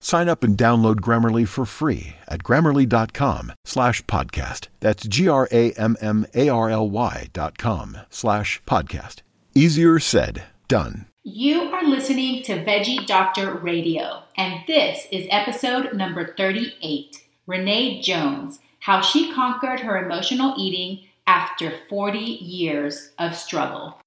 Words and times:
Sign 0.00 0.28
up 0.28 0.44
and 0.44 0.56
download 0.56 0.96
Grammarly 0.96 1.48
for 1.48 1.64
free 1.64 2.16
at 2.28 2.42
grammarly.com 2.42 3.52
slash 3.64 4.02
podcast. 4.04 4.68
That's 4.80 5.06
G-R-A-M-M-A-R-L-Y 5.06 7.28
dot 7.32 7.58
com 7.58 7.98
slash 8.10 8.62
podcast. 8.66 9.22
Easier 9.54 9.98
said, 9.98 10.44
done. 10.68 11.06
You 11.24 11.62
are 11.72 11.82
listening 11.82 12.42
to 12.44 12.64
Veggie 12.64 13.04
Doctor 13.06 13.54
Radio, 13.54 14.22
and 14.36 14.60
this 14.68 15.06
is 15.10 15.26
episode 15.30 15.94
number 15.94 16.34
38. 16.36 17.16
Renee 17.46 18.00
Jones, 18.00 18.60
how 18.80 19.00
she 19.00 19.32
conquered 19.32 19.80
her 19.80 20.04
emotional 20.04 20.54
eating 20.56 21.08
after 21.26 21.72
40 21.88 22.18
years 22.18 23.10
of 23.18 23.34
struggle 23.34 23.98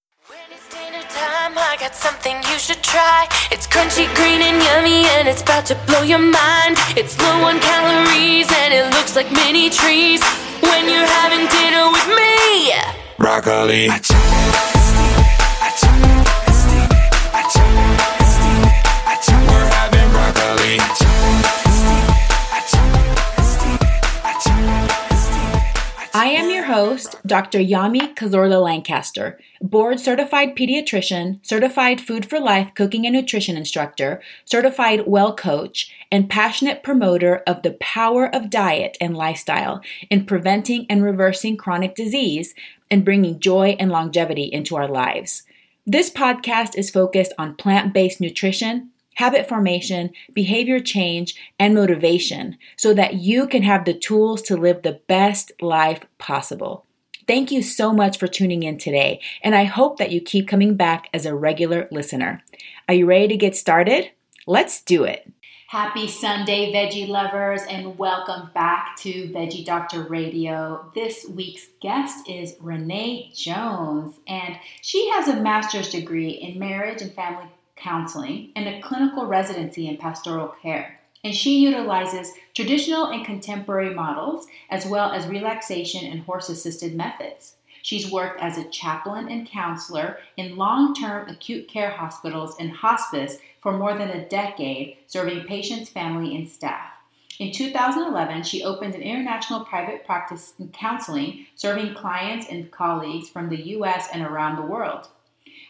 time, 1.50 1.58
I 1.58 1.78
got 1.80 1.96
something 1.96 2.36
you 2.52 2.60
should 2.60 2.82
try. 2.84 3.28
It's 3.52 3.68
crunchy, 3.68 4.14
green, 4.16 4.42
and 4.42 4.62
yummy, 4.64 5.06
and 5.18 5.28
it's 5.28 5.42
about 5.42 5.66
to 5.68 5.76
blow 5.88 6.04
your 6.04 6.20
mind. 6.20 6.78
It's 6.96 7.18
low 7.20 7.44
on 7.48 7.60
calories, 7.60 8.52
and 8.52 8.74
it 8.74 8.94
looks 8.94 9.16
like 9.16 9.32
mini 9.32 9.70
trees. 9.70 10.24
When 10.62 10.86
you're 10.86 11.12
having 11.22 11.48
dinner 11.48 11.90
with 11.92 12.08
me, 12.16 12.74
broccoli. 13.18 13.90
We're 19.50 19.70
having 19.70 20.10
broccoli. 20.12 21.59
I 26.20 26.26
am 26.32 26.50
your 26.50 26.66
host, 26.66 27.16
Dr. 27.26 27.60
Yami 27.60 28.14
Cazorla 28.14 28.62
Lancaster, 28.62 29.40
board 29.62 30.02
certified 30.02 30.54
pediatrician, 30.54 31.40
certified 31.48 32.02
food 32.02 32.26
for 32.26 32.42
life 32.42 32.74
cooking 32.76 33.06
and 33.06 33.16
nutrition 33.16 33.56
instructor, 33.56 34.22
certified 34.44 35.08
well 35.08 35.34
coach, 35.34 35.90
and 36.12 36.30
passionate 36.30 36.84
promoter 36.84 37.42
of 37.48 37.62
the 37.62 37.72
power 37.80 38.28
of 38.36 38.50
diet 38.50 38.98
and 39.00 39.16
lifestyle 39.16 39.82
in 40.10 40.26
preventing 40.26 40.86
and 40.90 41.06
reversing 41.06 41.56
chronic 41.56 41.96
disease 41.96 42.54
and 42.92 43.06
bringing 43.06 43.40
joy 43.40 43.78
and 43.80 43.90
longevity 43.90 44.44
into 44.52 44.76
our 44.76 44.90
lives. 44.90 45.44
This 45.88 46.10
podcast 46.10 46.78
is 46.78 46.90
focused 46.90 47.32
on 47.38 47.56
plant 47.56 47.94
based 47.94 48.20
nutrition 48.20 48.90
habit 49.20 49.50
formation, 49.50 50.12
behavior 50.34 50.80
change, 50.80 51.36
and 51.60 51.76
motivation 51.76 52.58
so 52.78 52.94
that 52.94 53.16
you 53.16 53.46
can 53.46 53.64
have 53.64 53.84
the 53.84 53.94
tools 53.94 54.42
to 54.42 54.56
live 54.56 54.82
the 54.82 55.02
best 55.08 55.52
life 55.62 56.06
possible. 56.18 56.86
Thank 57.28 57.52
you 57.52 57.62
so 57.62 57.92
much 57.92 58.18
for 58.18 58.28
tuning 58.28 58.64
in 58.64 58.78
today, 58.78 59.20
and 59.44 59.56
I 59.56 59.66
hope 59.66 59.98
that 59.98 60.12
you 60.12 60.22
keep 60.22 60.48
coming 60.48 60.76
back 60.76 61.10
as 61.14 61.26
a 61.26 61.36
regular 61.36 61.90
listener. 61.92 62.42
Are 62.88 62.94
you 62.94 63.06
ready 63.06 63.28
to 63.28 63.36
get 63.36 63.58
started? 63.58 64.10
Let's 64.48 64.82
do 64.82 65.04
it. 65.04 65.30
Happy 65.68 66.08
Sunday, 66.08 66.72
veggie 66.72 67.10
lovers, 67.10 67.62
and 67.70 67.98
welcome 67.98 68.50
back 68.56 68.96
to 69.00 69.28
Veggie 69.28 69.66
Doctor 69.66 70.04
Radio. 70.04 70.90
This 70.96 71.26
week's 71.28 71.68
guest 71.82 72.30
is 72.30 72.56
Renee 72.62 73.34
Jones, 73.36 74.16
and 74.30 74.56
she 74.82 75.10
has 75.10 75.28
a 75.28 75.42
master's 75.42 75.90
degree 75.90 76.30
in 76.30 76.58
marriage 76.58 77.02
and 77.02 77.14
family 77.14 77.50
counseling, 77.80 78.52
and 78.56 78.68
a 78.68 78.82
clinical 78.82 79.26
residency 79.26 79.88
in 79.88 79.98
pastoral 79.98 80.56
care. 80.62 81.00
And 81.24 81.36
she 81.36 81.60
utilizes 81.60 82.32
traditional 82.54 83.08
and 83.08 83.26
contemporary 83.26 83.94
models 83.94 84.48
as 84.70 84.86
well 84.86 85.12
as 85.12 85.28
relaxation 85.28 86.06
and 86.06 86.22
horse 86.22 86.50
assisted 86.50 86.96
methods. 86.96 87.56
She's 87.82 88.12
worked 88.12 88.42
as 88.42 88.58
a 88.58 88.70
chaplain 88.70 89.30
and 89.30 89.48
counselor 89.48 90.18
in 90.38 90.58
long 90.58 90.94
term 90.94 91.28
acute 91.30 91.68
care 91.68 91.92
hospitals 91.92 92.56
and 92.60 92.72
hospice 92.72 93.38
for 93.62 93.78
more 93.78 93.98
than 93.98 94.10
a 94.10 94.28
decade, 94.28 94.98
serving 95.08 95.46
patients, 95.46 95.90
family, 95.90 96.36
and 96.36 96.48
staff. 96.48 96.92
In 97.40 97.54
2011, 97.54 98.44
she 98.44 98.64
opened 98.64 98.96
an 98.96 99.02
international 99.02 99.64
private 99.64 100.06
practice 100.06 100.54
in 100.60 100.70
counseling, 100.70 101.46
serving 101.56 101.94
clients 101.94 102.48
and 102.50 102.70
colleagues 102.70 103.30
from 103.30 103.48
the 103.48 103.70
US 103.78 104.10
and 104.14 104.24
around 104.24 104.58
the 104.58 104.62
world. 104.62 105.08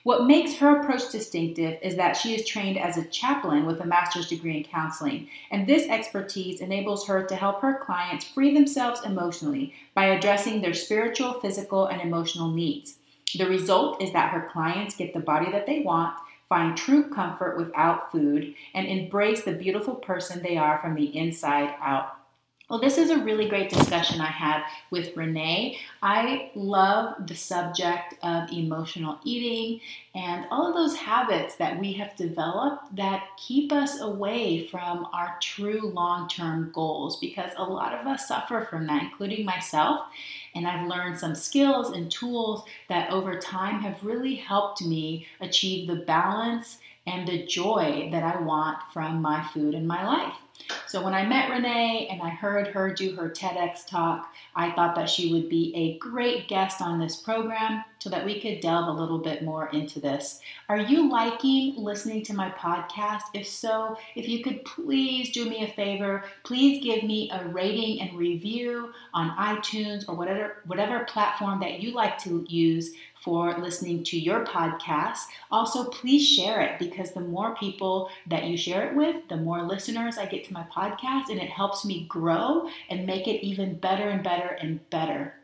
What 0.04 0.26
makes 0.26 0.56
her 0.56 0.80
approach 0.80 1.12
distinctive 1.12 1.78
is 1.82 1.98
that 1.98 2.16
she 2.16 2.34
is 2.34 2.48
trained 2.48 2.78
as 2.78 2.98
a 2.98 3.06
chaplain 3.06 3.66
with 3.66 3.82
a 3.82 3.86
master's 3.86 4.30
degree 4.30 4.58
in 4.58 4.64
counseling, 4.64 5.28
and 5.52 5.68
this 5.68 5.90
expertise 5.90 6.62
enables 6.62 7.06
her 7.08 7.26
to 7.26 7.36
help 7.36 7.62
her 7.62 7.80
clients 7.84 8.26
free 8.26 8.54
themselves 8.54 9.02
emotionally 9.04 9.74
by 9.94 10.06
addressing 10.06 10.62
their 10.62 10.74
spiritual, 10.74 11.34
physical, 11.42 11.88
and 11.88 12.02
emotional 12.02 12.50
needs. 12.50 12.96
The 13.38 13.48
result 13.48 14.02
is 14.02 14.14
that 14.14 14.32
her 14.32 14.50
clients 14.52 14.96
get 14.96 15.14
the 15.14 15.20
body 15.20 15.52
that 15.52 15.66
they 15.66 15.82
want, 15.82 16.16
find 16.48 16.78
true 16.78 17.10
comfort 17.10 17.58
without 17.58 18.12
food, 18.12 18.56
and 18.74 18.88
embrace 18.88 19.44
the 19.44 19.52
beautiful 19.52 19.96
person 19.96 20.42
they 20.42 20.58
are 20.58 20.80
from 20.80 20.96
the 20.96 21.16
inside 21.16 21.76
out. 21.81 22.19
Well, 22.69 22.80
this 22.80 23.00
is 23.00 23.09
a 23.09 23.18
really 23.18 23.50
great 23.50 23.72
discussion 23.72 24.22
I 24.22 24.28
had 24.28 24.62
with 24.91 25.18
Renee. 25.18 25.80
I 26.03 26.52
love 26.53 27.25
the 27.25 27.35
subject 27.35 28.13
of 28.22 28.52
emotional 28.52 29.18
eating 29.24 29.81
and 30.13 30.46
all 30.52 30.68
of 30.68 30.75
those 30.75 30.96
habits 30.96 31.56
that 31.56 31.80
we 31.80 31.94
have 31.94 32.16
developed 32.16 32.96
that 32.96 33.24
keep 33.38 33.72
us 33.72 34.02
away 34.02 34.68
from 34.68 35.07
our 35.13 35.35
true 35.41 35.90
long 35.96 36.30
term 36.30 36.69
goals 36.72 37.19
because 37.19 37.52
a 37.57 37.63
lot 37.63 38.00
of 38.00 38.06
us 38.06 38.28
suffer 38.28 38.68
from 38.69 38.86
that, 38.86 39.01
including 39.01 39.46
myself. 39.46 40.01
And 40.53 40.68
I've 40.68 40.88
learned 40.88 41.18
some 41.18 41.34
skills 41.34 41.90
and 41.90 42.12
tools 42.12 42.66
that 42.88 43.09
over 43.09 43.40
time 43.40 43.81
have 43.81 44.03
really 44.03 44.36
helped 44.36 44.84
me 44.84 45.25
achieve 45.41 45.88
the 45.88 45.96
balance 46.06 46.78
and 47.09 47.28
the 47.28 47.45
joy 47.45 48.10
that 48.12 48.24
I 48.24 48.39
want 48.42 48.78
from 48.94 49.22
my 49.22 49.44
food 49.54 49.74
and 49.74 49.88
my 49.88 50.06
life. 50.06 50.36
So 50.88 51.04
when 51.04 51.13
I 51.13 51.25
met 51.25 51.50
Renee 51.50 52.07
and 52.12 52.22
I 52.22 52.30
heard 52.30 52.68
her 52.68 52.94
do 52.94 53.16
her 53.16 53.30
TEDx 53.30 53.88
talk, 53.88 54.33
I 54.56 54.72
thought 54.72 54.95
that 54.95 55.10
she 55.10 55.31
would 55.31 55.50
be 55.50 55.74
a 55.75 55.98
great 55.98 56.48
guest 56.48 56.81
on 56.81 57.00
this 57.00 57.16
program 57.16 57.83
so 58.00 58.10
that 58.10 58.25
we 58.25 58.39
could 58.39 58.60
delve 58.60 58.88
a 58.88 59.00
little 59.00 59.19
bit 59.19 59.44
more 59.44 59.69
into 59.69 60.00
this. 60.00 60.39
Are 60.68 60.80
you 60.80 61.10
liking 61.10 61.75
listening 61.78 62.24
to 62.24 62.33
my 62.33 62.50
podcast? 62.51 63.24
If 63.33 63.48
so, 63.48 63.98
if 64.16 64.28
you 64.28 64.44
could 64.44 64.63
please 64.66 65.31
do 65.31 65.50
me 65.50 65.63
a 65.63 65.74
favor, 65.74 66.24
please 66.44 66.83
give 66.83 67.04
me 67.04 67.30
a 67.31 67.48
rating 67.48 68.01
and 68.01 68.18
review 68.18 68.94
on 69.13 69.36
iTunes 69.38 70.07
or 70.07 70.16
whatever 70.16 70.57
whatever 70.66 71.06
platform 71.06 71.60
that 71.60 71.80
you 71.80 71.92
like 71.92 72.18
to 72.19 72.45
use 72.48 72.92
for 73.30 73.56
listening 73.60 74.04
to 74.04 74.20
your 74.20 74.44
podcast. 74.44 75.28
Also, 75.52 75.84
please 75.92 76.28
share 76.28 76.62
it 76.62 76.80
because 76.80 77.12
the 77.12 77.20
more 77.20 77.56
people 77.56 78.10
that 78.26 78.46
you 78.46 78.58
share 78.58 78.90
it 78.90 78.96
with, 78.96 79.18
the 79.30 79.38
more 79.38 79.62
listeners 79.62 80.18
I 80.18 80.26
get 80.26 80.46
to 80.46 80.54
my 80.54 80.64
podcast, 80.76 81.30
and 81.30 81.40
it 81.40 81.52
helps 81.52 81.86
me 81.86 82.08
grow 82.10 82.68
and 82.90 83.06
make 83.06 83.28
it 83.28 83.46
even 83.46 83.76
better 83.76 84.10
and 84.10 84.24
better 84.24 84.58
and 84.60 84.80
better. 84.90 85.36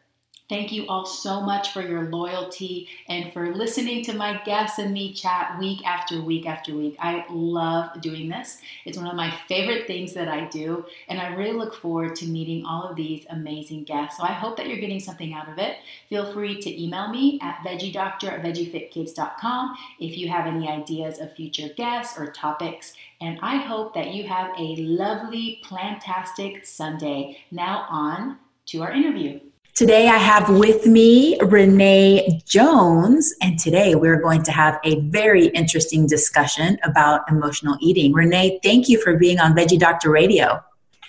Thank 0.48 0.72
you 0.72 0.86
all 0.88 1.08
so 1.08 1.42
much 1.42 1.74
for 1.74 1.82
your 1.82 2.04
loyalty 2.04 2.88
and 3.10 3.34
for 3.34 3.56
listening 3.56 4.04
to 4.06 4.14
my 4.14 4.40
guests 4.46 4.78
and 4.78 4.94
me 4.94 5.12
chat 5.12 5.58
week 5.60 5.84
after 5.88 6.22
week 6.22 6.46
after 6.46 6.76
week. 6.76 6.96
I 7.00 7.26
love 7.32 8.00
doing 8.00 8.30
this. 8.30 8.60
It's 8.86 8.96
one 8.96 9.08
of 9.08 9.16
my 9.16 9.32
favorite 9.48 9.88
things 9.88 10.14
that 10.14 10.28
I 10.28 10.46
do, 10.50 10.86
and 11.08 11.20
I 11.20 11.34
really 11.34 11.54
look 11.54 11.74
forward 11.74 12.16
to 12.18 12.28
meeting 12.28 12.64
all 12.64 12.84
of 12.84 12.96
these 12.96 13.26
amazing 13.32 13.86
guests. 13.86 14.18
So 14.18 14.24
I 14.24 14.34
hope 14.34 14.56
that 14.58 14.68
you're 14.68 14.78
getting 14.78 15.00
something 15.00 15.34
out 15.34 15.50
of 15.50 15.58
it. 15.58 15.78
Feel 16.10 16.32
free 16.32 16.62
to 16.62 16.84
email 16.84 17.08
me 17.08 17.40
at 17.42 17.64
veggiedoctor 17.66 18.32
at 18.32 18.44
veggiefitkids.com 18.44 19.76
if 20.00 20.16
you 20.16 20.30
have 20.30 20.46
any 20.46 20.70
ideas 20.70 21.18
of 21.18 21.34
future 21.34 21.70
guests 21.76 22.20
or 22.20 22.28
topics. 22.28 22.94
And 23.20 23.40
I 23.42 23.56
hope 23.56 23.96
that 23.96 24.14
you 24.14 24.28
have 24.28 24.52
a 24.60 24.76
lovely, 24.76 25.60
plantastic 25.66 26.68
Sunday. 26.68 27.40
Now, 27.50 27.88
on 27.90 28.38
to 28.68 28.84
our 28.84 28.92
interview. 28.92 29.40
Today 29.76 30.08
I 30.08 30.16
have 30.16 30.50
with 30.50 30.86
me 30.86 31.38
Renee 31.42 32.42
Jones, 32.46 33.34
and 33.42 33.60
today 33.60 33.94
we're 33.94 34.22
going 34.22 34.42
to 34.44 34.52
have 34.54 34.80
a 34.86 35.02
very 35.02 35.48
interesting 35.48 36.08
discussion 36.08 36.78
about 36.86 37.30
emotional 37.30 37.76
eating. 37.82 38.14
Renee, 38.14 38.62
thank 38.64 38.88
you 38.88 39.02
for 39.02 39.18
being 39.18 39.38
on 39.38 39.54
Veggie 39.54 39.78
Doctor 39.78 40.10
Radio. 40.10 40.64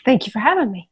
Thank 0.04 0.26
you 0.26 0.32
for 0.32 0.40
having 0.40 0.72
me. 0.72 0.90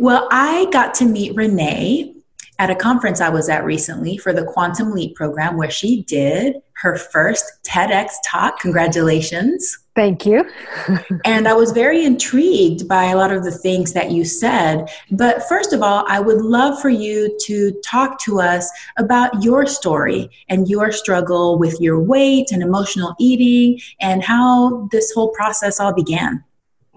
Well, 0.00 0.26
I 0.32 0.66
got 0.72 0.94
to 0.94 1.04
meet 1.04 1.36
Renee 1.36 2.12
at 2.60 2.68
a 2.68 2.74
conference 2.74 3.22
I 3.22 3.30
was 3.30 3.48
at 3.48 3.64
recently 3.64 4.18
for 4.18 4.34
the 4.34 4.44
Quantum 4.44 4.92
Leap 4.92 5.16
program 5.16 5.56
where 5.56 5.70
she 5.70 6.02
did 6.02 6.56
her 6.74 6.94
first 6.94 7.44
TEDx 7.64 8.10
talk. 8.22 8.60
Congratulations. 8.60 9.78
Thank 9.96 10.26
you. 10.26 10.44
and 11.24 11.48
I 11.48 11.54
was 11.54 11.72
very 11.72 12.04
intrigued 12.04 12.86
by 12.86 13.04
a 13.04 13.16
lot 13.16 13.32
of 13.32 13.44
the 13.44 13.50
things 13.50 13.94
that 13.94 14.10
you 14.10 14.26
said. 14.26 14.90
But 15.10 15.42
first 15.48 15.72
of 15.72 15.82
all, 15.82 16.04
I 16.06 16.20
would 16.20 16.42
love 16.42 16.78
for 16.82 16.90
you 16.90 17.34
to 17.46 17.72
talk 17.82 18.20
to 18.24 18.40
us 18.40 18.70
about 18.98 19.42
your 19.42 19.64
story 19.64 20.28
and 20.50 20.68
your 20.68 20.92
struggle 20.92 21.58
with 21.58 21.80
your 21.80 21.98
weight 21.98 22.52
and 22.52 22.62
emotional 22.62 23.14
eating 23.18 23.80
and 24.02 24.22
how 24.22 24.86
this 24.92 25.10
whole 25.12 25.30
process 25.30 25.80
all 25.80 25.94
began. 25.94 26.44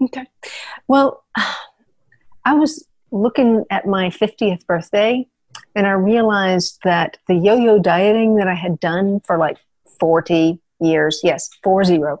Okay. 0.02 0.26
Well, 0.88 1.24
I 2.44 2.52
was 2.52 2.86
looking 3.10 3.64
at 3.70 3.86
my 3.86 4.10
50th 4.10 4.66
birthday 4.66 5.26
and 5.74 5.86
I 5.86 5.92
realized 5.92 6.78
that 6.84 7.18
the 7.28 7.34
yo 7.34 7.56
yo 7.56 7.78
dieting 7.78 8.36
that 8.36 8.48
I 8.48 8.54
had 8.54 8.80
done 8.80 9.20
for 9.20 9.38
like 9.38 9.58
40 9.98 10.60
years, 10.80 11.20
yes, 11.22 11.50
four 11.62 11.84
zero 11.84 12.18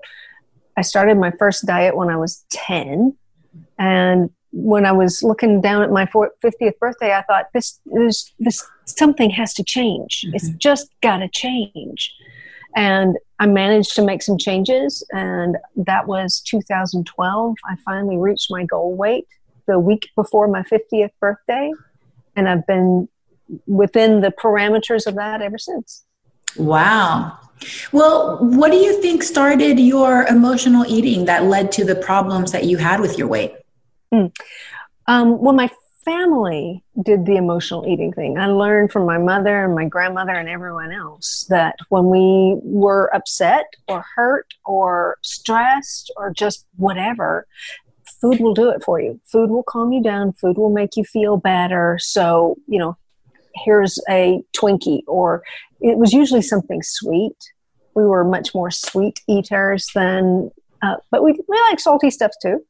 I 0.76 0.82
started 0.82 1.18
my 1.18 1.30
first 1.32 1.66
diet 1.66 1.96
when 1.96 2.08
I 2.08 2.16
was 2.16 2.44
10. 2.50 3.16
And 3.78 4.30
when 4.52 4.86
I 4.86 4.92
was 4.92 5.22
looking 5.22 5.60
down 5.60 5.82
at 5.82 5.90
my 5.90 6.06
50th 6.06 6.78
birthday, 6.78 7.14
I 7.14 7.22
thought 7.22 7.46
this, 7.52 7.80
this, 7.86 8.32
this 8.38 8.64
something 8.84 9.30
has 9.30 9.54
to 9.54 9.64
change. 9.64 10.24
Mm-hmm. 10.24 10.36
It's 10.36 10.48
just 10.50 10.88
got 11.02 11.18
to 11.18 11.28
change. 11.28 12.12
And 12.76 13.16
I 13.38 13.46
managed 13.46 13.94
to 13.94 14.04
make 14.04 14.22
some 14.22 14.36
changes, 14.36 15.06
and 15.12 15.56
that 15.76 16.08
was 16.08 16.40
2012. 16.40 17.54
I 17.64 17.76
finally 17.84 18.16
reached 18.16 18.50
my 18.50 18.64
goal 18.64 18.96
weight 18.96 19.28
the 19.66 19.78
week 19.78 20.08
before 20.16 20.48
my 20.48 20.62
50th 20.62 21.10
birthday, 21.20 21.72
and 22.34 22.48
I've 22.48 22.66
been 22.66 23.08
within 23.66 24.20
the 24.20 24.30
parameters 24.30 25.06
of 25.06 25.14
that 25.16 25.42
ever 25.42 25.58
since. 25.58 26.04
Wow. 26.56 27.38
Well, 27.92 28.38
what 28.38 28.70
do 28.70 28.78
you 28.78 29.00
think 29.00 29.22
started 29.22 29.78
your 29.78 30.24
emotional 30.24 30.84
eating 30.86 31.24
that 31.26 31.44
led 31.44 31.72
to 31.72 31.84
the 31.84 31.94
problems 31.94 32.52
that 32.52 32.64
you 32.64 32.76
had 32.76 33.00
with 33.00 33.18
your 33.18 33.28
weight? 33.28 33.54
Mm. 34.12 34.34
Um, 35.06 35.38
well, 35.40 35.54
my 35.54 35.70
family 36.04 36.84
did 37.02 37.24
the 37.24 37.36
emotional 37.36 37.86
eating 37.86 38.12
thing. 38.12 38.38
I 38.38 38.46
learned 38.46 38.92
from 38.92 39.06
my 39.06 39.18
mother 39.18 39.64
and 39.64 39.74
my 39.74 39.86
grandmother 39.86 40.32
and 40.32 40.48
everyone 40.48 40.92
else 40.92 41.46
that 41.48 41.76
when 41.88 42.06
we 42.06 42.58
were 42.62 43.14
upset 43.14 43.66
or 43.88 44.04
hurt 44.14 44.52
or 44.64 45.16
stressed 45.22 46.12
or 46.16 46.32
just 46.32 46.66
whatever, 46.76 47.46
food 48.20 48.40
will 48.40 48.54
do 48.54 48.70
it 48.70 48.84
for 48.84 49.00
you. 49.00 49.20
Food 49.24 49.50
will 49.50 49.62
calm 49.62 49.92
you 49.92 50.02
down, 50.02 50.32
food 50.32 50.58
will 50.58 50.70
make 50.70 50.96
you 50.96 51.04
feel 51.04 51.36
better. 51.36 51.98
So, 52.00 52.56
you 52.66 52.78
know, 52.78 52.96
here's 53.54 53.98
a 54.08 54.42
Twinkie, 54.56 55.02
or 55.06 55.42
it 55.80 55.98
was 55.98 56.12
usually 56.12 56.42
something 56.42 56.82
sweet. 56.82 57.36
We 57.94 58.04
were 58.04 58.24
much 58.24 58.54
more 58.54 58.70
sweet 58.70 59.20
eaters 59.28 59.88
than, 59.94 60.50
uh, 60.82 60.96
but 61.10 61.22
we, 61.22 61.38
we 61.48 61.60
like 61.70 61.80
salty 61.80 62.10
stuff 62.10 62.32
too. 62.42 62.64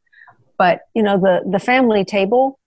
But, 0.59 0.83
you 0.95 1.03
know, 1.03 1.19
the, 1.19 1.43
the 1.51 1.59
family 1.59 2.05
table, 2.05 2.59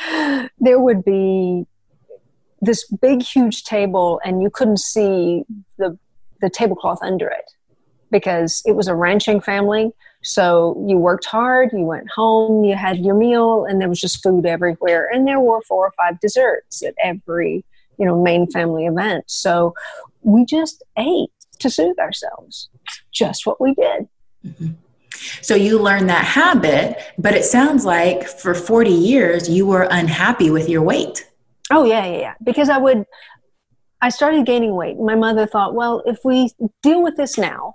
there 0.58 0.78
would 0.78 1.04
be 1.04 1.66
this 2.60 2.86
big, 3.00 3.22
huge 3.22 3.64
table, 3.64 4.20
and 4.24 4.42
you 4.42 4.50
couldn't 4.50 4.78
see 4.78 5.44
the, 5.78 5.98
the 6.40 6.50
tablecloth 6.50 7.02
under 7.02 7.28
it 7.28 7.50
because 8.10 8.62
it 8.66 8.72
was 8.72 8.88
a 8.88 8.94
ranching 8.94 9.40
family. 9.40 9.92
So 10.22 10.84
you 10.86 10.98
worked 10.98 11.24
hard, 11.24 11.70
you 11.72 11.84
went 11.84 12.08
home, 12.10 12.64
you 12.64 12.74
had 12.74 12.98
your 12.98 13.14
meal, 13.14 13.64
and 13.64 13.80
there 13.80 13.88
was 13.88 14.00
just 14.00 14.22
food 14.22 14.46
everywhere. 14.46 15.08
And 15.12 15.26
there 15.26 15.40
were 15.40 15.62
four 15.62 15.86
or 15.86 15.92
five 15.92 16.18
desserts 16.20 16.82
at 16.82 16.94
every, 17.02 17.64
you 17.98 18.06
know, 18.06 18.20
main 18.20 18.50
family 18.50 18.86
event. 18.86 19.24
So 19.28 19.74
we 20.22 20.44
just 20.44 20.82
ate 20.98 21.30
to 21.60 21.70
soothe 21.70 21.98
ourselves. 21.98 22.68
Just 23.12 23.46
what 23.46 23.60
we 23.60 23.74
did. 23.74 24.08
Mm-hmm. 24.44 24.68
So 25.42 25.54
you 25.54 25.78
learned 25.78 26.08
that 26.08 26.24
habit, 26.24 26.98
but 27.18 27.34
it 27.34 27.44
sounds 27.44 27.84
like 27.84 28.26
for 28.28 28.54
40 28.54 28.90
years 28.90 29.48
you 29.48 29.66
were 29.66 29.88
unhappy 29.90 30.50
with 30.50 30.68
your 30.68 30.82
weight. 30.82 31.28
Oh 31.70 31.84
yeah, 31.84 32.06
yeah, 32.06 32.18
yeah. 32.18 32.34
Because 32.42 32.68
I 32.68 32.78
would 32.78 33.04
I 34.00 34.10
started 34.10 34.46
gaining 34.46 34.76
weight. 34.76 34.98
My 34.98 35.16
mother 35.16 35.46
thought, 35.46 35.74
well, 35.74 36.02
if 36.06 36.20
we 36.24 36.50
deal 36.82 37.02
with 37.02 37.16
this 37.16 37.36
now, 37.36 37.74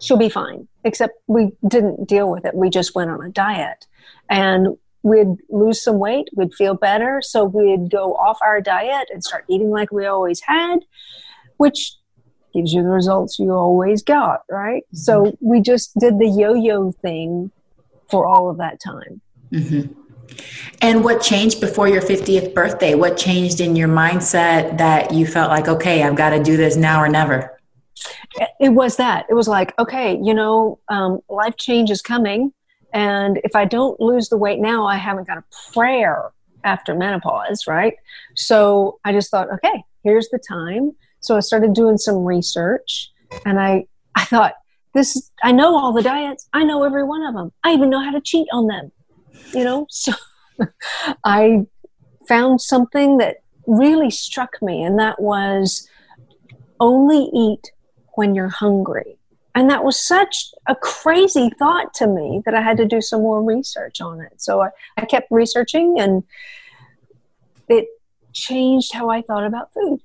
she'll 0.00 0.16
be 0.16 0.28
fine. 0.28 0.66
Except 0.84 1.14
we 1.26 1.52
didn't 1.66 2.08
deal 2.08 2.30
with 2.30 2.44
it. 2.44 2.54
We 2.54 2.70
just 2.70 2.94
went 2.94 3.10
on 3.10 3.22
a 3.22 3.28
diet. 3.30 3.86
And 4.28 4.76
we'd 5.02 5.36
lose 5.48 5.82
some 5.82 5.98
weight, 5.98 6.28
we'd 6.34 6.54
feel 6.54 6.74
better. 6.74 7.22
So 7.22 7.44
we'd 7.44 7.90
go 7.90 8.14
off 8.14 8.38
our 8.42 8.60
diet 8.60 9.08
and 9.12 9.22
start 9.24 9.44
eating 9.48 9.70
like 9.70 9.92
we 9.92 10.06
always 10.06 10.40
had, 10.40 10.80
which 11.56 11.94
gives 12.52 12.72
you 12.72 12.82
the 12.82 12.88
results 12.88 13.38
you 13.38 13.52
always 13.52 14.02
got, 14.02 14.42
right? 14.50 14.82
Mm-hmm. 14.86 14.96
So 14.96 15.36
we 15.40 15.60
just 15.60 15.96
did 15.98 16.18
the 16.18 16.28
yo 16.28 16.54
yo 16.54 16.92
thing 16.92 17.50
for 18.10 18.26
all 18.26 18.50
of 18.50 18.58
that 18.58 18.80
time. 18.80 19.20
Mm-hmm. 19.52 19.92
And 20.80 21.02
what 21.02 21.22
changed 21.22 21.60
before 21.60 21.88
your 21.88 22.02
50th 22.02 22.54
birthday? 22.54 22.94
What 22.94 23.16
changed 23.16 23.60
in 23.60 23.76
your 23.76 23.88
mindset 23.88 24.78
that 24.78 25.12
you 25.12 25.26
felt 25.26 25.50
like, 25.50 25.68
okay, 25.68 26.02
I've 26.02 26.16
got 26.16 26.30
to 26.30 26.42
do 26.42 26.56
this 26.56 26.76
now 26.76 27.02
or 27.02 27.08
never? 27.08 27.59
It 28.60 28.70
was 28.70 28.96
that. 28.96 29.26
It 29.28 29.34
was 29.34 29.48
like 29.48 29.74
okay 29.78 30.18
you 30.22 30.34
know 30.34 30.78
um, 30.88 31.20
life 31.28 31.56
change 31.56 31.90
is 31.90 32.02
coming 32.02 32.52
and 32.92 33.40
if 33.44 33.54
i 33.54 33.64
don't 33.64 34.00
lose 34.00 34.28
the 34.28 34.36
weight 34.36 34.58
now 34.58 34.84
i 34.84 34.96
haven't 34.96 35.28
got 35.28 35.38
a 35.38 35.44
prayer 35.72 36.32
after 36.64 36.94
menopause 36.94 37.66
right? 37.66 37.94
So 38.36 38.98
i 39.04 39.12
just 39.12 39.30
thought 39.30 39.48
okay 39.54 39.84
here's 40.04 40.28
the 40.30 40.38
time. 40.38 40.92
So 41.20 41.36
i 41.36 41.40
started 41.40 41.74
doing 41.74 41.98
some 41.98 42.24
research 42.24 43.10
and 43.44 43.60
i 43.60 43.86
i 44.14 44.24
thought 44.24 44.54
this 44.94 45.30
i 45.42 45.52
know 45.52 45.76
all 45.76 45.92
the 45.92 46.02
diets. 46.02 46.48
I 46.52 46.64
know 46.64 46.82
every 46.82 47.04
one 47.04 47.22
of 47.22 47.34
them. 47.34 47.52
I 47.64 47.72
even 47.72 47.90
know 47.90 48.00
how 48.00 48.10
to 48.10 48.20
cheat 48.20 48.48
on 48.52 48.66
them 48.66 48.92
you 49.54 49.64
know? 49.64 49.86
So 50.00 50.12
i 51.24 51.64
found 52.28 52.60
something 52.60 53.16
that 53.16 53.36
really 53.66 54.10
struck 54.10 54.60
me 54.60 54.82
and 54.82 54.98
that 54.98 55.20
was 55.22 55.88
only 56.80 57.30
eat 57.34 57.72
when 58.20 58.34
you're 58.34 58.50
hungry. 58.50 59.16
And 59.54 59.70
that 59.70 59.82
was 59.82 59.98
such 59.98 60.52
a 60.66 60.74
crazy 60.74 61.48
thought 61.58 61.94
to 61.94 62.06
me 62.06 62.42
that 62.44 62.54
I 62.54 62.60
had 62.60 62.76
to 62.76 62.84
do 62.84 63.00
some 63.00 63.22
more 63.22 63.42
research 63.42 64.02
on 64.02 64.20
it. 64.20 64.34
So 64.36 64.60
I, 64.60 64.68
I 64.98 65.06
kept 65.06 65.28
researching 65.30 65.98
and 65.98 66.22
it 67.66 67.88
changed 68.34 68.92
how 68.92 69.08
I 69.08 69.22
thought 69.22 69.46
about 69.46 69.72
food. 69.72 70.02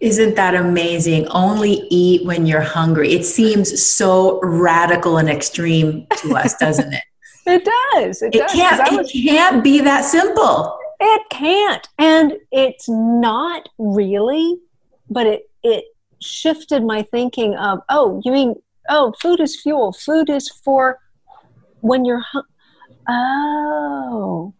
Isn't 0.00 0.34
that 0.34 0.56
amazing? 0.56 1.28
Only 1.28 1.86
eat 1.90 2.26
when 2.26 2.44
you're 2.44 2.60
hungry. 2.60 3.12
It 3.12 3.24
seems 3.24 3.80
so 3.80 4.40
radical 4.40 5.18
and 5.18 5.28
extreme 5.30 6.08
to 6.16 6.34
us, 6.34 6.56
doesn't 6.56 6.92
it? 6.92 7.04
it 7.46 7.64
does. 7.94 8.20
It, 8.20 8.34
it 8.34 8.38
does, 8.38 8.52
can't. 8.52 8.96
Was, 8.96 9.14
it 9.14 9.28
can't 9.28 9.62
be 9.62 9.80
that 9.82 10.04
simple. 10.04 10.76
It 10.98 11.22
can't, 11.30 11.88
and 11.98 12.32
it's 12.50 12.88
not 12.88 13.68
really. 13.78 14.58
But 15.08 15.26
it 15.26 15.50
it 15.62 15.84
shifted 16.20 16.84
my 16.84 17.02
thinking 17.02 17.54
of, 17.56 17.80
oh, 17.88 18.20
you 18.24 18.32
mean, 18.32 18.54
oh, 18.88 19.12
food 19.20 19.40
is 19.40 19.60
fuel. 19.60 19.92
Food 19.92 20.30
is 20.30 20.48
for 20.48 20.98
when 21.80 22.04
you're, 22.04 22.22
oh. 23.08 24.54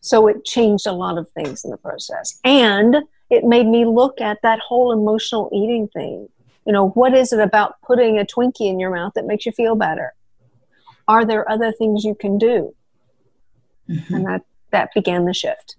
So 0.00 0.26
it 0.26 0.44
changed 0.44 0.86
a 0.86 0.92
lot 0.92 1.18
of 1.18 1.30
things 1.30 1.64
in 1.64 1.70
the 1.70 1.76
process. 1.76 2.40
And 2.44 2.96
it 3.30 3.44
made 3.44 3.66
me 3.66 3.84
look 3.86 4.20
at 4.20 4.38
that 4.42 4.58
whole 4.58 4.92
emotional 4.92 5.48
eating 5.52 5.88
thing. 5.88 6.28
You 6.66 6.72
know, 6.72 6.90
what 6.90 7.14
is 7.14 7.32
it 7.32 7.40
about 7.40 7.80
putting 7.82 8.18
a 8.18 8.24
Twinkie 8.24 8.68
in 8.68 8.78
your 8.78 8.90
mouth 8.94 9.14
that 9.14 9.26
makes 9.26 9.46
you 9.46 9.52
feel 9.52 9.74
better? 9.74 10.12
Are 11.08 11.24
there 11.24 11.50
other 11.50 11.72
things 11.72 12.04
you 12.04 12.14
can 12.14 12.38
do? 12.38 12.74
Mm-hmm. 13.88 14.14
And 14.14 14.26
that, 14.26 14.42
that 14.70 14.90
began 14.94 15.24
the 15.24 15.34
shift. 15.34 15.76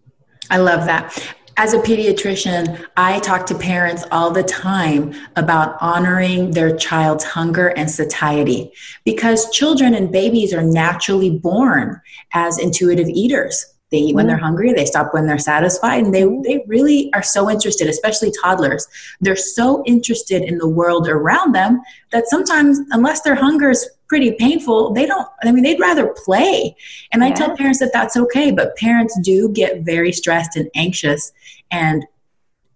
I 0.50 0.58
love 0.58 0.86
that. 0.86 1.36
As 1.56 1.74
a 1.74 1.80
pediatrician, 1.80 2.84
I 2.98 3.20
talk 3.20 3.46
to 3.46 3.58
parents 3.58 4.04
all 4.12 4.32
the 4.32 4.44
time 4.44 5.14
about 5.36 5.78
honoring 5.82 6.52
their 6.52 6.76
child's 6.76 7.24
hunger 7.24 7.68
and 7.68 7.90
satiety 7.90 8.72
because 9.06 9.52
children 9.52 9.94
and 9.94 10.12
babies 10.12 10.54
are 10.54 10.64
naturally 10.64 11.30
born 11.30 12.02
as 12.34 12.58
intuitive 12.58 13.08
eaters. 13.08 13.68
They 13.92 14.00
eat 14.00 14.16
when 14.16 14.26
they're 14.26 14.38
mm. 14.38 14.42
hungry, 14.42 14.74
they 14.74 14.86
stop 14.86 15.14
when 15.14 15.28
they're 15.28 15.38
satisfied, 15.38 16.04
and 16.04 16.16
they, 16.16 16.24
they 16.24 16.66
really 16.66 17.14
are 17.14 17.22
so 17.22 17.48
interested, 17.48 17.88
especially 17.88 18.32
toddlers. 18.42 18.88
They're 19.22 19.36
so 19.36 19.84
interested 19.86 20.42
in 20.42 20.58
the 20.58 20.68
world 20.68 21.08
around 21.08 21.54
them 21.54 21.80
that 22.12 22.28
sometimes, 22.28 22.80
unless 22.90 23.22
their 23.22 23.36
hunger 23.36 23.70
is 23.70 23.88
pretty 24.08 24.32
painful, 24.34 24.94
they 24.94 25.06
don't, 25.06 25.28
I 25.44 25.52
mean, 25.52 25.64
they'd 25.64 25.80
rather 25.80 26.14
play. 26.26 26.76
And 27.12 27.22
yeah. 27.22 27.30
I 27.30 27.32
tell 27.32 27.56
parents 27.56 27.80
that 27.80 27.92
that's 27.94 28.16
okay, 28.16 28.52
but 28.52 28.76
parents 28.76 29.18
do 29.22 29.50
get 29.50 29.82
very 29.82 30.12
stressed 30.12 30.56
and 30.56 30.70
anxious 30.76 31.32
and 31.72 32.06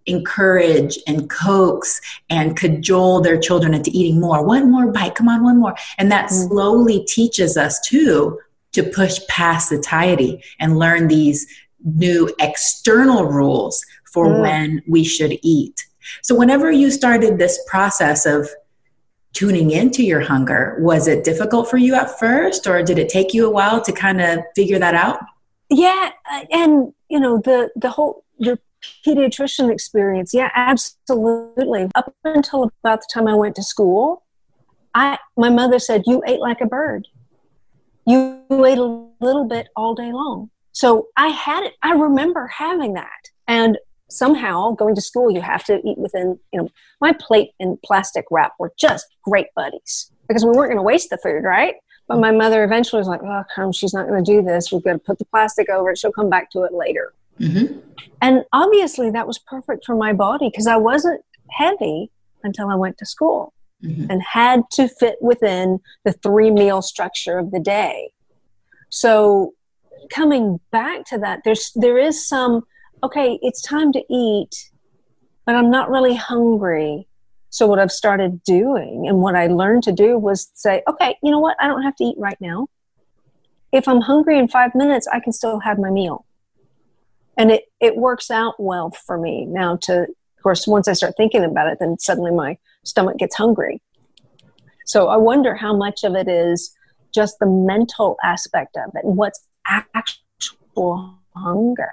encourage 0.06 0.98
and 1.06 1.28
coax 1.28 2.00
and 2.30 2.56
cajole 2.56 3.20
their 3.20 3.38
children 3.38 3.74
into 3.74 3.90
eating 3.92 4.18
more. 4.20 4.44
One 4.44 4.70
more 4.70 4.90
bite, 4.90 5.14
come 5.14 5.28
on, 5.28 5.44
one 5.44 5.58
more. 5.58 5.76
And 5.98 6.10
that 6.10 6.26
mm-hmm. 6.26 6.48
slowly 6.48 7.04
teaches 7.04 7.56
us 7.56 7.78
too 7.80 8.38
to 8.72 8.82
push 8.82 9.18
past 9.28 9.68
satiety 9.68 10.42
and 10.58 10.78
learn 10.78 11.08
these 11.08 11.46
new 11.84 12.34
external 12.40 13.24
rules 13.24 13.84
for 14.12 14.26
mm. 14.26 14.42
when 14.42 14.82
we 14.88 15.04
should 15.04 15.38
eat. 15.42 15.84
So, 16.22 16.34
whenever 16.34 16.70
you 16.70 16.90
started 16.90 17.38
this 17.38 17.58
process 17.66 18.26
of 18.26 18.48
tuning 19.32 19.70
into 19.70 20.02
your 20.02 20.20
hunger, 20.20 20.76
was 20.80 21.06
it 21.06 21.24
difficult 21.24 21.68
for 21.68 21.76
you 21.76 21.94
at 21.94 22.18
first, 22.18 22.66
or 22.66 22.82
did 22.82 22.98
it 22.98 23.08
take 23.08 23.32
you 23.34 23.46
a 23.46 23.50
while 23.50 23.80
to 23.82 23.92
kind 23.92 24.20
of 24.20 24.40
figure 24.54 24.78
that 24.78 24.94
out? 24.94 25.20
Yeah, 25.70 26.10
and 26.50 26.92
you 27.08 27.20
know 27.20 27.38
the 27.38 27.70
the 27.76 27.90
whole 27.90 28.24
your 28.38 28.58
pediatrician 29.06 29.70
experience. 29.70 30.32
Yeah, 30.32 30.50
absolutely. 30.54 31.90
Up 31.94 32.14
until 32.24 32.70
about 32.82 33.00
the 33.00 33.08
time 33.12 33.28
I 33.28 33.34
went 33.34 33.56
to 33.56 33.62
school, 33.62 34.24
I 34.94 35.18
my 35.36 35.50
mother 35.50 35.78
said 35.78 36.02
you 36.06 36.22
ate 36.26 36.40
like 36.40 36.60
a 36.60 36.66
bird 36.66 37.08
you 38.08 38.42
ate 38.64 38.78
a 38.78 39.06
little 39.20 39.44
bit 39.44 39.68
all 39.76 39.94
day 39.94 40.12
long. 40.12 40.50
So 40.72 41.08
I 41.16 41.28
had 41.28 41.64
it, 41.64 41.74
I 41.82 41.92
remember 41.92 42.46
having 42.46 42.94
that. 42.94 43.30
And 43.46 43.78
somehow 44.08 44.72
going 44.72 44.94
to 44.94 45.00
school, 45.00 45.30
you 45.30 45.40
have 45.40 45.64
to 45.64 45.80
eat 45.84 45.98
within, 45.98 46.38
you 46.52 46.60
know, 46.60 46.68
my 47.00 47.12
plate 47.12 47.50
and 47.60 47.80
plastic 47.82 48.24
wrap 48.30 48.54
were 48.58 48.72
just 48.78 49.06
great 49.22 49.48
buddies 49.54 50.10
because 50.26 50.44
we 50.44 50.50
weren't 50.50 50.70
going 50.70 50.76
to 50.76 50.82
waste 50.82 51.10
the 51.10 51.18
food, 51.18 51.44
right? 51.44 51.74
But 52.06 52.18
my 52.18 52.32
mother 52.32 52.64
eventually 52.64 53.00
was 53.00 53.08
like, 53.08 53.22
oh, 53.22 53.44
come, 53.54 53.70
she's 53.70 53.92
not 53.92 54.08
going 54.08 54.24
to 54.24 54.32
do 54.32 54.42
this. 54.42 54.72
We've 54.72 54.82
got 54.82 54.94
to 54.94 54.98
put 54.98 55.18
the 55.18 55.26
plastic 55.26 55.68
over 55.68 55.90
it. 55.90 55.98
She'll 55.98 56.12
come 56.12 56.30
back 56.30 56.50
to 56.52 56.62
it 56.62 56.72
later. 56.72 57.12
Mm-hmm. 57.38 57.78
And 58.22 58.44
obviously, 58.52 59.10
that 59.10 59.26
was 59.26 59.38
perfect 59.38 59.84
for 59.84 59.94
my 59.94 60.12
body 60.12 60.48
because 60.48 60.66
I 60.66 60.76
wasn't 60.76 61.22
heavy 61.50 62.10
until 62.42 62.68
I 62.68 62.74
went 62.74 62.98
to 62.98 63.06
school 63.06 63.52
mm-hmm. 63.82 64.10
and 64.10 64.22
had 64.22 64.62
to 64.72 64.88
fit 64.88 65.16
within 65.20 65.80
the 66.04 66.12
three 66.12 66.50
meal 66.50 66.82
structure 66.82 67.38
of 67.38 67.50
the 67.50 67.60
day. 67.60 68.10
So 68.88 69.54
coming 70.10 70.60
back 70.70 71.04
to 71.06 71.18
that, 71.18 71.40
there's 71.44 71.72
there 71.74 71.98
is 71.98 72.26
some 72.26 72.62
okay, 73.02 73.38
it's 73.42 73.62
time 73.62 73.92
to 73.92 74.02
eat, 74.10 74.70
but 75.46 75.54
I'm 75.54 75.70
not 75.70 75.90
really 75.90 76.14
hungry. 76.14 77.06
So 77.50 77.66
what 77.66 77.78
I've 77.78 77.92
started 77.92 78.42
doing 78.42 79.06
and 79.08 79.18
what 79.18 79.34
I 79.34 79.46
learned 79.46 79.84
to 79.84 79.92
do 79.92 80.18
was 80.18 80.50
say, 80.54 80.82
okay, 80.88 81.16
you 81.22 81.30
know 81.30 81.38
what? 81.38 81.56
I 81.60 81.66
don't 81.66 81.82
have 81.82 81.96
to 81.96 82.04
eat 82.04 82.16
right 82.18 82.38
now. 82.40 82.68
If 83.72 83.88
I'm 83.88 84.00
hungry 84.00 84.38
in 84.38 84.48
five 84.48 84.74
minutes, 84.74 85.06
I 85.06 85.20
can 85.20 85.32
still 85.32 85.60
have 85.60 85.78
my 85.78 85.90
meal. 85.90 86.26
And 87.36 87.50
it, 87.50 87.64
it 87.80 87.96
works 87.96 88.30
out 88.30 88.54
well 88.58 88.90
for 88.90 89.18
me 89.18 89.44
now 89.46 89.76
to, 89.82 90.02
of 90.02 90.42
course, 90.42 90.66
once 90.66 90.88
I 90.88 90.92
start 90.92 91.14
thinking 91.16 91.44
about 91.44 91.68
it, 91.68 91.78
then 91.78 91.98
suddenly 91.98 92.32
my 92.32 92.58
stomach 92.84 93.18
gets 93.18 93.36
hungry. 93.36 93.80
So 94.84 95.08
I 95.08 95.16
wonder 95.16 95.54
how 95.54 95.76
much 95.76 96.02
of 96.02 96.14
it 96.14 96.28
is 96.28 96.74
just 97.14 97.38
the 97.38 97.46
mental 97.46 98.16
aspect 98.24 98.76
of 98.76 98.90
it 98.94 99.04
and 99.04 99.16
what's 99.16 99.46
actual 99.66 101.18
hunger. 101.34 101.92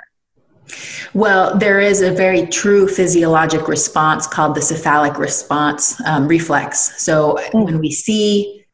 Well, 1.13 1.57
there 1.57 1.79
is 1.79 2.01
a 2.01 2.11
very 2.11 2.45
true 2.47 2.87
physiologic 2.87 3.67
response 3.67 4.27
called 4.27 4.55
the 4.55 4.61
cephalic 4.61 5.17
response 5.17 5.99
um, 6.05 6.27
reflex. 6.27 7.01
So 7.01 7.39
mm. 7.53 7.65
when 7.65 7.79
we 7.79 7.91
see, 7.91 8.65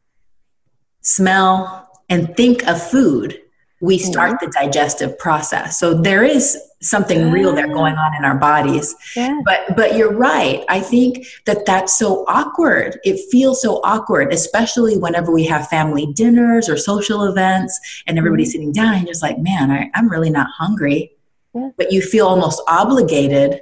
smell, 1.02 1.90
and 2.10 2.36
think 2.36 2.68
of 2.68 2.82
food, 2.82 3.40
we 3.82 3.98
start 3.98 4.34
mm-hmm. 4.34 4.46
the 4.46 4.52
digestive 4.52 5.18
process. 5.18 5.80
So 5.80 5.94
there 5.94 6.24
is 6.24 6.58
something 6.82 7.20
yeah. 7.20 7.32
real 7.32 7.54
there 7.54 7.68
going 7.68 7.96
on 7.96 8.16
in 8.16 8.26
our 8.26 8.38
bodies. 8.38 8.96
Yeah. 9.16 9.40
But 9.44 9.76
but 9.76 9.96
you're 9.96 10.14
right. 10.14 10.64
I 10.70 10.80
think 10.80 11.26
that 11.46 11.66
that's 11.66 11.98
so 11.98 12.24
awkward. 12.28 13.00
It 13.04 13.20
feels 13.32 13.62
so 13.62 13.82
awkward, 13.84 14.34
especially 14.34 14.98
whenever 14.98 15.32
we 15.32 15.46
have 15.46 15.68
family 15.68 16.12
dinners 16.14 16.70
or 16.70 16.78
social 16.78 17.24
events 17.24 17.80
and 18.08 18.18
everybody's 18.18 18.50
mm-hmm. 18.50 18.52
sitting 18.52 18.72
down 18.72 18.96
and 18.96 19.08
just 19.08 19.24
like, 19.24 19.40
man, 19.40 19.72
I, 19.72 19.90
am 19.96 20.10
really 20.10 20.30
not 20.30 20.48
hungry. 20.58 21.12
Yeah. 21.54 21.70
But 21.78 21.92
you 21.92 22.02
feel 22.02 22.28
almost 22.28 22.62
obligated 22.68 23.62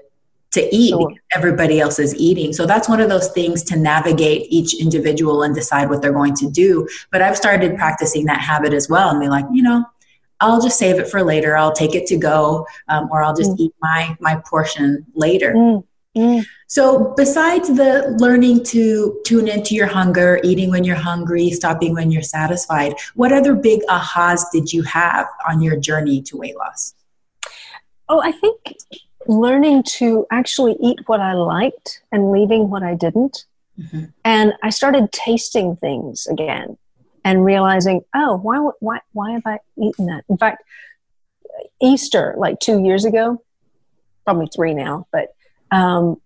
to 0.51 0.75
eat 0.75 0.89
sure. 0.89 1.12
everybody 1.34 1.79
else 1.79 2.00
is 2.00 2.15
eating. 2.15 2.53
So 2.53 2.65
that's 2.65 2.89
one 2.89 3.00
of 3.00 3.10
those 3.10 3.29
things 3.31 3.63
to 3.65 3.75
navigate 3.75 4.48
each 4.50 4.79
individual 4.79 5.43
and 5.43 5.53
decide 5.53 5.89
what 5.89 6.01
they're 6.01 6.13
going 6.13 6.36
to 6.36 6.50
do. 6.50 6.88
But 7.12 7.22
I've 7.22 7.38
started 7.38 7.77
practicing 7.77 8.25
that 8.25 8.39
habit 8.39 8.74
as 8.74 8.89
well 8.89 9.10
and 9.10 9.19
be 9.19 9.27
like, 9.27 9.46
you 9.51 9.62
know, 9.62 9.86
I'll 10.39 10.62
just 10.62 10.79
save 10.79 11.00
it 11.00 11.08
for 11.08 11.22
later. 11.22 11.58
I'll 11.58 11.74
take 11.74 11.96
it 11.96 12.08
to 12.08 12.17
go, 12.17 12.65
um, 12.88 13.10
or 13.12 13.22
I'll 13.22 13.36
just 13.36 13.51
mm. 13.51 13.60
eat 13.60 13.74
my 13.81 14.15
my 14.19 14.41
portion 14.46 15.05
later. 15.13 15.53
Mm. 15.53 15.84
Mm. 16.17 16.46
So, 16.67 17.13
besides 17.17 17.67
the 17.67 18.15
learning 18.19 18.63
to 18.65 19.22
tune 19.25 19.48
into 19.48 19.75
your 19.75 19.88
hunger, 19.88 20.39
eating 20.43 20.69
when 20.69 20.84
you're 20.84 20.96
hungry, 20.96 21.50
stopping 21.51 21.93
when 21.93 22.10
you're 22.10 22.22
satisfied, 22.22 22.93
what 23.15 23.31
other 23.31 23.53
big 23.53 23.81
ahas 23.89 24.46
did 24.51 24.72
you 24.72 24.84
have 24.84 25.27
on 25.48 25.62
your 25.62 25.77
journey 25.77 26.22
to 26.24 26.38
weight 26.38 26.58
loss? 26.58 26.96
Oh, 28.10 28.22
I 28.22 28.32
think 28.32 28.75
learning 29.28 29.84
to 29.84 30.25
actually 30.32 30.75
eat 30.82 31.00
what 31.08 31.20
I 31.20 31.34
liked 31.34 32.01
and 32.12 32.32
leaving 32.32 32.70
what 32.70 32.84
I 32.84 32.96
didn't. 32.96 33.46
Mm-hmm. 33.80 34.06
And 34.25 34.54
I 34.63 34.72
started 34.72 35.12
tasting 35.12 35.75
things 35.75 36.28
again 36.28 36.78
and 37.24 37.46
realizing, 37.46 38.01
oh, 38.16 38.38
why, 38.38 38.58
why, 38.80 39.00
why 39.13 39.32
have 39.34 39.46
I 39.46 39.60
eaten 39.78 40.08
that? 40.08 40.24
In 40.30 40.38
fact, 40.38 40.63
Easter, 41.82 42.36
like 42.38 42.60
two 42.60 42.84
years 42.84 43.06
ago, 43.06 43.44
probably 44.25 44.48
three 44.54 44.74
now, 44.74 45.08
but 45.12 45.36
um, 45.72 46.20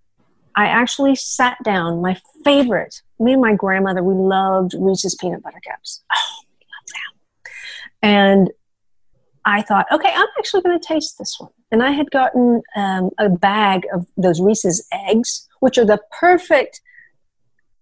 I 0.56 0.66
actually 0.68 1.16
sat 1.16 1.58
down. 1.64 2.02
My 2.02 2.20
favorite, 2.44 3.02
me 3.20 3.34
and 3.34 3.42
my 3.42 3.56
grandmother, 3.56 4.04
we 4.04 4.14
loved 4.14 4.74
Reese's 4.78 5.16
peanut 5.16 5.44
butter 5.44 5.60
cups. 5.68 6.04
Oh, 6.16 6.44
we 6.60 6.66
love 6.66 6.88
them. 6.94 7.52
And 8.02 8.52
I 9.46 9.62
thought, 9.62 9.88
okay, 9.92 10.12
I'm 10.14 10.28
actually 10.38 10.62
going 10.62 10.80
to 10.80 10.88
taste 10.88 11.18
this 11.18 11.38
one. 11.40 11.52
And 11.74 11.82
I 11.82 11.90
had 11.90 12.12
gotten 12.12 12.62
um, 12.76 13.10
a 13.18 13.30
bag 13.30 13.88
of 13.92 14.06
those 14.16 14.40
Reese's 14.40 14.88
eggs, 14.94 15.50
which 15.60 15.80
are 15.80 15.86
the 15.86 16.00
perfect 16.20 16.82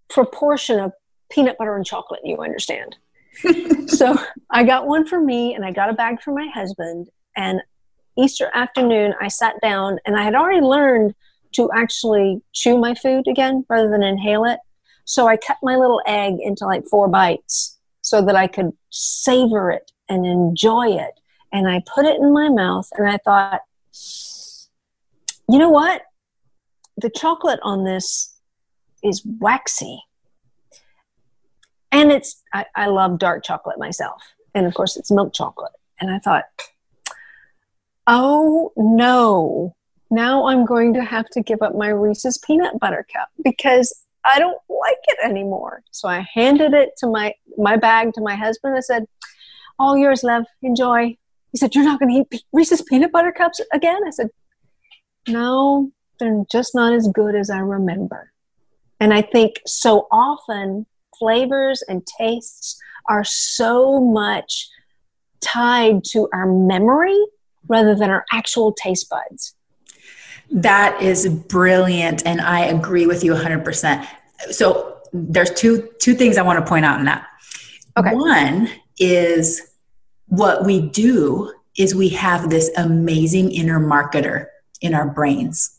proportion 0.09 0.79
of 0.79 0.93
peanut 1.29 1.57
butter 1.57 1.75
and 1.75 1.85
chocolate, 1.85 2.21
you 2.23 2.37
understand. 2.37 2.95
so 3.87 4.15
I 4.49 4.63
got 4.63 4.87
one 4.87 5.05
for 5.05 5.19
me 5.19 5.55
and 5.55 5.65
I 5.65 5.71
got 5.71 5.89
a 5.89 5.93
bag 5.93 6.21
for 6.21 6.33
my 6.33 6.47
husband. 6.53 7.09
And 7.35 7.59
Easter 8.17 8.49
afternoon, 8.53 9.13
I 9.19 9.27
sat 9.27 9.55
down 9.61 9.99
and 10.05 10.15
I 10.15 10.23
had 10.23 10.35
already 10.35 10.61
learned 10.61 11.13
to 11.55 11.69
actually 11.75 12.41
chew 12.53 12.77
my 12.77 12.95
food 12.95 13.27
again 13.27 13.65
rather 13.67 13.89
than 13.89 14.03
inhale 14.03 14.45
it. 14.45 14.59
So 15.03 15.27
I 15.27 15.35
cut 15.35 15.57
my 15.61 15.75
little 15.75 16.01
egg 16.05 16.35
into 16.39 16.65
like 16.65 16.85
four 16.85 17.09
bites 17.09 17.77
so 18.01 18.21
that 18.21 18.37
I 18.37 18.47
could 18.47 18.71
savor 18.89 19.69
it 19.69 19.91
and 20.07 20.25
enjoy 20.25 20.93
it. 20.93 21.19
And 21.51 21.67
I 21.67 21.83
put 21.93 22.05
it 22.05 22.21
in 22.21 22.31
my 22.31 22.47
mouth 22.47 22.87
and 22.97 23.09
I 23.09 23.17
thought, 23.17 23.59
you 23.93 25.59
know 25.59 25.69
what? 25.69 26.03
The 26.97 27.09
chocolate 27.09 27.59
on 27.63 27.83
this 27.83 28.33
is 29.03 29.25
waxy. 29.39 30.01
And 31.91 32.11
it's 32.11 32.41
I, 32.53 32.65
I 32.75 32.85
love 32.87 33.19
dark 33.19 33.43
chocolate 33.43 33.79
myself. 33.79 34.21
And 34.55 34.65
of 34.65 34.73
course 34.73 34.95
it's 34.95 35.11
milk 35.11 35.33
chocolate. 35.33 35.73
And 35.99 36.09
i 36.11 36.19
thought 36.19 36.45
oh 38.07 38.71
no. 38.77 39.75
Now 40.09 40.47
i'm 40.47 40.65
going 40.65 40.93
to 40.93 41.03
have 41.03 41.27
to 41.29 41.41
give 41.41 41.61
up 41.61 41.75
my 41.75 41.89
reese's 41.89 42.37
peanut 42.37 42.79
butter 42.79 43.05
cup 43.13 43.29
because 43.43 43.93
i 44.23 44.39
don't 44.39 44.57
like 44.69 44.97
it 45.07 45.17
anymore. 45.23 45.83
So 45.91 46.07
i 46.07 46.25
handed 46.33 46.73
it 46.73 46.91
to 46.99 47.07
my 47.07 47.33
my 47.57 47.75
bag 47.75 48.13
to 48.13 48.21
my 48.21 48.35
husband. 48.35 48.75
I 48.77 48.81
said 48.81 49.05
all 49.79 49.97
yours 49.97 50.23
love. 50.23 50.43
Enjoy 50.61 51.17
he 51.51 51.57
said 51.57 51.73
you're 51.75 51.83
not 51.83 51.99
going 51.99 52.25
to 52.25 52.35
eat 52.35 52.43
reese's 52.51 52.81
peanut 52.81 53.11
butter 53.11 53.31
cups 53.31 53.61
again 53.73 53.99
i 54.05 54.09
said 54.09 54.29
no 55.27 55.91
they're 56.19 56.43
just 56.51 56.73
not 56.75 56.93
as 56.93 57.07
good 57.09 57.35
as 57.35 57.49
i 57.49 57.59
remember 57.59 58.31
and 58.99 59.13
i 59.13 59.21
think 59.21 59.55
so 59.65 60.07
often 60.11 60.85
flavors 61.17 61.83
and 61.87 62.05
tastes 62.05 62.79
are 63.07 63.23
so 63.23 63.99
much 63.99 64.67
tied 65.41 66.03
to 66.03 66.29
our 66.33 66.45
memory 66.45 67.19
rather 67.67 67.95
than 67.95 68.09
our 68.09 68.25
actual 68.31 68.71
taste 68.73 69.09
buds. 69.09 69.55
That 70.51 71.01
is 71.01 71.27
brilliant. 71.27 72.25
And 72.25 72.41
I 72.41 72.65
agree 72.65 73.05
with 73.05 73.23
you 73.23 73.33
100%. 73.33 74.07
So 74.51 74.97
there's 75.13 75.51
two, 75.51 75.89
two 75.99 76.13
things 76.13 76.37
I 76.37 76.41
want 76.41 76.59
to 76.59 76.67
point 76.67 76.85
out 76.85 76.99
in 76.99 77.05
that. 77.05 77.27
Okay. 77.97 78.13
One 78.13 78.69
is 78.99 79.61
what 80.31 80.65
we 80.65 80.79
do 80.79 81.53
is 81.77 81.93
we 81.93 82.07
have 82.07 82.49
this 82.49 82.71
amazing 82.77 83.51
inner 83.51 83.81
marketer 83.81 84.45
in 84.79 84.93
our 84.93 85.05
brains 85.05 85.77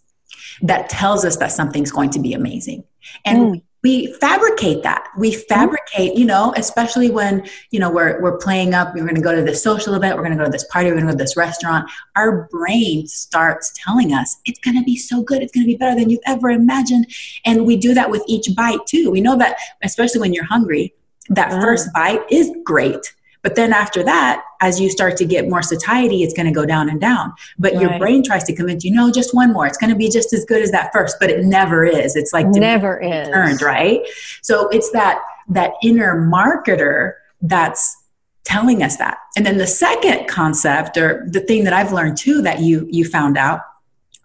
that 0.61 0.91
tells 0.91 1.25
us 1.25 1.39
that 1.39 1.53
something's 1.53 1.91
going 1.91 2.11
to 2.11 2.21
be 2.21 2.35
amazing. 2.35 2.85
And 3.25 3.39
mm. 3.39 3.63
we 3.83 4.13
fabricate 4.21 4.83
that. 4.83 5.09
We 5.17 5.33
fabricate 5.33 6.19
you 6.19 6.27
know 6.27 6.53
especially 6.55 7.11
when 7.11 7.49
you 7.71 7.81
know 7.81 7.91
we're, 7.91 8.21
we're 8.21 8.37
playing 8.37 8.75
up 8.75 8.95
we're 8.95 9.05
going 9.05 9.15
to 9.15 9.23
go 9.23 9.35
to 9.35 9.41
this 9.41 9.63
social 9.63 9.95
event 9.95 10.17
we're 10.17 10.23
going 10.23 10.37
to 10.37 10.39
go 10.39 10.45
to 10.45 10.51
this 10.51 10.65
party 10.65 10.91
we're 10.91 10.97
going 10.97 11.07
to 11.07 11.13
go 11.13 11.19
to 11.19 11.25
this 11.25 11.37
restaurant. 11.37 11.91
Our 12.15 12.47
brain 12.51 13.07
starts 13.07 13.73
telling 13.83 14.13
us 14.13 14.37
it's 14.45 14.59
going 14.59 14.77
to 14.77 14.85
be 14.85 14.99
so 14.99 15.23
good. 15.23 15.43
It's 15.43 15.53
going 15.53 15.65
to 15.65 15.73
be 15.73 15.77
better 15.77 15.99
than 15.99 16.11
you've 16.11 16.21
ever 16.27 16.51
imagined. 16.51 17.07
And 17.47 17.65
we 17.65 17.79
do 17.79 17.95
that 17.95 18.11
with 18.11 18.23
each 18.27 18.55
bite 18.55 18.85
too. 18.87 19.11
We 19.11 19.23
know 19.23 19.39
that 19.39 19.57
especially 19.83 20.21
when 20.21 20.35
you're 20.35 20.45
hungry 20.45 20.93
that 21.31 21.53
first 21.53 21.91
bite 21.95 22.21
is 22.31 22.51
great 22.65 23.15
but 23.43 23.57
then 23.57 23.73
after 23.73 24.03
that, 24.05 24.45
as 24.61 24.81
you 24.81 24.89
start 24.89 25.17
to 25.17 25.25
get 25.25 25.49
more 25.49 25.63
satiety, 25.63 26.23
it's 26.23 26.33
going 26.33 26.47
to 26.47 26.53
go 26.53 26.65
down 26.65 26.89
and 26.89 27.01
down. 27.01 27.35
But 27.59 27.73
right. 27.73 27.83
your 27.83 27.99
brain 27.99 28.23
tries 28.23 28.45
to 28.45 28.55
convince 28.55 28.85
you, 28.85 28.95
no, 28.95 29.11
just 29.11 29.35
one 29.35 29.53
more. 29.53 29.67
It's 29.67 29.77
going 29.77 29.91
to 29.91 29.97
be 29.97 30.09
just 30.09 30.33
as 30.33 30.45
good 30.45 30.63
as 30.63 30.71
that 30.71 30.93
first, 30.93 31.17
but 31.19 31.29
it 31.29 31.45
never 31.45 31.85
is. 31.85 32.15
It's 32.15 32.33
like 32.33 32.47
never 32.47 33.01
is 33.01 33.29
turned, 33.29 33.61
right? 33.61 34.01
So 34.43 34.69
it's 34.69 34.91
that 34.93 35.21
that 35.49 35.73
inner 35.83 36.29
marketer 36.31 37.15
that's 37.43 37.97
telling 38.45 38.83
us 38.83 38.97
that. 38.97 39.19
And 39.37 39.45
then 39.45 39.59
the 39.59 39.67
second 39.67 40.29
concept 40.29 40.97
or 40.97 41.27
the 41.29 41.41
thing 41.41 41.65
that 41.65 41.73
I've 41.73 41.93
learned 41.93 42.17
too 42.17 42.43
that 42.43 42.61
you 42.61 42.87
you 42.91 43.05
found 43.05 43.37
out 43.37 43.61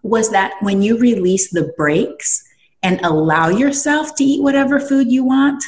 was 0.04 0.30
that 0.30 0.54
when 0.62 0.82
you 0.82 0.98
release 0.98 1.50
the 1.50 1.74
brakes 1.76 2.44
and 2.84 3.02
allow 3.04 3.50
yourself 3.50 4.16
to 4.16 4.24
eat 4.24 4.44
whatever 4.44 4.80
food 4.80 5.12
you 5.12 5.24
want, 5.24 5.64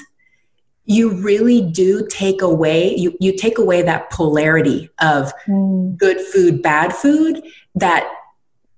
you 0.89 1.11
really 1.11 1.61
do 1.61 2.05
take 2.09 2.41
away 2.41 2.95
you, 2.95 3.15
you 3.21 3.37
take 3.37 3.57
away 3.57 3.81
that 3.83 4.09
polarity 4.09 4.89
of 4.99 5.31
mm. 5.47 5.95
good 5.95 6.19
food 6.19 6.61
bad 6.61 6.91
food 6.93 7.41
that 7.75 8.11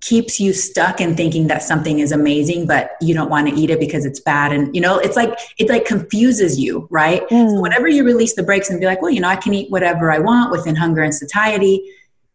keeps 0.02 0.38
you 0.38 0.52
stuck 0.52 1.00
in 1.00 1.16
thinking 1.16 1.46
that 1.46 1.62
something 1.62 2.00
is 2.00 2.12
amazing 2.12 2.66
but 2.66 2.92
you 3.00 3.14
don't 3.14 3.30
want 3.30 3.48
to 3.48 3.54
eat 3.54 3.70
it 3.70 3.80
because 3.80 4.04
it's 4.04 4.20
bad 4.20 4.52
and 4.52 4.74
you 4.74 4.80
know 4.80 4.98
it's 4.98 5.16
like 5.16 5.38
it 5.58 5.68
like 5.68 5.86
confuses 5.86 6.60
you 6.60 6.86
right 6.90 7.26
mm. 7.28 7.48
so 7.48 7.60
whenever 7.60 7.88
you 7.88 8.04
release 8.04 8.34
the 8.34 8.42
brakes 8.42 8.68
and 8.68 8.78
be 8.78 8.86
like 8.86 9.00
well 9.00 9.10
you 9.10 9.20
know 9.20 9.28
i 9.28 9.36
can 9.36 9.54
eat 9.54 9.70
whatever 9.70 10.12
i 10.12 10.18
want 10.18 10.50
within 10.50 10.76
hunger 10.76 11.02
and 11.02 11.14
satiety 11.14 11.82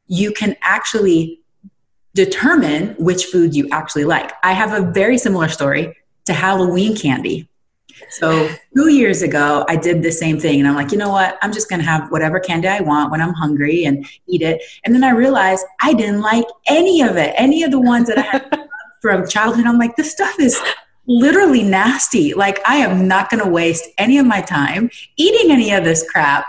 you 0.07 0.31
can 0.31 0.55
actually 0.61 1.39
determine 2.15 2.95
which 2.97 3.25
food 3.25 3.53
you 3.53 3.67
actually 3.71 4.05
like 4.05 4.31
i 4.43 4.53
have 4.53 4.73
a 4.73 4.91
very 4.91 5.17
similar 5.17 5.47
story 5.47 5.95
to 6.25 6.33
halloween 6.33 6.95
candy 6.95 7.47
so 8.09 8.49
two 8.75 8.89
years 8.89 9.21
ago, 9.21 9.65
I 9.67 9.75
did 9.75 10.01
the 10.01 10.11
same 10.11 10.39
thing. 10.39 10.59
And 10.59 10.67
I'm 10.67 10.75
like, 10.75 10.91
you 10.91 10.97
know 10.97 11.09
what? 11.09 11.37
I'm 11.41 11.51
just 11.51 11.69
going 11.69 11.79
to 11.79 11.85
have 11.85 12.09
whatever 12.09 12.39
candy 12.39 12.67
I 12.67 12.81
want 12.81 13.11
when 13.11 13.21
I'm 13.21 13.33
hungry 13.33 13.85
and 13.85 14.05
eat 14.27 14.41
it. 14.41 14.61
And 14.85 14.93
then 14.93 15.03
I 15.03 15.11
realized 15.11 15.65
I 15.81 15.93
didn't 15.93 16.21
like 16.21 16.45
any 16.67 17.01
of 17.01 17.17
it, 17.17 17.33
any 17.37 17.63
of 17.63 17.71
the 17.71 17.79
ones 17.79 18.07
that 18.07 18.17
I 18.17 18.21
had 18.21 18.69
from 19.01 19.27
childhood. 19.27 19.65
I'm 19.65 19.77
like, 19.77 19.95
this 19.95 20.11
stuff 20.11 20.39
is 20.39 20.59
literally 21.07 21.63
nasty. 21.63 22.33
Like, 22.33 22.59
I 22.67 22.77
am 22.77 23.07
not 23.07 23.29
going 23.29 23.43
to 23.43 23.49
waste 23.49 23.87
any 23.97 24.17
of 24.17 24.25
my 24.25 24.41
time 24.41 24.89
eating 25.15 25.51
any 25.51 25.71
of 25.71 25.83
this 25.83 26.09
crap. 26.09 26.45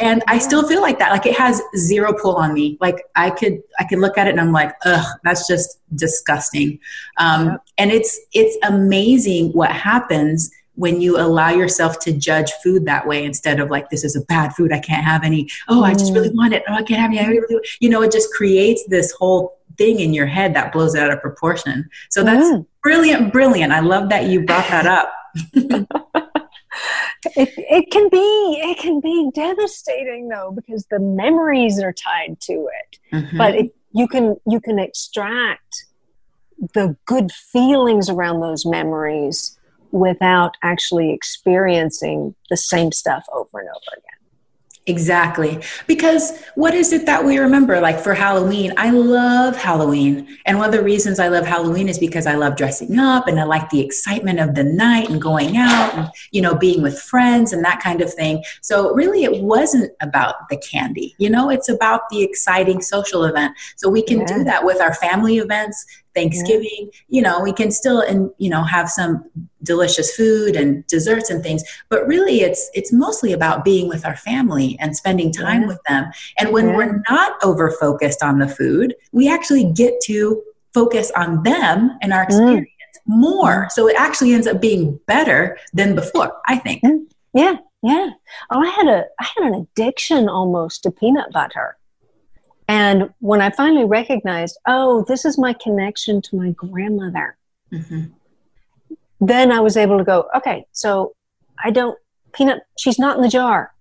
And 0.00 0.22
I 0.26 0.38
still 0.38 0.66
feel 0.66 0.80
like 0.80 0.98
that. 0.98 1.10
Like 1.12 1.26
it 1.26 1.36
has 1.36 1.62
zero 1.76 2.12
pull 2.12 2.36
on 2.36 2.54
me. 2.54 2.78
Like 2.80 3.04
I 3.14 3.30
could, 3.30 3.62
I 3.78 3.84
could 3.84 3.98
look 3.98 4.16
at 4.18 4.26
it 4.26 4.30
and 4.30 4.40
I'm 4.40 4.52
like, 4.52 4.72
ugh, 4.84 5.04
that's 5.24 5.46
just 5.46 5.78
disgusting. 5.94 6.78
Um, 7.18 7.58
and 7.78 7.90
it's, 7.90 8.18
it's 8.32 8.56
amazing 8.64 9.52
what 9.52 9.70
happens 9.70 10.50
when 10.74 11.00
you 11.00 11.18
allow 11.18 11.50
yourself 11.50 11.98
to 12.00 12.12
judge 12.12 12.50
food 12.62 12.86
that 12.86 13.06
way 13.06 13.24
instead 13.24 13.60
of 13.60 13.70
like 13.70 13.90
this 13.90 14.04
is 14.04 14.16
a 14.16 14.20
bad 14.22 14.54
food 14.54 14.72
i 14.72 14.78
can't 14.78 15.04
have 15.04 15.24
any. 15.24 15.48
Oh 15.68 15.84
i 15.84 15.92
just 15.92 16.12
really 16.12 16.30
want 16.30 16.54
it. 16.54 16.62
Oh 16.68 16.74
i 16.74 16.82
can't 16.82 17.00
have 17.00 17.10
any. 17.10 17.20
I 17.20 17.26
really, 17.26 17.68
you 17.80 17.88
know 17.88 18.02
it 18.02 18.12
just 18.12 18.32
creates 18.32 18.84
this 18.88 19.12
whole 19.12 19.58
thing 19.76 20.00
in 20.00 20.12
your 20.12 20.26
head 20.26 20.54
that 20.54 20.72
blows 20.72 20.94
it 20.94 21.02
out 21.02 21.12
of 21.12 21.20
proportion. 21.20 21.88
So 22.10 22.22
that's 22.22 22.46
mm. 22.46 22.66
brilliant 22.82 23.32
brilliant. 23.32 23.72
I 23.72 23.80
love 23.80 24.08
that 24.10 24.26
you 24.26 24.44
brought 24.44 24.68
that 24.68 24.86
up. 24.86 25.12
It, 27.36 27.50
it 27.56 27.90
can 27.90 28.08
be 28.08 28.60
it 28.62 28.78
can 28.78 29.00
be 29.00 29.30
devastating 29.34 30.28
though 30.28 30.52
because 30.52 30.86
the 30.86 30.98
memories 30.98 31.78
are 31.78 31.92
tied 31.92 32.40
to 32.42 32.52
it. 32.52 32.98
Mm-hmm. 33.12 33.36
but 33.36 33.54
it, 33.54 33.74
you 33.92 34.08
can 34.08 34.36
you 34.46 34.60
can 34.60 34.78
extract 34.78 35.86
the 36.74 36.96
good 37.06 37.30
feelings 37.32 38.08
around 38.08 38.40
those 38.40 38.64
memories 38.64 39.58
without 39.92 40.56
actually 40.62 41.12
experiencing 41.12 42.34
the 42.48 42.56
same 42.56 42.92
stuff 42.92 43.24
over 43.32 43.60
and 43.60 43.68
over 43.68 43.98
again. 43.98 44.20
Exactly. 44.86 45.60
Because 45.86 46.42
what 46.54 46.74
is 46.74 46.92
it 46.92 47.04
that 47.06 47.24
we 47.24 47.38
remember? 47.38 47.80
Like 47.80 48.00
for 48.00 48.14
Halloween, 48.14 48.72
I 48.76 48.90
love 48.90 49.54
Halloween. 49.56 50.38
And 50.46 50.58
one 50.58 50.70
of 50.70 50.72
the 50.72 50.82
reasons 50.82 51.20
I 51.20 51.28
love 51.28 51.46
Halloween 51.46 51.88
is 51.88 51.98
because 51.98 52.26
I 52.26 52.34
love 52.34 52.56
dressing 52.56 52.98
up 52.98 53.28
and 53.28 53.38
I 53.38 53.44
like 53.44 53.68
the 53.68 53.80
excitement 53.80 54.40
of 54.40 54.54
the 54.54 54.64
night 54.64 55.10
and 55.10 55.20
going 55.20 55.56
out 55.56 55.94
and, 55.94 56.08
you 56.32 56.40
know, 56.40 56.54
being 56.54 56.80
with 56.82 56.98
friends 56.98 57.52
and 57.52 57.64
that 57.64 57.80
kind 57.80 58.00
of 58.00 58.12
thing. 58.12 58.42
So 58.62 58.92
really, 58.94 59.22
it 59.22 59.42
wasn't 59.42 59.92
about 60.00 60.48
the 60.48 60.56
candy, 60.56 61.14
you 61.18 61.28
know, 61.28 61.50
it's 61.50 61.68
about 61.68 62.08
the 62.10 62.22
exciting 62.22 62.80
social 62.80 63.24
event. 63.24 63.56
So 63.76 63.88
we 63.90 64.02
can 64.02 64.20
yeah. 64.20 64.26
do 64.26 64.44
that 64.44 64.64
with 64.64 64.80
our 64.80 64.94
family 64.94 65.38
events 65.38 65.84
Thanksgiving, 66.14 66.90
yeah. 66.92 67.00
you 67.08 67.22
know, 67.22 67.40
we 67.40 67.52
can 67.52 67.70
still 67.70 68.00
and 68.00 68.30
you 68.38 68.50
know 68.50 68.62
have 68.62 68.88
some 68.88 69.24
delicious 69.62 70.14
food 70.14 70.56
and 70.56 70.86
desserts 70.86 71.30
and 71.30 71.42
things, 71.42 71.62
but 71.88 72.06
really 72.06 72.40
it's 72.40 72.70
it's 72.74 72.92
mostly 72.92 73.32
about 73.32 73.64
being 73.64 73.88
with 73.88 74.04
our 74.04 74.16
family 74.16 74.76
and 74.80 74.96
spending 74.96 75.32
time 75.32 75.62
yeah. 75.62 75.68
with 75.68 75.80
them. 75.88 76.10
And 76.38 76.52
when 76.52 76.68
yeah. 76.68 76.76
we're 76.76 77.02
not 77.08 77.42
over 77.42 77.70
focused 77.70 78.22
on 78.22 78.38
the 78.38 78.48
food, 78.48 78.94
we 79.12 79.30
actually 79.30 79.70
get 79.72 79.94
to 80.04 80.42
focus 80.72 81.10
on 81.16 81.42
them 81.42 81.96
and 82.00 82.12
our 82.12 82.22
mm. 82.22 82.28
experience 82.28 82.68
mm. 82.96 83.00
more. 83.06 83.68
So 83.70 83.88
it 83.88 83.96
actually 83.98 84.32
ends 84.32 84.46
up 84.46 84.60
being 84.60 84.98
better 85.06 85.58
than 85.72 85.94
before, 85.94 86.32
I 86.46 86.56
think. 86.56 86.82
Mm. 86.82 87.06
Yeah, 87.34 87.56
yeah. 87.82 88.10
Oh, 88.50 88.60
I 88.60 88.68
had 88.68 88.86
a 88.88 89.04
I 89.18 89.28
had 89.36 89.52
an 89.52 89.54
addiction 89.54 90.28
almost 90.28 90.82
to 90.82 90.90
peanut 90.90 91.32
butter. 91.32 91.76
And 92.70 93.10
when 93.18 93.40
I 93.40 93.50
finally 93.50 93.84
recognized, 93.84 94.56
oh, 94.64 95.04
this 95.08 95.24
is 95.24 95.36
my 95.36 95.52
connection 95.54 96.22
to 96.22 96.36
my 96.36 96.52
grandmother, 96.52 97.36
mm-hmm. 97.72 98.04
then 99.20 99.50
I 99.50 99.58
was 99.58 99.76
able 99.76 99.98
to 99.98 100.04
go, 100.04 100.28
okay, 100.36 100.64
so 100.70 101.16
I 101.64 101.72
don't, 101.72 101.98
peanut, 102.32 102.62
she's 102.78 102.96
not 102.96 103.16
in 103.16 103.22
the 103.22 103.28
jar. 103.28 103.74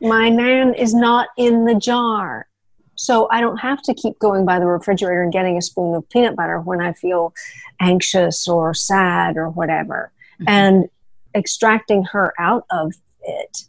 My 0.00 0.28
nan 0.28 0.74
is 0.74 0.94
not 0.94 1.30
in 1.36 1.64
the 1.64 1.74
jar. 1.74 2.46
So 2.94 3.26
I 3.32 3.40
don't 3.40 3.56
have 3.56 3.82
to 3.82 3.94
keep 3.94 4.16
going 4.20 4.44
by 4.44 4.60
the 4.60 4.66
refrigerator 4.66 5.20
and 5.20 5.32
getting 5.32 5.58
a 5.58 5.62
spoon 5.62 5.96
of 5.96 6.08
peanut 6.08 6.36
butter 6.36 6.60
when 6.60 6.80
I 6.80 6.92
feel 6.92 7.34
anxious 7.80 8.46
or 8.46 8.74
sad 8.74 9.36
or 9.36 9.50
whatever. 9.50 10.12
Mm-hmm. 10.34 10.48
And 10.48 10.88
extracting 11.34 12.04
her 12.12 12.32
out 12.38 12.64
of 12.70 12.92
it 13.22 13.64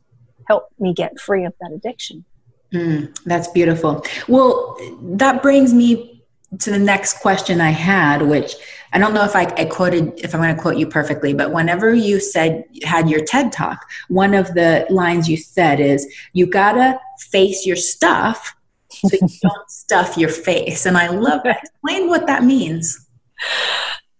helped 0.47 0.79
me 0.79 0.93
get 0.93 1.19
free 1.19 1.45
of 1.45 1.53
that 1.61 1.71
addiction. 1.71 2.25
Mm, 2.73 3.17
that's 3.25 3.47
beautiful. 3.49 4.05
Well, 4.27 4.77
that 5.01 5.41
brings 5.41 5.73
me 5.73 6.23
to 6.59 6.71
the 6.71 6.79
next 6.79 7.19
question 7.19 7.61
I 7.61 7.69
had, 7.69 8.21
which 8.21 8.55
I 8.91 8.97
don't 8.97 9.13
know 9.13 9.23
if 9.23 9.35
I, 9.35 9.43
I 9.57 9.65
quoted, 9.65 10.19
if 10.19 10.33
I'm 10.33 10.41
going 10.41 10.55
to 10.55 10.61
quote 10.61 10.77
you 10.77 10.87
perfectly, 10.87 11.33
but 11.33 11.51
whenever 11.51 11.93
you 11.93 12.19
said, 12.19 12.63
had 12.83 13.09
your 13.09 13.23
TED 13.23 13.51
talk, 13.51 13.87
one 14.07 14.33
of 14.33 14.53
the 14.55 14.87
lines 14.89 15.29
you 15.29 15.37
said 15.37 15.79
is, 15.79 16.11
you 16.33 16.47
got 16.47 16.73
to 16.73 16.99
face 17.19 17.65
your 17.65 17.75
stuff 17.75 18.55
so 18.89 19.09
you 19.21 19.27
don't 19.41 19.69
stuff 19.69 20.17
your 20.17 20.29
face. 20.29 20.85
And 20.85 20.97
I 20.97 21.07
love 21.07 21.41
that. 21.43 21.59
Explain 21.63 22.07
what 22.07 22.25
that 22.25 22.43
means. 22.43 23.07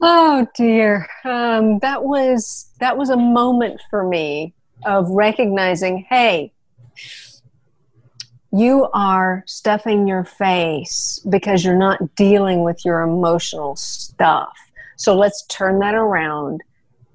Oh 0.01 0.47
dear. 0.55 1.07
Um, 1.25 1.79
that 1.79 2.03
was, 2.03 2.69
that 2.79 2.95
was 2.95 3.09
a 3.09 3.17
moment 3.17 3.81
for 3.89 4.07
me 4.07 4.53
of 4.85 5.09
recognizing, 5.09 6.05
hey, 6.09 6.53
you 8.51 8.87
are 8.93 9.43
stuffing 9.45 10.07
your 10.07 10.23
face 10.23 11.23
because 11.29 11.63
you're 11.63 11.77
not 11.77 12.15
dealing 12.15 12.63
with 12.63 12.83
your 12.83 13.01
emotional 13.01 13.75
stuff. 13.75 14.57
So 14.95 15.15
let's 15.15 15.45
turn 15.47 15.79
that 15.79 15.95
around. 15.95 16.61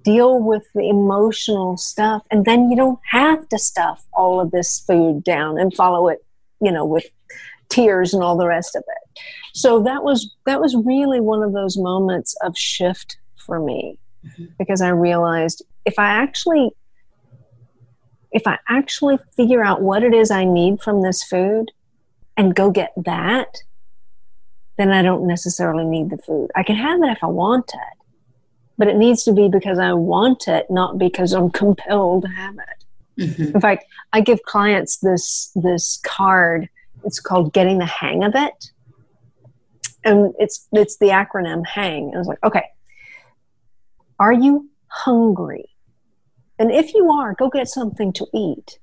Deal 0.04 0.40
with 0.40 0.64
the 0.74 0.88
emotional 0.88 1.76
stuff, 1.76 2.22
and 2.30 2.44
then 2.44 2.70
you 2.70 2.76
don't 2.76 3.00
have 3.10 3.48
to 3.48 3.58
stuff 3.58 4.04
all 4.12 4.38
of 4.38 4.50
this 4.50 4.80
food 4.86 5.24
down 5.24 5.58
and 5.58 5.74
follow 5.74 6.08
it, 6.08 6.22
you 6.60 6.70
know, 6.70 6.84
with 6.84 7.06
tears 7.70 8.12
and 8.12 8.22
all 8.22 8.36
the 8.36 8.46
rest 8.46 8.76
of 8.76 8.84
it. 8.86 9.20
So 9.54 9.82
that 9.82 10.04
was 10.04 10.34
that 10.44 10.60
was 10.60 10.76
really 10.76 11.20
one 11.20 11.42
of 11.42 11.52
those 11.52 11.78
moments 11.78 12.36
of 12.42 12.56
shift 12.56 13.16
for 13.36 13.60
me 13.60 13.98
mm-hmm. 14.24 14.44
because 14.58 14.82
I 14.82 14.88
realized 14.88 15.64
if 15.86 15.98
I 15.98 16.06
actually 16.06 16.70
if 18.34 18.46
I 18.46 18.58
actually 18.68 19.18
figure 19.36 19.64
out 19.64 19.80
what 19.80 20.02
it 20.02 20.12
is 20.12 20.30
I 20.30 20.44
need 20.44 20.82
from 20.82 21.02
this 21.02 21.22
food 21.22 21.70
and 22.36 22.54
go 22.54 22.70
get 22.70 22.92
that, 22.96 23.58
then 24.76 24.90
I 24.90 25.02
don't 25.02 25.26
necessarily 25.26 25.84
need 25.84 26.10
the 26.10 26.18
food. 26.18 26.50
I 26.56 26.64
can 26.64 26.74
have 26.74 27.00
it 27.02 27.10
if 27.10 27.22
I 27.22 27.28
want 27.28 27.70
it, 27.72 27.98
but 28.76 28.88
it 28.88 28.96
needs 28.96 29.22
to 29.24 29.32
be 29.32 29.48
because 29.48 29.78
I 29.78 29.92
want 29.92 30.48
it, 30.48 30.66
not 30.68 30.98
because 30.98 31.32
I'm 31.32 31.48
compelled 31.62 32.24
to 32.24 32.28
have 32.28 32.56
it. 32.56 33.22
Mm-hmm. 33.22 33.54
In 33.54 33.60
fact, 33.60 33.84
I 34.12 34.20
give 34.20 34.42
clients 34.42 34.96
this 34.98 35.52
this 35.54 36.00
card. 36.04 36.68
It's 37.04 37.20
called 37.20 37.52
"Getting 37.52 37.78
the 37.78 37.86
Hang 37.86 38.24
of 38.24 38.34
It," 38.34 38.72
and 40.04 40.34
it's 40.40 40.66
it's 40.72 40.98
the 40.98 41.10
acronym 41.10 41.64
HANG. 41.64 42.06
And 42.08 42.16
I 42.16 42.18
was 42.18 42.26
like, 42.26 42.42
okay, 42.42 42.64
are 44.18 44.32
you 44.32 44.68
hungry? 44.88 45.73
And 46.58 46.70
if 46.70 46.94
you 46.94 47.10
are, 47.10 47.34
go 47.34 47.48
get 47.48 47.68
something 47.68 48.12
to 48.14 48.26
eat. 48.32 48.78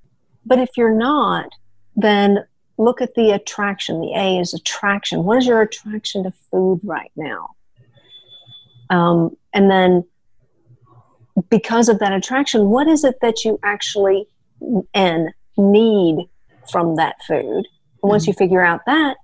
But 0.45 0.59
if 0.59 0.69
you're 0.75 0.95
not, 0.95 1.49
then 1.95 2.45
look 2.77 3.01
at 3.01 3.15
the 3.15 3.31
attraction. 3.31 4.01
The 4.01 4.13
A 4.15 4.39
is 4.39 4.53
attraction. 4.53 5.23
What 5.23 5.37
is 5.37 5.45
your 5.45 5.61
attraction 5.61 6.23
to 6.23 6.31
food 6.51 6.81
right 6.83 7.11
now? 7.15 7.51
Um, 8.89 9.37
and 9.53 9.71
then, 9.71 10.03
because 11.49 11.87
of 11.87 11.99
that 11.99 12.11
attraction, 12.11 12.69
what 12.69 12.87
is 12.87 13.03
it 13.03 13.15
that 13.21 13.45
you 13.45 13.59
actually 13.63 14.27
N 14.93 15.31
need 15.57 16.27
from 16.69 16.97
that 16.97 17.15
food? 17.25 17.67
And 18.03 18.09
once 18.09 18.27
you 18.27 18.33
figure 18.33 18.63
out 18.63 18.81
that, 18.85 19.15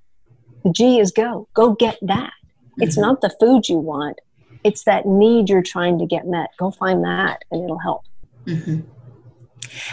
the 0.64 0.72
G 0.72 1.00
is 1.00 1.12
go. 1.12 1.50
Go 1.54 1.74
get 1.74 1.98
that. 2.02 2.32
It's 2.78 2.96
mm-hmm. 2.96 3.02
not 3.02 3.22
the 3.22 3.36
food 3.40 3.68
you 3.68 3.78
want. 3.78 4.20
It's 4.64 4.84
that 4.84 5.06
need 5.06 5.50
you're 5.50 5.62
trying 5.62 6.00
to 6.00 6.06
get 6.06 6.28
met. 6.28 6.50
Go 6.58 6.72
find 6.72 7.04
that, 7.04 7.44
and 7.52 7.64
it'll 7.64 7.80
help. 7.80 8.04
Mm-hmm. 8.48 8.80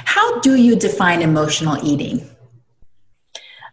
How 0.05 0.41
do 0.41 0.55
you 0.55 0.77
define 0.77 1.23
emotional 1.23 1.79
eating? 1.85 2.29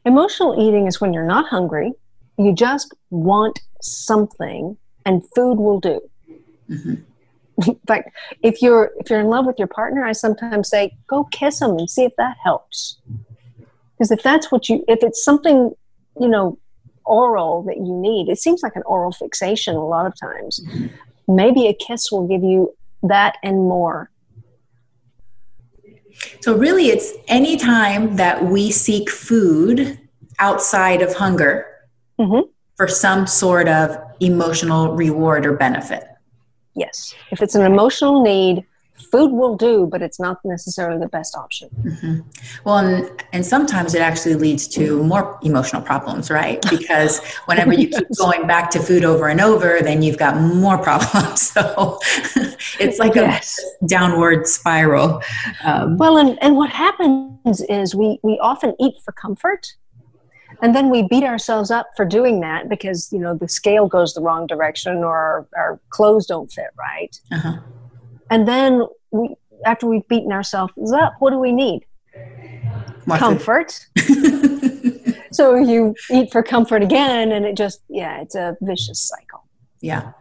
Emotional 0.05 0.59
eating 0.59 0.87
is 0.87 0.99
when 0.99 1.13
you're 1.13 1.25
not 1.25 1.47
hungry, 1.47 1.93
you 2.37 2.53
just 2.53 2.93
want 3.11 3.59
something, 3.81 4.77
and 5.05 5.23
food 5.35 5.55
will 5.55 5.79
do. 5.79 6.01
Mm-hmm. 6.69 6.95
In 7.67 7.79
fact, 7.85 8.09
if 8.41 8.61
you're 8.61 8.91
if 8.97 9.09
you're 9.09 9.19
in 9.19 9.27
love 9.27 9.45
with 9.45 9.59
your 9.59 9.67
partner, 9.67 10.03
I 10.03 10.13
sometimes 10.13 10.69
say, 10.69 10.97
go 11.07 11.25
kiss 11.25 11.59
them 11.59 11.77
and 11.77 11.89
see 11.89 12.03
if 12.03 12.13
that 12.17 12.37
helps. 12.43 12.99
Because 13.93 14.09
if 14.09 14.23
that's 14.23 14.51
what 14.51 14.67
you, 14.67 14.83
if 14.87 15.03
it's 15.03 15.23
something, 15.23 15.71
you 16.19 16.27
know, 16.27 16.57
oral 17.05 17.61
that 17.63 17.77
you 17.77 17.95
need, 17.95 18.29
it 18.29 18.39
seems 18.39 18.63
like 18.63 18.75
an 18.75 18.81
oral 18.87 19.11
fixation 19.11 19.75
a 19.75 19.85
lot 19.85 20.07
of 20.07 20.13
times. 20.19 20.59
Mm-hmm. 20.59 21.35
Maybe 21.35 21.67
a 21.67 21.73
kiss 21.73 22.11
will 22.11 22.27
give 22.27 22.41
you 22.41 22.73
that 23.03 23.37
and 23.43 23.57
more. 23.57 24.09
So, 26.41 26.55
really, 26.55 26.87
it's 26.87 27.13
any 27.27 27.57
time 27.57 28.15
that 28.15 28.45
we 28.45 28.71
seek 28.71 29.09
food 29.09 29.99
outside 30.39 31.01
of 31.01 31.13
hunger 31.13 31.65
mm-hmm. 32.19 32.49
for 32.75 32.87
some 32.87 33.27
sort 33.27 33.67
of 33.67 33.97
emotional 34.19 34.95
reward 34.95 35.45
or 35.45 35.53
benefit. 35.53 36.03
Yes. 36.75 37.13
If 37.31 37.41
it's 37.41 37.55
an 37.55 37.63
emotional 37.63 38.23
need, 38.23 38.65
food 39.11 39.31
will 39.31 39.55
do, 39.55 39.87
but 39.87 40.01
it's 40.01 40.19
not 40.19 40.39
necessarily 40.43 40.99
the 40.99 41.07
best 41.07 41.35
option. 41.35 41.69
Mm-hmm. 41.83 42.19
Well, 42.63 42.77
and, 42.77 43.23
and 43.33 43.45
sometimes 43.45 43.95
it 43.95 44.01
actually 44.01 44.35
leads 44.35 44.67
to 44.69 45.03
more 45.03 45.39
emotional 45.43 45.81
problems, 45.81 46.29
right? 46.29 46.63
Because 46.71 47.21
whenever 47.45 47.73
you 47.73 47.89
keep 47.89 48.07
going 48.17 48.47
back 48.47 48.71
to 48.71 48.79
food 48.79 49.03
over 49.03 49.27
and 49.27 49.39
over, 49.41 49.81
then 49.81 50.01
you've 50.01 50.17
got 50.17 50.39
more 50.39 50.77
problems. 50.77 51.51
So 51.61 51.99
it's 52.79 52.97
like 52.97 53.15
yes. 53.15 53.59
a 53.81 53.87
downward 53.87 54.47
spiral. 54.47 55.21
Um, 55.63 55.97
well, 55.97 56.17
and, 56.17 56.41
and 56.41 56.55
what 56.55 56.69
happens 56.69 57.61
is 57.67 57.93
we, 57.93 58.19
we 58.23 58.39
often 58.39 58.73
eat 58.79 58.95
for 59.03 59.11
comfort. 59.11 59.75
And 60.61 60.75
then 60.75 60.89
we 60.89 61.07
beat 61.07 61.23
ourselves 61.23 61.71
up 61.71 61.87
for 61.95 62.05
doing 62.05 62.39
that 62.41 62.69
because, 62.69 63.11
you 63.11 63.19
know, 63.19 63.35
the 63.35 63.49
scale 63.49 63.87
goes 63.87 64.13
the 64.13 64.21
wrong 64.21 64.47
direction 64.47 64.97
or 64.97 65.15
our, 65.15 65.47
our 65.57 65.79
clothes 65.89 66.25
don't 66.25 66.51
fit 66.51 66.69
right. 66.77 67.19
Uh-huh 67.31 67.59
and 68.31 68.47
then 68.47 68.87
we, 69.11 69.35
after 69.65 69.85
we've 69.85 70.07
beaten 70.07 70.31
ourselves 70.31 70.91
up, 70.93 71.15
what 71.19 71.31
do 71.31 71.37
we 71.37 71.51
need? 71.51 71.85
Comfort. 73.07 73.87
so 75.31 75.55
you 75.55 75.93
eat 76.09 76.31
for 76.31 76.41
comfort 76.41 76.81
again, 76.81 77.33
and 77.33 77.45
it 77.45 77.57
just, 77.57 77.81
yeah, 77.89 78.21
it's 78.21 78.33
a 78.33 78.55
vicious 78.61 79.01
cycle. 79.01 79.45
Yeah. 79.81 80.13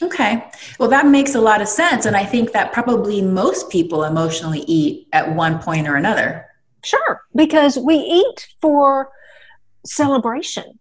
Okay. 0.00 0.44
Well, 0.80 0.88
that 0.88 1.06
makes 1.06 1.34
a 1.34 1.40
lot 1.40 1.60
of 1.60 1.68
sense. 1.68 2.06
And 2.06 2.16
I 2.16 2.24
think 2.24 2.52
that 2.52 2.72
probably 2.72 3.20
most 3.20 3.70
people 3.70 4.02
emotionally 4.02 4.60
eat 4.60 5.06
at 5.12 5.34
one 5.34 5.58
point 5.60 5.86
or 5.86 5.94
another. 5.96 6.46
Sure. 6.82 7.22
Because 7.36 7.78
we 7.78 7.96
eat 7.96 8.48
for 8.60 9.10
celebration. 9.84 10.78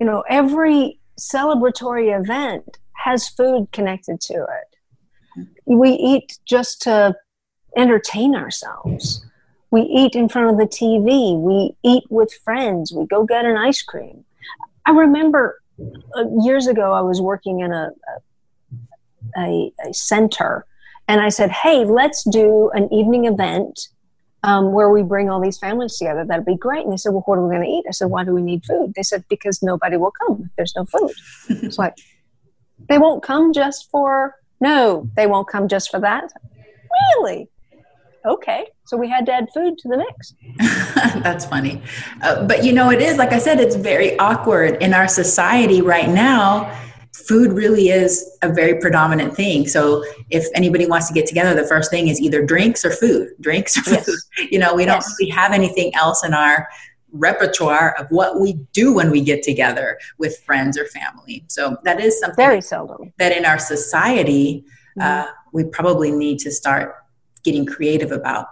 You 0.00 0.06
know, 0.06 0.24
every 0.28 0.98
celebratory 1.20 2.18
event 2.18 2.78
has 2.94 3.28
food 3.28 3.68
connected 3.70 4.20
to 4.22 4.34
it 4.34 4.73
we 5.64 5.90
eat 5.90 6.38
just 6.44 6.82
to 6.82 7.16
entertain 7.76 8.34
ourselves. 8.34 9.24
We 9.70 9.82
eat 9.82 10.14
in 10.14 10.28
front 10.28 10.50
of 10.50 10.56
the 10.56 10.66
TV. 10.66 11.38
We 11.38 11.76
eat 11.82 12.04
with 12.10 12.32
friends. 12.44 12.92
We 12.92 13.06
go 13.06 13.24
get 13.24 13.44
an 13.44 13.56
ice 13.56 13.82
cream. 13.82 14.24
I 14.86 14.92
remember 14.92 15.60
uh, 16.16 16.24
years 16.42 16.66
ago, 16.66 16.92
I 16.92 17.00
was 17.00 17.20
working 17.20 17.60
in 17.60 17.72
a, 17.72 17.90
a, 19.36 19.72
a, 19.84 19.92
center, 19.92 20.64
and 21.08 21.20
I 21.20 21.28
said, 21.28 21.50
Hey, 21.50 21.84
let's 21.84 22.22
do 22.22 22.70
an 22.74 22.92
evening 22.92 23.24
event 23.24 23.88
um, 24.44 24.72
where 24.72 24.90
we 24.90 25.02
bring 25.02 25.30
all 25.30 25.40
these 25.40 25.58
families 25.58 25.96
together. 25.96 26.24
That'd 26.24 26.44
be 26.44 26.56
great. 26.56 26.84
And 26.84 26.92
they 26.92 26.96
said, 26.96 27.12
Well, 27.12 27.24
what 27.26 27.38
are 27.38 27.46
we 27.46 27.56
going 27.56 27.66
to 27.66 27.72
eat? 27.72 27.84
I 27.88 27.92
said, 27.92 28.06
Why 28.06 28.24
do 28.24 28.32
we 28.32 28.42
need 28.42 28.64
food? 28.64 28.92
They 28.94 29.02
said, 29.02 29.24
Because 29.28 29.62
nobody 29.62 29.96
will 29.96 30.12
come 30.12 30.42
if 30.44 30.56
there's 30.56 30.76
no 30.76 30.84
food. 30.84 31.12
it's 31.48 31.78
like, 31.78 31.94
they 32.88 32.98
won't 32.98 33.22
come 33.22 33.52
just 33.52 33.90
for 33.90 34.36
no, 34.64 35.08
they 35.14 35.26
won't 35.26 35.46
come 35.46 35.68
just 35.68 35.90
for 35.90 36.00
that. 36.00 36.32
Really? 37.16 37.48
Okay. 38.24 38.64
So 38.86 38.96
we 38.96 39.08
had 39.10 39.26
to 39.26 39.32
add 39.32 39.48
food 39.52 39.76
to 39.78 39.88
the 39.88 39.98
mix. 39.98 40.34
That's 41.22 41.44
funny. 41.44 41.82
Uh, 42.22 42.46
but 42.46 42.64
you 42.64 42.72
know, 42.72 42.90
it 42.90 43.02
is, 43.02 43.18
like 43.18 43.32
I 43.32 43.38
said, 43.38 43.60
it's 43.60 43.76
very 43.76 44.18
awkward 44.18 44.82
in 44.82 44.94
our 44.94 45.06
society 45.06 45.82
right 45.82 46.08
now. 46.08 46.74
Food 47.12 47.52
really 47.52 47.90
is 47.90 48.38
a 48.42 48.50
very 48.52 48.80
predominant 48.80 49.36
thing. 49.36 49.68
So 49.68 50.02
if 50.30 50.46
anybody 50.54 50.86
wants 50.86 51.08
to 51.08 51.14
get 51.14 51.26
together, 51.26 51.54
the 51.54 51.68
first 51.68 51.90
thing 51.90 52.08
is 52.08 52.18
either 52.18 52.42
drinks 52.44 52.86
or 52.86 52.90
food. 52.90 53.28
Drinks 53.40 53.76
or 53.76 53.82
food. 53.82 54.18
You 54.50 54.58
know, 54.58 54.74
we 54.74 54.84
don't 54.84 54.96
yes. 54.96 55.14
really 55.20 55.30
have 55.30 55.52
anything 55.52 55.94
else 55.94 56.24
in 56.24 56.32
our 56.32 56.68
repertoire 57.14 57.94
of 57.98 58.06
what 58.10 58.40
we 58.40 58.54
do 58.72 58.92
when 58.92 59.10
we 59.10 59.20
get 59.20 59.42
together 59.42 59.98
with 60.18 60.36
friends 60.40 60.76
or 60.76 60.84
family. 60.86 61.44
So 61.46 61.78
that 61.84 62.00
is 62.00 62.18
something 62.20 62.36
very 62.36 62.60
seldom 62.60 63.12
that 63.18 63.32
in 63.32 63.44
our 63.46 63.58
society 63.58 64.64
mm-hmm. 64.98 65.00
uh, 65.00 65.32
we 65.52 65.64
probably 65.64 66.10
need 66.10 66.38
to 66.40 66.50
start 66.50 66.96
getting 67.44 67.64
creative 67.64 68.10
about. 68.10 68.48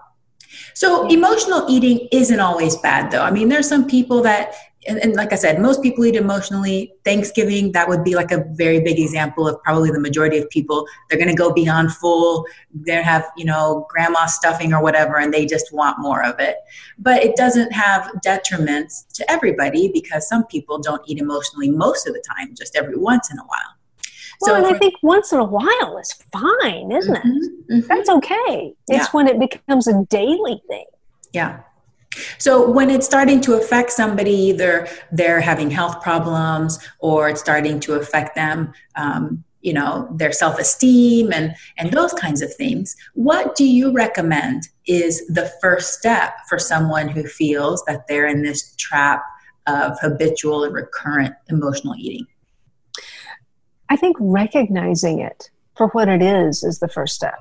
So 0.74 1.08
emotional 1.08 1.66
eating 1.68 2.08
isn't 2.12 2.40
always 2.40 2.76
bad 2.76 3.10
though. 3.10 3.22
I 3.22 3.30
mean, 3.30 3.48
there's 3.48 3.68
some 3.68 3.86
people 3.86 4.22
that 4.22 4.54
and, 4.86 4.98
and, 4.98 5.14
like 5.14 5.32
I 5.32 5.36
said, 5.36 5.60
most 5.60 5.82
people 5.82 6.04
eat 6.04 6.16
emotionally. 6.16 6.92
Thanksgiving, 7.04 7.72
that 7.72 7.88
would 7.88 8.02
be 8.02 8.16
like 8.16 8.32
a 8.32 8.44
very 8.52 8.80
big 8.80 8.98
example 8.98 9.46
of 9.46 9.62
probably 9.62 9.90
the 9.90 10.00
majority 10.00 10.38
of 10.38 10.50
people. 10.50 10.86
They're 11.08 11.18
going 11.18 11.30
to 11.30 11.36
go 11.36 11.52
beyond 11.52 11.92
full. 11.92 12.46
They 12.74 13.00
have, 13.02 13.24
you 13.36 13.44
know, 13.44 13.86
grandma 13.90 14.26
stuffing 14.26 14.72
or 14.72 14.82
whatever, 14.82 15.18
and 15.18 15.32
they 15.32 15.46
just 15.46 15.72
want 15.72 15.98
more 16.00 16.24
of 16.24 16.40
it. 16.40 16.56
But 16.98 17.22
it 17.22 17.36
doesn't 17.36 17.72
have 17.72 18.10
detriments 18.26 19.06
to 19.14 19.30
everybody 19.30 19.90
because 19.92 20.28
some 20.28 20.44
people 20.46 20.78
don't 20.78 21.02
eat 21.06 21.18
emotionally 21.18 21.70
most 21.70 22.08
of 22.08 22.14
the 22.14 22.24
time, 22.36 22.54
just 22.54 22.76
every 22.76 22.96
once 22.96 23.30
in 23.30 23.38
a 23.38 23.44
while. 23.44 23.76
Well, 24.40 24.50
so 24.50 24.66
and 24.66 24.74
I 24.74 24.78
think 24.78 24.94
once 25.02 25.32
in 25.32 25.38
a 25.38 25.44
while 25.44 25.98
is 25.98 26.12
fine, 26.32 26.90
isn't 26.90 27.14
mm-hmm, 27.14 27.28
it? 27.28 27.68
Mm-hmm. 27.70 27.86
That's 27.86 28.08
okay. 28.08 28.74
It's 28.88 29.04
yeah. 29.04 29.06
when 29.12 29.28
it 29.28 29.38
becomes 29.38 29.86
a 29.86 30.04
daily 30.10 30.60
thing. 30.68 30.86
Yeah. 31.32 31.60
So 32.38 32.70
when 32.70 32.90
it's 32.90 33.06
starting 33.06 33.40
to 33.42 33.54
affect 33.54 33.90
somebody, 33.92 34.32
either 34.32 34.88
they're 35.10 35.40
having 35.40 35.70
health 35.70 36.02
problems 36.02 36.78
or 36.98 37.28
it's 37.28 37.40
starting 37.40 37.80
to 37.80 37.94
affect 37.94 38.34
them, 38.34 38.72
um, 38.96 39.44
you 39.60 39.72
know, 39.72 40.08
their 40.12 40.32
self-esteem 40.32 41.32
and 41.32 41.54
and 41.78 41.92
those 41.92 42.12
kinds 42.14 42.42
of 42.42 42.52
things. 42.54 42.96
What 43.14 43.54
do 43.54 43.64
you 43.64 43.92
recommend 43.92 44.68
is 44.86 45.26
the 45.28 45.52
first 45.60 45.94
step 45.94 46.34
for 46.48 46.58
someone 46.58 47.08
who 47.08 47.24
feels 47.24 47.84
that 47.86 48.06
they're 48.08 48.26
in 48.26 48.42
this 48.42 48.74
trap 48.76 49.22
of 49.66 49.98
habitual 50.00 50.64
and 50.64 50.74
recurrent 50.74 51.34
emotional 51.48 51.94
eating? 51.96 52.26
I 53.88 53.96
think 53.96 54.16
recognizing 54.18 55.20
it 55.20 55.50
for 55.76 55.88
what 55.88 56.08
it 56.08 56.22
is 56.22 56.64
is 56.64 56.80
the 56.80 56.88
first 56.88 57.14
step 57.14 57.38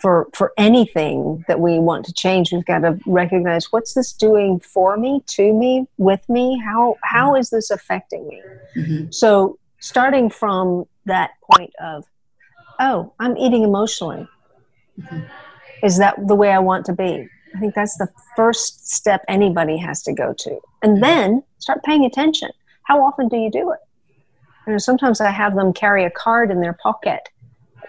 for 0.00 0.28
for 0.34 0.52
anything 0.56 1.44
that 1.48 1.60
we 1.60 1.78
want 1.78 2.04
to 2.04 2.12
change 2.12 2.52
we've 2.52 2.64
got 2.64 2.80
to 2.80 2.98
recognize 3.06 3.72
what's 3.72 3.94
this 3.94 4.12
doing 4.12 4.60
for 4.60 4.96
me 4.96 5.22
to 5.26 5.52
me 5.52 5.86
with 5.96 6.26
me 6.28 6.60
how 6.64 6.96
how 7.02 7.34
is 7.34 7.50
this 7.50 7.70
affecting 7.70 8.26
me 8.28 8.42
mm-hmm. 8.76 9.10
so 9.10 9.58
starting 9.80 10.30
from 10.30 10.84
that 11.06 11.30
point 11.52 11.72
of 11.80 12.04
oh 12.80 13.12
i'm 13.18 13.36
eating 13.36 13.62
emotionally 13.62 14.26
mm-hmm. 15.00 15.20
is 15.82 15.98
that 15.98 16.14
the 16.26 16.34
way 16.34 16.52
i 16.52 16.58
want 16.58 16.84
to 16.86 16.92
be 16.92 17.26
i 17.54 17.58
think 17.58 17.74
that's 17.74 17.96
the 17.96 18.08
first 18.36 18.88
step 18.88 19.24
anybody 19.28 19.76
has 19.76 20.02
to 20.02 20.12
go 20.12 20.32
to 20.32 20.58
and 20.82 20.92
mm-hmm. 20.92 21.02
then 21.02 21.42
start 21.58 21.82
paying 21.82 22.04
attention 22.04 22.50
how 22.88 23.04
often 23.04 23.28
do 23.28 23.36
you 23.36 23.50
do 23.50 23.70
it? 23.70 23.80
You 24.66 24.72
know, 24.72 24.78
sometimes 24.78 25.20
I 25.20 25.30
have 25.30 25.54
them 25.54 25.72
carry 25.72 26.04
a 26.04 26.10
card 26.10 26.50
in 26.50 26.60
their 26.60 26.72
pocket 26.72 27.28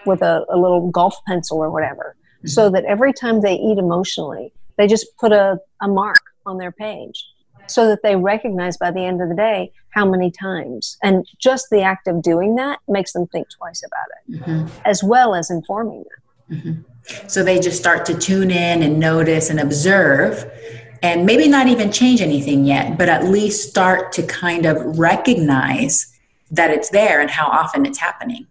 with 0.06 0.22
a, 0.22 0.44
a 0.48 0.56
little 0.56 0.90
golf 0.90 1.16
pencil 1.26 1.58
or 1.58 1.70
whatever, 1.70 2.16
mm-hmm. 2.38 2.48
so 2.48 2.70
that 2.70 2.84
every 2.84 3.12
time 3.12 3.40
they 3.40 3.54
eat 3.54 3.78
emotionally, 3.78 4.52
they 4.76 4.86
just 4.86 5.16
put 5.18 5.32
a, 5.32 5.58
a 5.80 5.88
mark 5.88 6.20
on 6.46 6.58
their 6.58 6.72
page 6.72 7.26
so 7.66 7.86
that 7.86 8.02
they 8.02 8.16
recognize 8.16 8.76
by 8.76 8.90
the 8.90 9.04
end 9.04 9.22
of 9.22 9.28
the 9.28 9.34
day 9.34 9.72
how 9.90 10.04
many 10.04 10.30
times. 10.30 10.98
And 11.02 11.26
just 11.38 11.68
the 11.70 11.82
act 11.82 12.08
of 12.08 12.22
doing 12.22 12.56
that 12.56 12.80
makes 12.88 13.12
them 13.12 13.26
think 13.28 13.48
twice 13.50 13.82
about 13.84 14.06
it, 14.16 14.40
mm-hmm. 14.40 14.80
as 14.84 15.02
well 15.02 15.34
as 15.34 15.50
informing 15.50 16.04
them. 16.48 16.58
Mm-hmm. 16.58 17.28
So 17.28 17.42
they 17.42 17.60
just 17.60 17.78
start 17.78 18.04
to 18.06 18.18
tune 18.18 18.50
in 18.50 18.82
and 18.82 18.98
notice 18.98 19.50
and 19.50 19.60
observe 19.60 20.50
and 21.02 21.24
maybe 21.24 21.48
not 21.48 21.66
even 21.66 21.90
change 21.90 22.20
anything 22.20 22.64
yet, 22.64 22.98
but 22.98 23.08
at 23.08 23.24
least 23.24 23.70
start 23.70 24.12
to 24.12 24.22
kind 24.22 24.66
of 24.66 24.98
recognize 24.98 26.12
that 26.50 26.70
it's 26.70 26.90
there 26.90 27.20
and 27.20 27.30
how 27.30 27.46
often 27.46 27.86
it's 27.86 27.98
happening. 27.98 28.46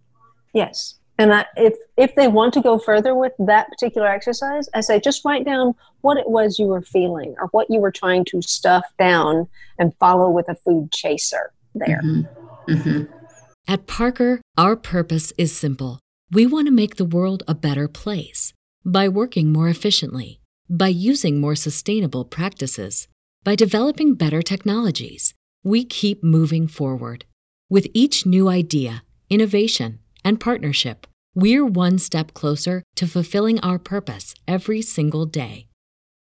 Yes. 0.52 0.96
And 1.20 1.34
I, 1.34 1.44
if 1.54 1.74
if 1.98 2.14
they 2.14 2.28
want 2.28 2.54
to 2.54 2.62
go 2.62 2.78
further 2.78 3.14
with 3.14 3.32
that 3.40 3.68
particular 3.68 4.08
exercise, 4.08 4.70
I 4.72 4.80
say 4.80 4.98
just 4.98 5.22
write 5.22 5.44
down 5.44 5.74
what 6.00 6.16
it 6.16 6.30
was 6.30 6.58
you 6.58 6.64
were 6.64 6.80
feeling 6.80 7.34
or 7.38 7.48
what 7.48 7.66
you 7.68 7.78
were 7.78 7.90
trying 7.90 8.24
to 8.30 8.40
stuff 8.40 8.86
down 8.98 9.46
and 9.78 9.94
follow 9.96 10.30
with 10.30 10.48
a 10.48 10.54
food 10.54 10.90
chaser 10.92 11.52
there. 11.74 12.00
Mm-hmm. 12.02 12.72
Mm-hmm. 12.72 13.14
At 13.68 13.86
Parker, 13.86 14.40
our 14.56 14.76
purpose 14.76 15.30
is 15.36 15.54
simple. 15.54 16.00
We 16.32 16.46
want 16.46 16.68
to 16.68 16.72
make 16.72 16.96
the 16.96 17.04
world 17.04 17.42
a 17.46 17.54
better 17.54 17.86
place 17.86 18.54
by 18.82 19.06
working 19.06 19.52
more 19.52 19.68
efficiently, 19.68 20.40
by 20.70 20.88
using 20.88 21.38
more 21.38 21.54
sustainable 21.54 22.24
practices, 22.24 23.08
by 23.44 23.56
developing 23.56 24.14
better 24.14 24.40
technologies. 24.40 25.34
We 25.62 25.84
keep 25.84 26.24
moving 26.24 26.66
forward 26.66 27.26
with 27.68 27.88
each 27.92 28.24
new 28.24 28.48
idea, 28.48 29.02
innovation, 29.28 29.98
and 30.24 30.40
partnership 30.40 31.06
we're 31.34 31.64
one 31.64 31.98
step 31.98 32.34
closer 32.34 32.82
to 32.96 33.06
fulfilling 33.06 33.60
our 33.60 33.78
purpose 33.78 34.34
every 34.48 34.82
single 34.82 35.26
day. 35.26 35.68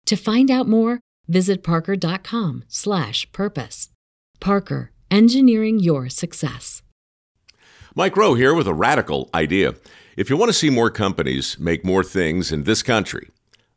To 0.06 0.16
find 0.16 0.50
out 0.50 0.66
more, 0.68 1.00
visit 1.28 1.62
parker.com/purpose. 1.62 3.90
Parker, 4.40 4.90
engineering 5.10 5.78
your 5.78 6.08
success. 6.08 6.80
Mike 7.94 8.16
Rowe 8.16 8.32
here 8.34 8.54
with 8.54 8.66
a 8.66 8.74
radical 8.74 9.30
idea. 9.32 9.74
If 10.16 10.28
you 10.30 10.36
want 10.36 10.48
to 10.48 10.58
see 10.58 10.70
more 10.70 10.90
companies 10.90 11.56
make 11.58 11.84
more 11.84 12.02
things 12.02 12.50
in 12.50 12.64
this 12.64 12.82
country, 12.82 13.28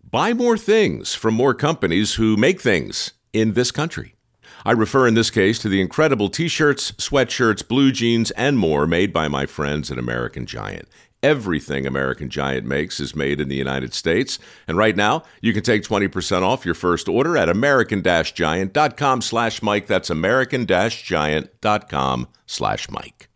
buy 0.03 0.33
more 0.33 0.57
things 0.57 1.13
from 1.13 1.35
more 1.35 1.53
companies 1.53 2.15
who 2.15 2.35
make 2.35 2.59
things 2.61 3.13
in 3.33 3.53
this 3.53 3.69
country. 3.71 4.16
I 4.65 4.71
refer 4.71 5.07
in 5.07 5.13
this 5.13 5.29
case 5.29 5.59
to 5.59 5.69
the 5.69 5.81
incredible 5.81 6.29
t 6.29 6.47
shirts, 6.47 6.91
sweatshirts, 6.93 7.67
blue 7.67 7.91
jeans, 7.91 8.31
and 8.31 8.57
more 8.57 8.87
made 8.87 9.13
by 9.13 9.27
my 9.27 9.45
friends 9.45 9.91
at 9.91 9.97
American 9.97 10.45
Giant. 10.45 10.87
Everything 11.23 11.87
American 11.87 12.29
Giant 12.29 12.67
makes 12.67 12.99
is 12.99 13.15
made 13.15 13.41
in 13.41 13.49
the 13.49 13.55
United 13.55 13.95
States. 13.95 14.37
And 14.67 14.77
right 14.77 14.95
now, 14.95 15.23
you 15.41 15.51
can 15.51 15.63
take 15.63 15.81
20% 15.81 16.43
off 16.43 16.63
your 16.63 16.75
first 16.75 17.09
order 17.09 17.35
at 17.35 17.49
american-giant.com 17.49 19.21
slash 19.21 19.63
Mike. 19.63 19.87
That's 19.87 20.11
american-giant.com 20.11 22.27
slash 22.45 22.91
Mike. 22.91 23.29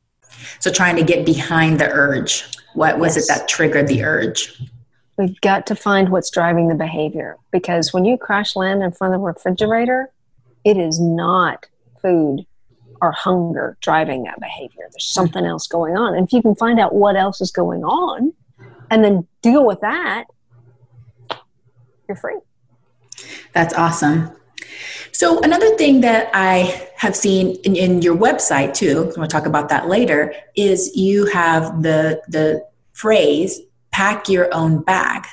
So 0.59 0.71
trying 0.71 0.95
to 0.97 1.03
get 1.03 1.25
behind 1.25 1.79
the 1.79 1.89
urge. 1.89 2.45
What 2.75 2.99
was 2.99 3.15
yes. 3.15 3.25
it 3.25 3.29
that 3.29 3.47
triggered 3.47 3.87
the 3.87 4.03
urge? 4.03 4.61
We've 5.17 5.39
got 5.41 5.65
to 5.67 5.75
find 5.75 6.09
what's 6.09 6.29
driving 6.29 6.67
the 6.67 6.75
behavior 6.75 7.37
because 7.51 7.93
when 7.93 8.05
you 8.05 8.17
crash 8.17 8.55
land 8.55 8.83
in 8.83 8.91
front 8.91 9.13
of 9.13 9.21
the 9.21 9.25
refrigerator, 9.25 10.11
it 10.63 10.77
is 10.77 10.99
not 10.99 11.67
food 12.01 12.45
or 13.01 13.11
hunger 13.11 13.77
driving 13.81 14.23
that 14.23 14.39
behavior. 14.39 14.87
There's 14.91 15.05
something 15.05 15.45
else 15.45 15.67
going 15.67 15.97
on. 15.97 16.15
And 16.15 16.27
if 16.27 16.33
you 16.33 16.41
can 16.41 16.55
find 16.55 16.79
out 16.79 16.93
what 16.93 17.15
else 17.15 17.41
is 17.41 17.51
going 17.51 17.83
on 17.83 18.33
and 18.89 19.03
then 19.03 19.27
deal 19.41 19.65
with 19.65 19.81
that, 19.81 20.25
you're 22.07 22.15
free. 22.15 22.37
That's 23.53 23.73
awesome. 23.73 24.31
So, 25.11 25.39
another 25.41 25.75
thing 25.75 26.01
that 26.01 26.29
I 26.33 26.89
have 26.95 27.15
seen 27.15 27.55
in, 27.63 27.75
in 27.75 28.01
your 28.01 28.15
website 28.15 28.73
too, 28.73 29.05
I'm 29.09 29.15
going 29.15 29.27
to 29.27 29.27
talk 29.27 29.45
about 29.45 29.69
that 29.69 29.87
later, 29.87 30.33
is 30.55 30.95
you 30.95 31.25
have 31.27 31.83
the, 31.83 32.21
the 32.27 32.65
phrase 32.93 33.59
pack 33.91 34.29
your 34.29 34.53
own 34.53 34.81
bag. 34.81 35.25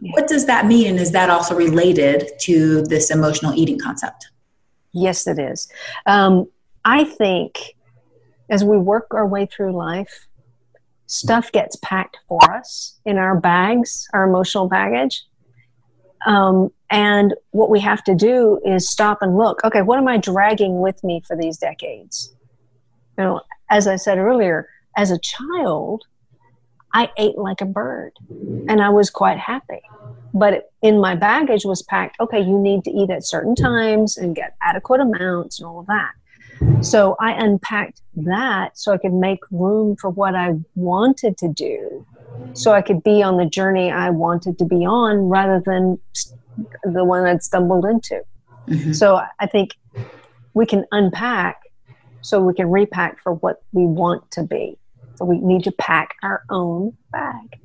Yeah. 0.00 0.12
What 0.12 0.28
does 0.28 0.46
that 0.46 0.66
mean? 0.66 0.88
And 0.88 0.98
is 0.98 1.12
that 1.12 1.30
also 1.30 1.54
related 1.54 2.32
to 2.42 2.82
this 2.82 3.10
emotional 3.10 3.54
eating 3.54 3.78
concept? 3.78 4.30
Yes, 4.94 5.26
it 5.26 5.38
is. 5.38 5.68
Um, 6.06 6.46
I 6.84 7.04
think 7.04 7.74
as 8.48 8.64
we 8.64 8.78
work 8.78 9.08
our 9.10 9.26
way 9.26 9.46
through 9.46 9.72
life, 9.76 10.28
stuff 11.06 11.52
gets 11.52 11.76
packed 11.82 12.18
for 12.28 12.40
us 12.50 12.98
in 13.04 13.18
our 13.18 13.38
bags, 13.38 14.08
our 14.14 14.24
emotional 14.24 14.68
baggage. 14.68 15.24
Um, 16.26 16.70
and 16.90 17.34
what 17.50 17.70
we 17.70 17.80
have 17.80 18.02
to 18.04 18.14
do 18.14 18.60
is 18.64 18.88
stop 18.88 19.20
and 19.20 19.36
look 19.36 19.62
okay, 19.64 19.82
what 19.82 19.98
am 19.98 20.08
I 20.08 20.16
dragging 20.16 20.80
with 20.80 21.02
me 21.04 21.22
for 21.26 21.36
these 21.36 21.58
decades? 21.58 22.32
You 23.18 23.24
know, 23.24 23.40
as 23.68 23.86
I 23.86 23.96
said 23.96 24.18
earlier, 24.18 24.68
as 24.96 25.10
a 25.10 25.18
child, 25.18 26.04
I 26.94 27.10
ate 27.16 27.36
like 27.36 27.60
a 27.60 27.66
bird 27.66 28.12
and 28.68 28.80
I 28.80 28.88
was 28.88 29.10
quite 29.10 29.38
happy. 29.38 29.82
But 30.32 30.70
in 30.80 31.00
my 31.00 31.14
baggage 31.14 31.64
was 31.64 31.82
packed, 31.82 32.18
okay, 32.20 32.40
you 32.40 32.58
need 32.58 32.84
to 32.84 32.90
eat 32.90 33.10
at 33.10 33.26
certain 33.26 33.54
times 33.54 34.16
and 34.16 34.34
get 34.34 34.56
adequate 34.62 35.00
amounts 35.00 35.58
and 35.58 35.66
all 35.66 35.80
of 35.80 35.86
that. 35.86 36.12
So 36.82 37.16
I 37.20 37.32
unpacked 37.32 38.00
that 38.16 38.78
so 38.78 38.92
I 38.92 38.98
could 38.98 39.12
make 39.12 39.40
room 39.50 39.96
for 39.96 40.10
what 40.10 40.34
I 40.34 40.54
wanted 40.76 41.36
to 41.38 41.48
do. 41.48 42.06
So 42.54 42.72
I 42.72 42.82
could 42.82 43.02
be 43.02 43.22
on 43.22 43.36
the 43.36 43.46
journey 43.46 43.90
I 43.90 44.10
wanted 44.10 44.58
to 44.58 44.64
be 44.64 44.86
on 44.86 45.28
rather 45.28 45.60
than 45.64 45.98
the 46.84 47.04
one 47.04 47.24
I'd 47.24 47.42
stumbled 47.42 47.84
into. 47.84 48.22
Mm-hmm. 48.68 48.92
So 48.92 49.20
I 49.40 49.46
think 49.46 49.76
we 50.54 50.66
can 50.66 50.84
unpack 50.92 51.60
so 52.22 52.40
we 52.40 52.54
can 52.54 52.70
repack 52.70 53.20
for 53.20 53.34
what 53.34 53.62
we 53.72 53.84
want 53.84 54.30
to 54.32 54.42
be. 54.42 54.78
So 55.16 55.24
we 55.24 55.38
need 55.38 55.64
to 55.64 55.72
pack 55.72 56.16
our 56.22 56.42
own 56.50 56.96
bag. 57.12 57.60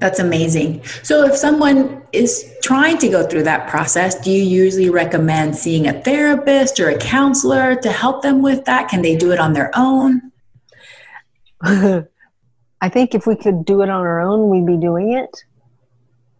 That's 0.00 0.20
amazing. 0.20 0.84
So, 1.02 1.26
if 1.26 1.34
someone 1.34 2.02
is 2.12 2.54
trying 2.62 2.98
to 2.98 3.08
go 3.08 3.26
through 3.26 3.42
that 3.44 3.68
process, 3.68 4.14
do 4.14 4.30
you 4.30 4.42
usually 4.42 4.90
recommend 4.90 5.56
seeing 5.56 5.88
a 5.88 5.92
therapist 5.92 6.78
or 6.78 6.88
a 6.88 6.98
counselor 6.98 7.74
to 7.74 7.90
help 7.90 8.22
them 8.22 8.40
with 8.40 8.64
that? 8.66 8.88
Can 8.88 9.02
they 9.02 9.16
do 9.16 9.32
it 9.32 9.40
on 9.40 9.54
their 9.54 9.72
own? 9.74 10.30
I 12.80 12.88
think 12.88 13.14
if 13.16 13.26
we 13.26 13.34
could 13.34 13.64
do 13.64 13.82
it 13.82 13.88
on 13.88 14.00
our 14.00 14.20
own, 14.20 14.48
we'd 14.50 14.66
be 14.66 14.80
doing 14.80 15.14
it. 15.14 15.36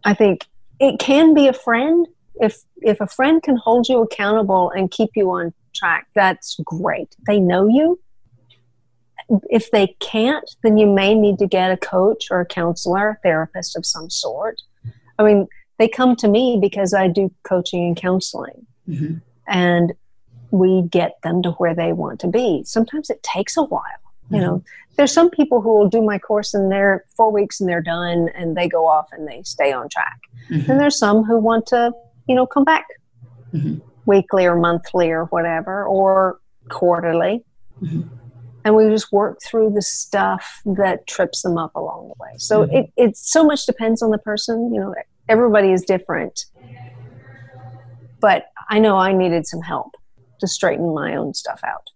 I 0.05 0.13
think 0.13 0.45
it 0.79 0.99
can 0.99 1.33
be 1.33 1.47
a 1.47 1.53
friend. 1.53 2.07
If 2.35 2.61
if 2.77 3.01
a 3.01 3.07
friend 3.07 3.43
can 3.43 3.57
hold 3.57 3.89
you 3.89 4.01
accountable 4.01 4.71
and 4.71 4.89
keep 4.89 5.09
you 5.15 5.29
on 5.31 5.53
track, 5.75 6.07
that's 6.15 6.57
great. 6.63 7.13
They 7.27 7.41
know 7.41 7.67
you 7.67 7.99
if 9.49 9.71
they 9.71 9.95
can't, 9.99 10.49
then 10.63 10.77
you 10.77 10.87
may 10.87 11.13
need 11.13 11.39
to 11.39 11.47
get 11.47 11.71
a 11.71 11.77
coach 11.77 12.27
or 12.31 12.41
a 12.41 12.45
counselor, 12.45 13.09
a 13.09 13.17
therapist 13.23 13.75
of 13.75 13.85
some 13.85 14.09
sort. 14.09 14.61
I 15.17 15.23
mean, 15.23 15.47
they 15.77 15.87
come 15.87 16.15
to 16.17 16.27
me 16.27 16.57
because 16.61 16.93
I 16.93 17.07
do 17.07 17.31
coaching 17.43 17.85
and 17.85 17.95
counseling. 17.95 18.65
Mm-hmm. 18.87 19.15
And 19.47 19.93
we 20.51 20.83
get 20.83 21.21
them 21.23 21.41
to 21.43 21.51
where 21.51 21.75
they 21.75 21.93
want 21.93 22.19
to 22.21 22.27
be. 22.27 22.63
Sometimes 22.65 23.09
it 23.09 23.21
takes 23.23 23.55
a 23.57 23.63
while. 23.63 23.81
Mm-hmm. 23.81 24.35
You 24.35 24.41
know, 24.41 24.53
mm-hmm. 24.55 24.93
there's 24.97 25.13
some 25.13 25.29
people 25.29 25.61
who 25.61 25.73
will 25.73 25.89
do 25.89 26.01
my 26.01 26.17
course 26.17 26.53
and 26.53 26.71
they're 26.71 27.05
four 27.15 27.31
weeks 27.31 27.59
and 27.59 27.69
they're 27.69 27.81
done 27.81 28.29
and 28.35 28.57
they 28.57 28.67
go 28.67 28.87
off 28.87 29.09
and 29.11 29.27
they 29.27 29.43
stay 29.43 29.71
on 29.71 29.89
track. 29.89 30.19
Mm-hmm. 30.49 30.71
And 30.71 30.79
there's 30.79 30.97
some 30.97 31.23
who 31.23 31.37
want 31.37 31.67
to, 31.67 31.93
you 32.27 32.35
know, 32.35 32.45
come 32.45 32.63
back 32.63 32.87
mm-hmm. 33.53 33.77
weekly 34.05 34.45
or 34.45 34.55
monthly 34.55 35.09
or 35.11 35.25
whatever, 35.25 35.85
or 35.85 36.39
quarterly. 36.69 37.43
And 38.69 38.75
we 38.75 38.87
just 38.87 39.11
work 39.11 39.39
through 39.43 39.71
the 39.71 39.81
stuff 39.81 40.61
that 40.63 41.07
trips 41.07 41.41
them 41.41 41.57
up 41.57 41.73
along 41.73 42.09
the 42.09 42.13
way. 42.23 42.35
So 42.37 42.67
mm-hmm. 42.67 42.75
it, 42.75 42.93
it 42.97 43.17
so 43.17 43.43
much 43.43 43.65
depends 43.65 44.03
on 44.03 44.11
the 44.11 44.19
person. 44.19 44.71
You 44.71 44.79
know, 44.79 44.95
everybody 45.27 45.71
is 45.71 45.81
different. 45.81 46.45
But 48.19 48.45
I 48.69 48.77
know 48.77 48.95
I 48.95 49.11
needed 49.11 49.47
some 49.47 49.61
help 49.61 49.95
to 50.39 50.47
straighten 50.47 50.93
my 50.93 51.15
own 51.15 51.33
stuff 51.33 51.61
out. 51.63 51.89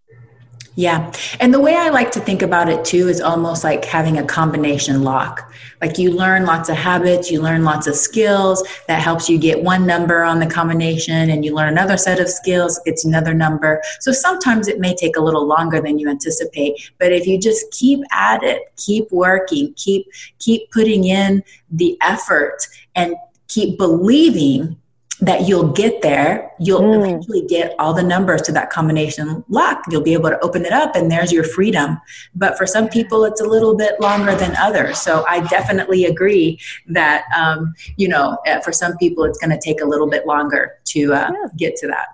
Yeah. 0.76 1.14
And 1.40 1.54
the 1.54 1.60
way 1.60 1.76
I 1.76 1.90
like 1.90 2.12
to 2.14 2.20
think 2.20 2.42
about 2.42 2.68
it 2.68 2.84
too 2.84 3.08
is 3.08 3.22
almost 3.22 3.64
like 3.64 3.86
having 3.86 4.18
a 4.18 4.26
combination 4.26 5.04
lock. 5.04 5.52
Like 5.82 6.00
you 6.00 6.12
learn 6.12 6.46
lots 6.46 6.70
of 6.70 6.78
habits, 6.78 7.30
you 7.30 7.42
learn 7.42 7.64
lots 7.64 7.86
of 7.86 7.96
skills 7.96 8.68
that 8.88 9.02
helps 9.02 9.30
you 9.30 9.38
get 9.38 9.62
one 9.62 9.86
number 9.86 10.24
on 10.24 10.40
the 10.40 10.48
combination 10.48 11.30
and 11.30 11.46
you 11.46 11.54
learn 11.54 11.70
another 11.70 11.98
set 11.98 12.20
of 12.20 12.28
skills, 12.28 12.80
it's 12.86 13.06
another 13.06 13.34
number. 13.34 13.82
So 14.00 14.12
sometimes 14.12 14.68
it 14.68 14.80
may 14.80 14.96
take 14.96 15.16
a 15.16 15.22
little 15.22 15.46
longer 15.46 15.80
than 15.80 16.00
you 16.00 16.10
anticipate, 16.10 16.92
but 17.00 17.12
if 17.12 17.28
you 17.28 17.40
just 17.40 17.70
keep 17.72 18.00
at 18.12 18.42
it, 18.44 18.62
keep 18.78 19.12
working, 19.12 19.74
keep 19.76 20.08
keep 20.40 20.72
putting 20.72 21.04
in 21.04 21.44
the 21.70 21.98
effort 22.02 22.66
and 22.96 23.16
keep 23.48 23.78
believing 23.78 24.78
that 25.26 25.48
you'll 25.48 25.72
get 25.72 26.02
there. 26.02 26.52
You'll 26.60 26.82
Mm. 26.82 26.96
eventually 27.02 27.44
get 27.48 27.76
all 27.80 27.94
the 27.94 28.04
numbers 28.04 28.42
to 28.44 28.52
that 28.52 28.70
combination 28.70 29.44
lock. 29.48 29.84
You'll 29.90 30.02
be 30.02 30.14
able 30.14 30.30
to 30.30 30.40
open 30.44 30.66
it 30.66 30.74
up, 30.74 30.96
and 30.98 31.10
there's 31.12 31.32
your 31.32 31.46
freedom. 31.46 32.00
But 32.36 32.58
for 32.58 32.66
some 32.68 32.90
people, 32.90 33.24
it's 33.24 33.40
a 33.40 33.46
little 33.46 33.76
bit 33.76 34.00
longer 34.02 34.36
than 34.36 34.56
others. 34.58 34.98
So 35.00 35.26
I 35.28 35.40
definitely 35.48 36.06
agree 36.06 36.60
that 36.90 37.24
um, 37.38 37.74
you 37.96 38.08
know, 38.08 38.38
for 38.66 38.72
some 38.72 38.98
people, 38.98 39.24
it's 39.24 39.38
going 39.38 39.52
to 39.58 39.60
take 39.64 39.82
a 39.82 39.86
little 39.86 40.08
bit 40.08 40.28
longer 40.28 40.74
to 40.86 41.14
uh, 41.14 41.32
Yeah. 41.32 41.48
get 41.58 41.76
to 41.78 41.88
that. 41.88 42.08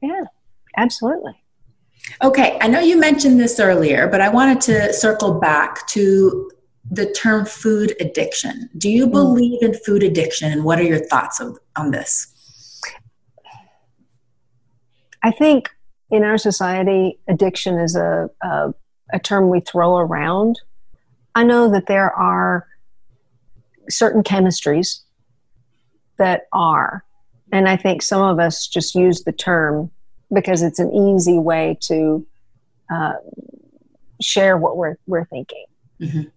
Yeah, 0.00 0.24
absolutely. 0.76 1.32
Okay, 2.22 2.58
I 2.60 2.68
know 2.68 2.80
you 2.80 2.98
mentioned 2.98 3.40
this 3.40 3.58
earlier, 3.60 4.08
but 4.08 4.20
I 4.20 4.28
wanted 4.28 4.60
to 4.62 4.92
circle 4.92 5.32
back 5.40 5.86
to 5.88 6.50
the 6.90 7.06
term 7.12 7.46
food 7.46 7.94
addiction. 8.00 8.68
Do 8.76 8.90
you 8.90 9.06
believe 9.06 9.62
in 9.62 9.72
food 9.74 10.02
addiction, 10.02 10.52
and 10.52 10.64
what 10.64 10.78
are 10.78 10.82
your 10.82 10.98
thoughts 11.06 11.40
of, 11.40 11.58
on 11.76 11.90
this? 11.92 12.28
I 15.24 15.30
think 15.30 15.70
in 16.10 16.22
our 16.22 16.36
society, 16.36 17.18
addiction 17.28 17.78
is 17.78 17.96
a, 17.96 18.28
a, 18.42 18.74
a 19.12 19.18
term 19.18 19.48
we 19.48 19.60
throw 19.60 19.96
around. 19.96 20.60
I 21.34 21.44
know 21.44 21.70
that 21.70 21.86
there 21.86 22.12
are 22.12 22.66
certain 23.88 24.22
chemistries 24.22 25.00
that 26.18 26.42
are, 26.52 27.04
and 27.52 27.68
I 27.68 27.76
think 27.76 28.02
some 28.02 28.20
of 28.20 28.38
us 28.38 28.68
just 28.68 28.94
use 28.94 29.24
the 29.24 29.32
term 29.32 29.90
because 30.32 30.62
it's 30.62 30.78
an 30.78 30.92
easy 30.92 31.38
way 31.38 31.78
to 31.82 32.26
uh, 32.92 33.14
share 34.20 34.58
what 34.58 34.76
we're, 34.76 34.96
we're 35.06 35.24
thinking. 35.24 35.64
Mhm. 36.00 36.30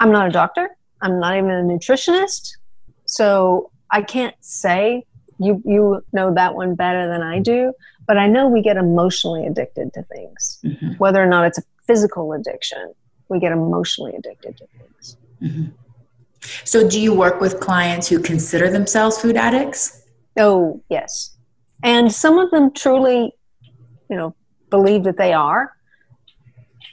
I'm 0.00 0.10
not 0.10 0.26
a 0.26 0.32
doctor, 0.32 0.68
I'm 1.00 1.20
not 1.20 1.36
even 1.36 1.50
a 1.50 1.62
nutritionist, 1.62 2.56
so 3.04 3.70
I 3.90 4.02
can't 4.02 4.34
say 4.40 5.04
you 5.38 5.62
you 5.64 6.04
know 6.12 6.34
that 6.34 6.54
one 6.54 6.74
better 6.74 7.08
than 7.08 7.22
I 7.22 7.38
do, 7.40 7.72
but 8.10 8.18
I 8.18 8.26
know 8.26 8.48
we 8.48 8.60
get 8.60 8.76
emotionally 8.76 9.46
addicted 9.46 9.92
to 9.94 10.02
things. 10.02 10.58
Mhm. 10.64 10.98
Whether 10.98 11.22
or 11.22 11.26
not 11.26 11.46
it's 11.46 11.58
a 11.58 11.62
physical 11.86 12.32
addiction, 12.32 12.92
we 13.28 13.38
get 13.38 13.52
emotionally 13.52 14.16
addicted 14.16 14.56
to 14.56 14.66
things. 14.66 15.16
So, 16.64 16.88
do 16.88 17.00
you 17.00 17.14
work 17.14 17.40
with 17.40 17.60
clients 17.60 18.08
who 18.08 18.18
consider 18.18 18.68
themselves 18.68 19.16
food 19.20 19.36
addicts? 19.36 20.02
Oh, 20.36 20.80
yes. 20.88 21.36
And 21.84 22.10
some 22.10 22.36
of 22.40 22.50
them 22.50 22.72
truly, 22.72 23.32
you 24.08 24.16
know, 24.16 24.34
believe 24.70 25.04
that 25.04 25.16
they 25.16 25.32
are. 25.32 25.72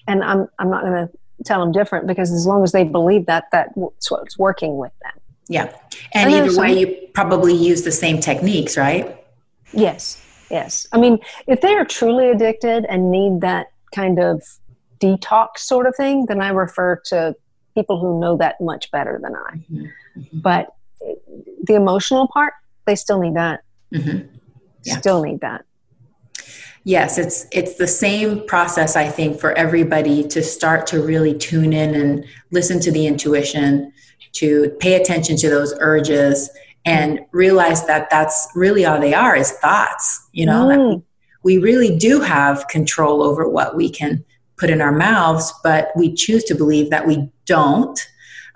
And 0.07 0.23
I'm 0.23 0.47
I'm 0.59 0.69
not 0.69 0.83
going 0.83 1.07
to 1.07 1.11
tell 1.45 1.59
them 1.61 1.71
different 1.71 2.05
because 2.05 2.31
as 2.31 2.45
long 2.45 2.61
as 2.63 2.73
they 2.73 2.83
believe 2.83 3.25
that 3.25 3.45
that's 3.51 3.73
what's 3.75 4.37
working 4.37 4.77
with 4.77 4.91
them. 5.01 5.19
Yeah. 5.47 5.73
And 6.13 6.29
know 6.29 6.37
either 6.37 6.51
some- 6.51 6.61
way, 6.61 6.77
you 6.77 7.07
probably 7.15 7.55
use 7.55 7.81
the 7.81 7.91
same 7.91 8.19
techniques, 8.19 8.77
right? 8.77 9.17
Yes, 9.73 10.21
yes. 10.49 10.87
I 10.91 10.97
mean, 10.97 11.19
if 11.47 11.61
they 11.61 11.73
are 11.75 11.85
truly 11.85 12.29
addicted 12.29 12.85
and 12.85 13.11
need 13.11 13.41
that 13.41 13.67
kind 13.93 14.19
of 14.19 14.43
detox 14.99 15.59
sort 15.59 15.87
of 15.87 15.95
thing, 15.95 16.25
then 16.25 16.41
I 16.41 16.49
refer 16.49 17.01
to 17.05 17.35
people 17.75 17.99
who 17.99 18.19
know 18.19 18.37
that 18.37 18.59
much 18.59 18.89
better 18.91 19.19
than 19.21 19.35
I. 19.35 19.61
Mhm. 19.71 19.89
But 20.33 20.73
the 21.63 21.75
emotional 21.75 22.27
part, 22.27 22.53
they 22.85 22.95
still 22.95 23.19
need 23.19 23.35
that. 23.35 23.61
hmm 23.93 24.19
Yeah. 24.83 24.97
Still 24.97 25.21
need 25.23 25.41
that. 25.41 25.65
Yes, 26.83 27.17
it's 27.17 27.45
it's 27.51 27.75
the 27.75 27.87
same 27.87 28.45
process 28.47 28.95
I 28.95 29.09
think 29.09 29.39
for 29.39 29.51
everybody 29.53 30.23
to 30.29 30.41
start 30.41 30.87
to 30.87 31.01
really 31.01 31.37
tune 31.37 31.73
in 31.73 31.93
and 31.93 32.23
listen 32.51 32.79
to 32.79 32.91
the 32.91 33.05
intuition, 33.07 33.91
to 34.33 34.69
pay 34.79 34.93
attention 34.95 35.35
to 35.37 35.49
those 35.49 35.75
urges 35.79 36.49
and 36.87 37.19
realize 37.33 37.85
that 37.85 38.09
that's 38.09 38.47
really 38.55 38.85
all 38.85 38.99
they 38.99 39.13
are 39.13 39.35
is 39.35 39.51
thoughts, 39.51 40.25
you 40.31 40.45
know, 40.45 40.67
Mm. 40.67 41.03
we 41.43 41.57
really 41.57 41.97
do 41.97 42.21
have 42.21 42.67
control 42.69 43.21
over 43.21 43.47
what 43.47 43.75
we 43.75 43.89
can 43.89 44.23
put 44.57 44.69
in 44.69 44.81
our 44.81 44.93
mouths, 44.93 45.53
but 45.63 45.91
we 45.97 46.13
choose 46.13 46.43
to 46.45 46.55
believe 46.55 46.89
that 46.89 47.05
we 47.05 47.29
don't. 47.45 47.99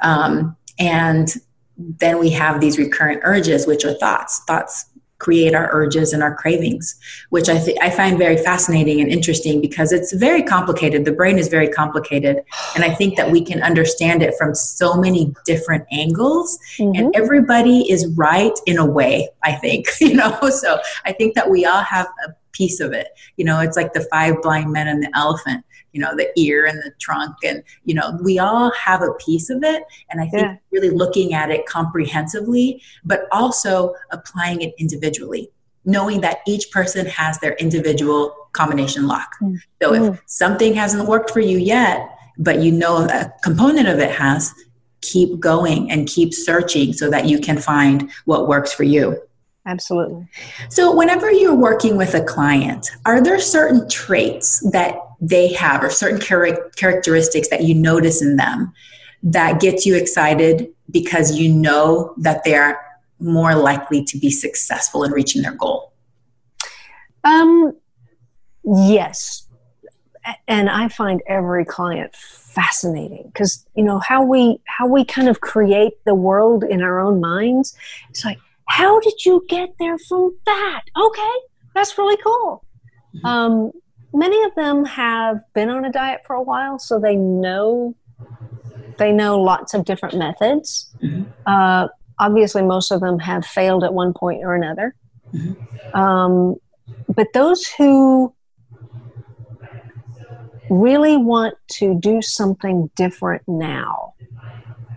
Um, 0.01 0.55
and 0.79 1.35
then 1.77 2.19
we 2.19 2.29
have 2.29 2.61
these 2.61 2.77
recurrent 2.77 3.21
urges, 3.23 3.67
which 3.67 3.83
are 3.83 3.93
thoughts. 3.95 4.41
Thoughts 4.47 4.85
create 5.25 5.53
our 5.53 5.69
urges 5.71 6.13
and 6.13 6.21
our 6.23 6.33
cravings, 6.35 6.95
which 7.29 7.47
I, 7.47 7.57
th- 7.63 7.77
I 7.81 7.89
find 7.91 8.17
very 8.17 8.37
fascinating 8.37 8.99
and 9.01 9.09
interesting 9.17 9.61
because 9.61 9.91
it's 9.91 10.11
very 10.13 10.41
complicated. 10.41 11.05
The 11.05 11.11
brain 11.21 11.37
is 11.37 11.47
very 11.47 11.69
complicated. 11.69 12.35
And 12.75 12.83
I 12.83 12.91
think 12.99 13.17
that 13.17 13.29
we 13.29 13.41
can 13.49 13.61
understand 13.61 14.23
it 14.23 14.33
from 14.39 14.55
so 14.55 14.95
many 15.05 15.23
different 15.45 15.85
angles 15.91 16.57
Mhm. 16.79 16.97
and 16.97 17.15
everybody 17.15 17.77
is 17.91 18.01
right 18.27 18.57
in 18.65 18.77
a 18.77 18.85
way 18.85 19.13
i 19.43 19.51
think 19.63 19.87
you 20.01 20.13
know 20.19 20.33
so 20.49 20.79
i 21.05 21.11
think 21.11 21.35
that 21.35 21.49
we 21.53 21.65
all 21.65 21.81
have 21.95 22.07
a 22.27 22.29
piece 22.51 22.79
of 22.79 22.91
it 22.93 23.07
you 23.37 23.45
know 23.47 23.59
it's 23.65 23.77
like 23.77 23.91
the 23.93 24.05
five 24.13 24.35
blind 24.41 24.71
men 24.71 24.87
and 24.87 25.01
the 25.03 25.11
elephant 25.23 25.63
you 25.93 26.01
know 26.01 26.15
the 26.15 26.27
ear 26.39 26.65
and 26.65 26.77
the 26.79 26.91
trunk 26.99 27.35
and 27.43 27.63
you 27.85 27.93
know 27.93 28.17
we 28.23 28.39
all 28.39 28.71
have 28.71 29.01
a 29.01 29.13
piece 29.25 29.49
of 29.49 29.63
it 29.63 29.83
and 30.09 30.21
i 30.21 30.27
think 30.27 30.43
Yeah. 30.43 30.55
really 30.71 30.89
looking 30.89 31.33
at 31.33 31.51
it 31.51 31.65
comprehensively 31.65 32.81
but 33.03 33.27
also 33.31 33.93
applying 34.11 34.61
it 34.61 34.73
individually 34.77 35.49
knowing 35.83 36.21
that 36.21 36.37
each 36.47 36.69
person 36.71 37.05
has 37.07 37.39
their 37.39 37.53
individual 37.55 38.33
combination 38.53 39.07
lock 39.07 39.29
Mm. 39.41 39.57
so 39.81 39.93
if 39.93 40.01
Mm. 40.01 40.19
something 40.25 40.73
hasn't 40.73 41.07
worked 41.07 41.31
for 41.31 41.39
you 41.39 41.57
yet 41.57 42.09
but 42.37 42.59
you 42.59 42.71
know 42.71 42.97
a 42.97 43.31
component 43.43 43.87
of 43.87 43.99
it 43.99 44.11
has 44.11 44.53
keep 45.01 45.39
going 45.39 45.89
and 45.91 46.07
keep 46.07 46.33
searching 46.33 46.93
so 46.93 47.09
that 47.09 47.25
you 47.25 47.39
can 47.39 47.57
find 47.57 48.07
what 48.25 48.47
works 48.47 48.71
for 48.71 48.83
you. 48.83 49.19
Absolutely. 49.65 50.27
So, 50.69 50.95
whenever 50.95 51.31
you're 51.31 51.55
working 51.55 51.97
with 51.97 52.13
a 52.13 52.23
client, 52.23 52.91
are 53.05 53.19
there 53.19 53.39
certain 53.39 53.89
traits 53.89 54.59
that 54.71 54.99
they 55.21 55.53
have 55.53 55.83
or 55.83 55.89
certain 55.89 56.19
char- 56.19 56.69
characteristics 56.75 57.47
that 57.49 57.63
you 57.63 57.75
notice 57.75 58.21
in 58.21 58.35
them 58.35 58.73
that 59.23 59.61
gets 59.61 59.85
you 59.85 59.95
excited 59.95 60.67
because 60.89 61.37
you 61.37 61.53
know 61.53 62.13
that 62.17 62.43
they're 62.43 62.81
more 63.19 63.55
likely 63.55 64.03
to 64.03 64.17
be 64.17 64.31
successful 64.31 65.03
in 65.03 65.11
reaching 65.11 65.43
their 65.43 65.53
goal? 65.53 65.93
Um, 67.23 67.73
yes. 68.63 69.47
And 70.47 70.69
I 70.69 70.87
find 70.87 71.21
every 71.27 71.65
client 71.65 72.15
fascinating 72.15 73.23
because 73.27 73.65
you 73.75 73.83
know 73.83 73.99
how 73.99 74.23
we 74.23 74.59
how 74.65 74.85
we 74.85 75.05
kind 75.05 75.29
of 75.29 75.41
create 75.41 75.93
the 76.05 76.13
world 76.13 76.63
in 76.63 76.81
our 76.81 76.99
own 76.99 77.19
minds. 77.19 77.75
It's 78.09 78.23
like, 78.23 78.37
how 78.67 78.99
did 78.99 79.25
you 79.25 79.43
get 79.47 79.69
there 79.79 79.97
from 79.97 80.35
that? 80.45 80.81
Okay, 80.99 81.33
that's 81.73 81.97
really 81.97 82.17
cool. 82.23 82.63
Mhm. 83.15 83.25
Um, 83.25 83.71
many 84.13 84.41
of 84.43 84.55
them 84.55 84.85
have 84.85 85.41
been 85.53 85.69
on 85.69 85.85
a 85.85 85.91
diet 85.91 86.21
for 86.25 86.35
a 86.35 86.41
while, 86.41 86.79
so 86.79 86.99
they 86.99 87.15
know 87.15 87.95
they 88.97 89.11
know 89.11 89.39
lots 89.39 89.73
of 89.73 89.85
different 89.85 90.15
methods. 90.17 90.93
Mhm. 91.01 91.25
Uh, 91.45 91.87
obviously, 92.19 92.61
most 92.61 92.91
of 92.91 93.01
them 93.01 93.17
have 93.19 93.45
failed 93.45 93.83
at 93.83 93.93
one 93.93 94.13
point 94.13 94.43
or 94.43 94.53
another. 94.53 94.95
Mhm. 95.33 95.95
Um, 95.95 96.55
but 97.15 97.27
those 97.33 97.65
who 97.77 98.33
really 100.69 101.17
want 101.17 101.55
to 101.67 101.95
do 101.99 102.21
something 102.21 102.89
different 102.95 103.41
now, 103.47 104.13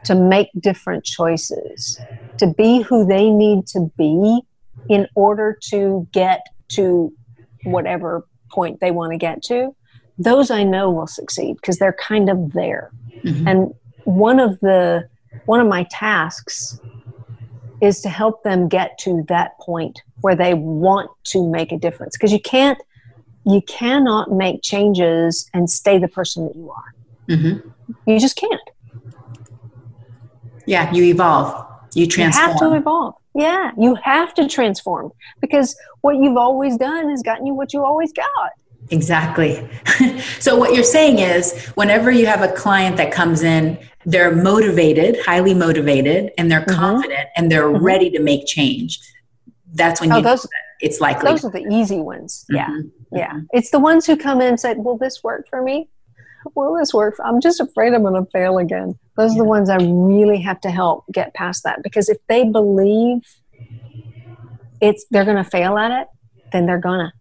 to 0.04 0.14
make 0.14 0.50
different 0.60 1.04
choices, 1.04 1.98
to 2.36 2.46
be 2.46 2.82
who 2.82 3.06
they 3.06 3.30
need 3.30 3.66
to 3.66 3.90
be 3.96 4.42
in 4.88 5.08
order 5.14 5.58
to 5.70 6.06
get 6.12 6.42
to 6.68 7.12
whatever 7.64 8.26
point 8.54 8.80
they 8.80 8.90
want 8.90 9.12
to 9.12 9.18
get 9.18 9.42
to, 9.44 9.74
those 10.18 10.50
I 10.50 10.62
know 10.62 10.90
will 10.90 11.06
succeed 11.06 11.56
because 11.56 11.78
they're 11.78 11.98
kind 12.12 12.28
of 12.30 12.52
there. 12.52 12.92
Mhm. 13.24 13.48
And 13.48 13.74
one 14.04 14.38
of 14.40 14.60
the 14.60 15.08
one 15.46 15.60
of 15.60 15.66
my 15.66 15.86
tasks 15.90 16.80
is 17.80 18.00
to 18.00 18.08
help 18.08 18.42
them 18.44 18.68
get 18.68 18.96
to 18.98 19.24
that 19.28 19.58
point 19.58 20.00
where 20.22 20.36
they 20.36 20.54
want 20.54 21.10
to 21.32 21.46
make 21.50 21.70
a 21.72 21.76
difference 21.76 22.16
because 22.16 22.32
you 22.32 22.40
can't 22.40 22.78
you 23.44 23.60
cannot 23.62 24.32
make 24.32 24.62
changes 24.62 25.50
and 25.52 25.68
stay 25.68 25.98
the 25.98 26.08
person 26.08 26.46
that 26.46 26.56
you 26.56 26.70
are 26.70 26.90
Mhm. 27.28 27.62
you 28.06 28.18
just 28.18 28.36
can't 28.36 28.68
Yeah, 30.66 30.90
you 30.94 31.02
evolve, 31.04 31.50
you 31.94 32.06
transform 32.06 32.46
you 32.46 32.52
have 32.52 32.58
to 32.60 32.72
evolve 32.74 33.14
yeah 33.34 33.70
you 33.78 33.94
have 33.96 34.32
to 34.34 34.48
transform 34.48 35.10
because 35.40 35.76
what 36.02 36.16
you've 36.16 36.36
always 36.36 36.76
done 36.76 37.08
has 37.10 37.22
gotten 37.22 37.46
you 37.46 37.54
what 37.54 37.72
you 37.72 37.84
always 37.84 38.12
got 38.12 38.52
Exactly. 38.90 39.66
so, 40.40 40.56
what 40.56 40.74
you're 40.74 40.84
saying 40.84 41.18
is, 41.18 41.68
whenever 41.68 42.10
you 42.10 42.26
have 42.26 42.42
a 42.42 42.52
client 42.52 42.98
that 42.98 43.10
comes 43.10 43.42
in, 43.42 43.78
they're 44.04 44.30
motivated, 44.36 45.16
highly 45.24 45.54
motivated, 45.54 46.32
and 46.36 46.50
they're 46.50 46.66
Mhm. 46.66 46.76
confident 46.76 47.26
and 47.34 47.50
they're 47.50 47.70
Mhm. 47.70 47.80
ready 47.80 48.10
to 48.10 48.20
make 48.20 48.44
change. 48.46 49.00
That's 49.72 50.02
when 50.02 50.12
oh 50.12 50.16
you 50.18 50.22
those 50.22 50.46
it's 50.82 51.00
likely. 51.00 51.30
those 51.30 51.46
are 51.46 51.50
the 51.50 51.66
easy 51.70 51.98
ones 52.12 52.44
yeah 52.50 52.68
Mhm. 52.68 52.90
yeah 53.12 53.40
it's 53.54 53.70
the 53.70 53.78
ones 53.78 54.04
who 54.06 54.16
come 54.18 54.42
in 54.42 54.48
and 54.48 54.60
say 54.60 54.74
will 54.74 54.98
this 54.98 55.24
work 55.24 55.48
for 55.48 55.62
me 55.62 55.88
will 56.54 56.74
this 56.76 56.92
work 56.92 57.14
i'm 57.24 57.40
just 57.40 57.60
afraid 57.60 57.92
i'm 57.94 58.02
going 58.02 58.14
to 58.14 58.30
fail 58.30 58.58
again 58.58 58.98
those 59.16 59.32
are 59.32 59.38
the 59.38 59.44
ones 59.44 59.70
i 59.70 59.76
really 59.76 60.40
have 60.40 60.60
to 60.60 60.70
help 60.70 61.04
get 61.12 61.32
past 61.34 61.64
that 61.64 61.82
because 61.82 62.08
if 62.08 62.18
they 62.28 62.44
believe 62.44 63.22
it's 64.84 65.06
they're 65.10 65.24
going 65.24 65.42
to 65.42 65.48
fail 65.48 65.78
at 65.78 65.90
it, 65.90 66.08
then 66.52 66.66
they're 66.66 66.78
gonna. 66.78 67.12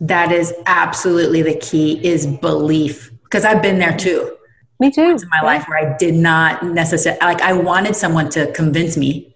That 0.00 0.32
is 0.32 0.52
absolutely 0.66 1.42
the 1.42 1.54
key 1.54 2.04
is 2.04 2.26
belief 2.26 3.10
because 3.24 3.44
I've 3.44 3.62
been 3.62 3.78
there 3.78 3.96
too. 3.96 4.36
Me 4.80 4.90
too. 4.90 5.02
In 5.02 5.16
my 5.28 5.38
yeah. 5.38 5.42
life 5.42 5.68
where 5.68 5.78
I 5.78 5.96
did 5.96 6.14
not 6.14 6.64
necessarily 6.64 7.20
like 7.20 7.40
I 7.40 7.52
wanted 7.52 7.96
someone 7.96 8.28
to 8.30 8.50
convince 8.52 8.96
me 8.96 9.33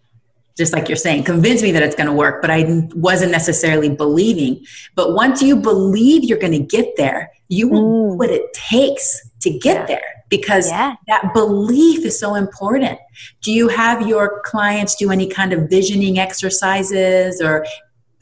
just 0.59 0.73
like 0.73 0.89
you're 0.89 0.97
saying, 0.97 1.23
convince 1.23 1.63
me 1.63 1.71
that 1.71 1.83
it's 1.85 1.95
going 1.95 2.09
to 2.09 2.13
work, 2.13 2.43
but 2.43 2.51
I 2.51 2.89
wasn't 2.95 3.31
necessarily 3.31 3.89
believing. 3.89 4.67
But 4.97 5.15
once 5.15 5.41
you 5.41 5.55
believe 5.55 6.25
you're 6.25 6.39
going 6.39 6.53
to 6.53 6.59
get 6.59 6.97
there, 6.97 7.31
you 7.47 7.69
will 7.69 7.83
mm. 7.83 8.11
do 8.13 8.19
what 8.19 8.31
it 8.31 8.53
takes 8.53 9.31
to 9.41 9.51
get 9.51 9.87
there 9.87 10.25
because 10.29 10.69
yeah. 10.69 10.97
that 11.07 11.33
belief 11.33 12.05
is 12.05 12.19
so 12.19 12.35
important. 12.35 12.99
Do 13.43 13.53
you 13.53 13.69
have 13.69 14.07
your 14.07 14.43
clients 14.45 14.97
do 14.97 15.13
any 15.13 15.29
kind 15.29 15.53
of 15.53 15.71
visioning 15.71 16.19
exercises 16.19 17.41
or 17.41 17.65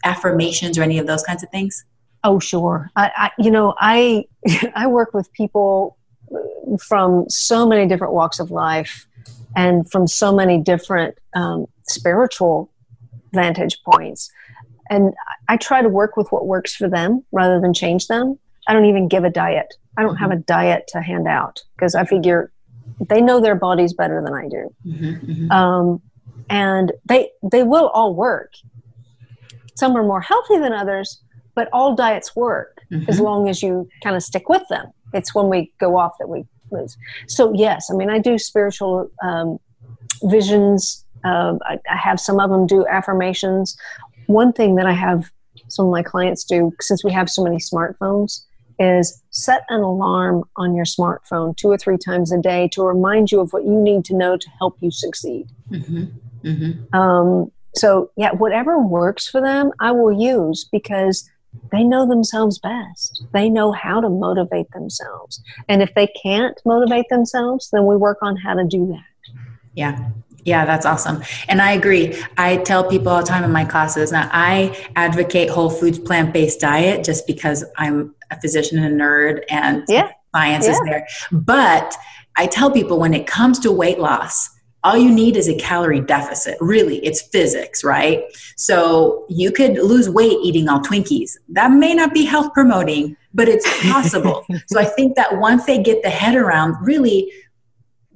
affirmations 0.05 0.76
or 0.76 0.82
any 0.82 0.99
of 0.99 1.07
those 1.07 1.22
kinds 1.22 1.43
of 1.43 1.49
things? 1.49 1.84
Oh, 2.22 2.39
sure. 2.39 2.91
I, 2.97 3.11
I 3.16 3.30
you 3.39 3.51
know, 3.51 3.74
I 3.78 4.26
I 4.74 4.87
work 4.89 5.14
with 5.14 5.32
people 5.32 5.97
from 6.80 7.28
so 7.30 7.66
many 7.66 7.87
different 7.87 8.12
walks 8.12 8.41
of 8.41 8.51
life 8.51 9.07
and 9.55 9.91
from 9.91 10.07
so 10.07 10.34
many 10.34 10.59
different 10.61 11.16
um, 11.34 11.66
spiritual 11.89 12.70
vantage 13.32 13.78
points. 13.84 14.30
And 14.89 15.14
I 15.49 15.57
try 15.57 15.82
to 15.82 15.89
work 15.89 16.16
with 16.16 16.30
what 16.30 16.47
works 16.47 16.74
for 16.74 16.89
them 16.89 17.24
rather 17.32 17.61
than 17.61 17.74
change 17.74 18.07
them. 18.07 18.39
I 18.68 18.72
don't 18.72 18.84
even 18.84 19.09
give 19.09 19.24
a 19.24 19.30
diet. 19.30 19.74
I 19.97 20.03
don't 20.03 20.16
have 20.16 20.30
a 20.30 20.37
diet 20.37 20.84
to 20.89 21.01
hand 21.01 21.26
out 21.26 21.62
because 21.76 21.95
I 21.95 22.05
figure 22.05 22.53
they 23.09 23.20
know 23.20 23.41
their 23.41 23.55
bodies 23.55 23.93
better 23.93 24.22
than 24.22 24.34
I 24.34 24.49
do. 24.49 24.74
Mm-hmm, 24.87 25.30
mm-hmm. 25.32 25.51
Um, 25.51 26.03
and 26.49 26.93
they 27.05 27.30
they 27.43 27.62
will 27.62 27.89
all 27.89 28.14
work. 28.14 28.53
Some 29.74 29.97
are 29.97 30.03
more 30.03 30.20
healthy 30.20 30.59
than 30.59 30.72
others, 30.72 31.20
but 31.55 31.68
all 31.72 31.95
diets 31.95 32.37
work 32.37 32.80
mm-hmm. 32.91 33.09
as 33.09 33.20
long 33.20 33.49
as 33.49 33.62
you 33.62 33.89
kind 34.03 34.16
of 34.16 34.22
stick 34.22 34.49
with 34.49 34.66
them. 34.68 34.87
It's 35.12 35.34
when 35.34 35.49
we 35.49 35.72
go 35.78 35.97
off 35.97 36.12
that 36.18 36.28
we 36.28 36.45
lose. 36.70 36.97
So 37.26 37.53
yes, 37.55 37.91
I 37.91 37.95
mean 37.95 38.11
I 38.11 38.18
do 38.18 38.39
spiritual 38.39 39.11
um, 39.22 39.59
visions. 40.22 41.05
Uh, 41.27 41.59
I, 41.62 41.79
I 41.91 41.97
have 41.97 42.20
some 42.20 42.39
of 42.41 42.51
them 42.51 42.66
do 42.66 42.87
affirmations. 42.87 43.77
One 44.27 44.53
thing 44.53 44.77
that 44.77 44.87
I 44.87 44.93
have 44.93 45.31
some 45.68 45.87
of 45.87 45.93
my 45.93 46.03
clients 46.03 46.45
do, 46.45 46.72
since 46.81 47.03
we 47.05 47.12
have 47.12 47.29
so 47.29 47.43
many 47.43 47.57
smartphones, 47.57 48.45
is 48.79 49.22
set 49.31 49.62
an 49.68 49.81
alarm 49.81 50.45
on 50.57 50.74
your 50.74 50.85
smartphone 50.85 51.57
two 51.57 51.68
or 51.68 51.79
three 51.79 51.97
times 51.97 52.31
a 52.33 52.39
day 52.39 52.68
to 52.72 52.83
remind 52.83 53.33
you 53.33 53.41
of 53.41 53.53
what 53.53 53.64
you 53.64 53.81
need 53.81 54.05
to 54.05 54.14
know 54.14 54.37
to 54.37 54.51
help 54.59 54.77
you 54.81 54.91
succeed. 54.91 55.49
Mm-hmm. 55.70 56.05
Mm-hmm. 56.45 56.97
Um, 56.97 57.51
so, 57.74 58.11
yeah, 58.16 58.33
whatever 58.33 58.79
works 58.79 59.27
for 59.29 59.41
them, 59.41 59.72
I 59.81 59.93
will 59.93 60.12
use 60.12 60.68
because 60.70 61.29
they 61.72 61.85
know 61.85 62.07
themselves 62.07 62.59
best. 62.59 63.24
They 63.33 63.49
know 63.49 63.72
how 63.72 64.01
to 64.01 64.09
motivate 64.09 64.70
themselves. 64.72 65.43
And 65.68 65.83
if 65.83 65.95
they 65.95 66.07
can't 66.22 66.61
motivate 66.64 67.07
themselves, 67.09 67.70
then 67.72 67.87
we 67.87 67.97
work 67.97 68.18
on 68.22 68.37
how 68.37 68.55
to 68.55 68.64
do 68.64 68.87
that. 68.89 69.41
Yeah. 69.74 70.11
Yeah, 70.47 70.65
that's 70.65 70.87
awesome. 70.87 71.25
And 71.49 71.61
I 71.61 71.73
agree. 71.73 72.17
I 72.39 72.59
tell 72.59 72.89
people 72.89 73.09
all 73.09 73.21
the 73.21 73.27
time 73.27 73.43
in 73.43 73.51
my 73.51 73.65
classes 73.65 74.13
now 74.13 74.31
I 74.33 74.81
advocate 74.95 75.51
whole 75.51 75.71
foods 75.71 75.99
plant 75.99 76.33
based 76.33 76.61
diet 76.61 77.05
just 77.05 77.27
because 77.27 77.65
I'm 77.77 78.15
a 78.31 78.41
physician 78.41 78.79
and 78.79 78.95
a 79.01 79.05
nerd 79.05 79.43
and 79.51 79.85
yeah. 79.89 80.13
science 80.33 80.67
yeah. 80.67 80.71
is 80.71 80.81
there. 80.85 81.07
But 81.33 81.97
I 82.37 82.47
tell 82.47 82.71
people 82.71 83.01
when 83.01 83.13
it 83.13 83.27
comes 83.27 83.59
to 83.61 83.73
weight 83.73 83.99
loss, 83.99 84.49
all 84.85 84.97
you 84.97 85.11
need 85.11 85.37
is 85.37 85.49
a 85.49 85.55
calorie 85.57 86.01
deficit. 86.01 86.57
Really, 86.61 86.99
it's 86.99 87.23
physics, 87.23 87.83
right? 87.83 88.23
So 88.57 89.27
you 89.29 89.51
could 89.51 89.79
lose 89.79 90.09
weight 90.09 90.39
eating 90.45 90.69
all 90.69 90.81
Twinkies. 90.81 91.37
That 91.49 91.73
may 91.73 91.93
not 91.93 92.15
be 92.15 92.25
health 92.25 92.53
promoting, 92.55 93.17
but 93.35 93.49
it's 93.49 93.67
possible. 93.83 94.47
so 94.69 94.79
I 94.79 94.85
think 94.85 95.17
that 95.17 95.39
once 95.39 95.65
they 95.65 95.83
get 95.83 96.05
the 96.05 96.11
head 96.11 96.37
around 96.37 96.77
really 96.81 97.33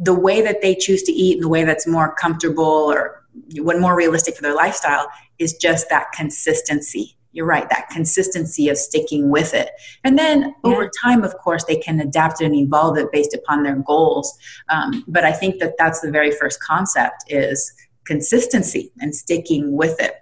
the 0.00 0.14
way 0.14 0.40
that 0.40 0.62
they 0.62 0.74
choose 0.74 1.02
to 1.04 1.12
eat 1.12 1.34
and 1.34 1.44
the 1.44 1.48
way 1.48 1.62
that's 1.62 1.86
more 1.86 2.14
comfortable 2.14 2.64
or 2.64 3.22
what 3.58 3.78
more 3.78 3.94
realistic 3.94 4.34
for 4.34 4.42
their 4.42 4.54
lifestyle 4.54 5.08
is 5.38 5.54
just 5.54 5.88
that 5.90 6.10
consistency. 6.12 7.16
You're 7.32 7.46
right 7.46 7.68
that 7.68 7.90
consistency 7.90 8.68
of 8.70 8.76
sticking 8.76 9.28
with 9.28 9.54
it. 9.54 9.70
And 10.02 10.18
then 10.18 10.40
yeah. 10.40 10.52
over 10.64 10.90
time 11.02 11.22
of 11.22 11.36
course 11.36 11.64
they 11.64 11.76
can 11.76 12.00
adapt 12.00 12.40
and 12.40 12.54
evolve 12.54 12.96
it 12.96 13.12
based 13.12 13.34
upon 13.34 13.62
their 13.62 13.76
goals. 13.76 14.36
Um, 14.68 15.04
but 15.06 15.24
i 15.24 15.32
think 15.32 15.60
that 15.60 15.74
that's 15.78 16.00
the 16.00 16.10
very 16.10 16.32
first 16.32 16.60
concept 16.62 17.24
is 17.28 17.72
consistency 18.04 18.90
and 18.98 19.14
sticking 19.14 19.76
with 19.76 20.00
it. 20.00 20.14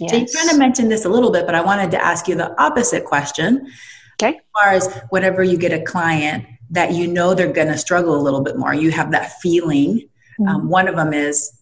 Yes. 0.00 0.12
so 0.12 0.16
you 0.16 0.26
kind 0.34 0.50
of 0.50 0.58
mentioned 0.58 0.90
this 0.90 1.04
a 1.04 1.10
little 1.10 1.30
bit 1.30 1.44
but 1.44 1.54
i 1.54 1.60
wanted 1.60 1.90
to 1.90 2.02
ask 2.02 2.26
you 2.26 2.34
the 2.34 2.58
opposite 2.60 3.04
question. 3.04 3.70
Okay. 4.20 4.36
As 4.36 4.62
far 4.62 4.72
as 4.72 5.02
whenever 5.10 5.42
you 5.42 5.56
get 5.56 5.72
a 5.72 5.82
client 5.82 6.46
that 6.70 6.94
you 6.94 7.06
know 7.06 7.34
they're 7.34 7.52
going 7.52 7.68
to 7.68 7.78
struggle 7.78 8.16
a 8.16 8.22
little 8.22 8.42
bit 8.42 8.56
more. 8.56 8.72
You 8.72 8.90
have 8.92 9.10
that 9.10 9.40
feeling. 9.40 10.08
Mm-hmm. 10.40 10.48
Um, 10.48 10.68
one 10.68 10.88
of 10.88 10.96
them 10.96 11.12
is 11.12 11.52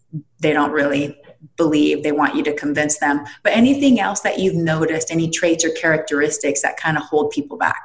they 0.40 0.52
don't 0.52 0.70
really 0.70 1.16
believe, 1.56 2.02
they 2.02 2.12
want 2.12 2.34
you 2.34 2.42
to 2.44 2.54
convince 2.54 2.98
them. 2.98 3.24
But 3.42 3.54
anything 3.54 4.00
else 4.00 4.20
that 4.20 4.38
you've 4.38 4.54
noticed, 4.54 5.10
any 5.10 5.30
traits 5.30 5.64
or 5.64 5.70
characteristics 5.70 6.62
that 6.62 6.76
kind 6.76 6.96
of 6.96 7.04
hold 7.04 7.30
people 7.30 7.56
back? 7.56 7.82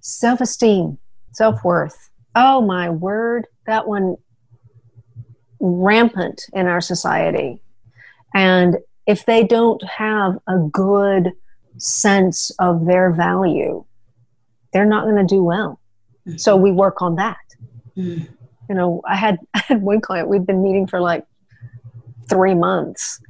Self 0.00 0.40
esteem, 0.40 0.98
self 1.32 1.64
worth. 1.64 2.10
Oh 2.34 2.60
my 2.60 2.90
word, 2.90 3.46
that 3.66 3.88
one 3.88 4.16
rampant 5.58 6.42
in 6.52 6.66
our 6.66 6.80
society. 6.80 7.60
And 8.34 8.76
if 9.06 9.24
they 9.24 9.44
don't 9.44 9.82
have 9.84 10.38
a 10.46 10.58
good 10.58 11.32
sense 11.78 12.50
of 12.58 12.86
their 12.86 13.10
value, 13.12 13.84
they're 14.72 14.84
not 14.84 15.04
going 15.04 15.16
to 15.16 15.24
do 15.24 15.42
well. 15.42 15.80
Mm-hmm. 16.26 16.38
So 16.38 16.56
we 16.56 16.72
work 16.72 17.02
on 17.02 17.16
that. 17.16 17.36
Mm. 17.96 18.28
You 18.68 18.74
know, 18.74 19.02
I 19.06 19.16
had 19.16 19.38
I 19.54 19.60
had 19.60 19.82
one 19.82 20.00
client 20.00 20.28
we'd 20.28 20.46
been 20.46 20.62
meeting 20.62 20.86
for 20.86 21.00
like 21.00 21.24
three 22.28 22.54
months, 22.54 23.20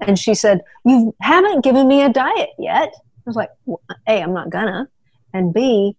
and 0.00 0.18
she 0.18 0.34
said, 0.34 0.62
"You 0.84 1.14
haven't 1.20 1.62
given 1.62 1.86
me 1.86 2.02
a 2.02 2.08
diet 2.08 2.50
yet." 2.58 2.92
I 2.94 3.22
was 3.26 3.36
like, 3.36 3.50
well, 3.64 3.80
"A, 4.08 4.22
I'm 4.22 4.32
not 4.32 4.50
gonna," 4.50 4.88
and 5.32 5.54
B, 5.54 5.96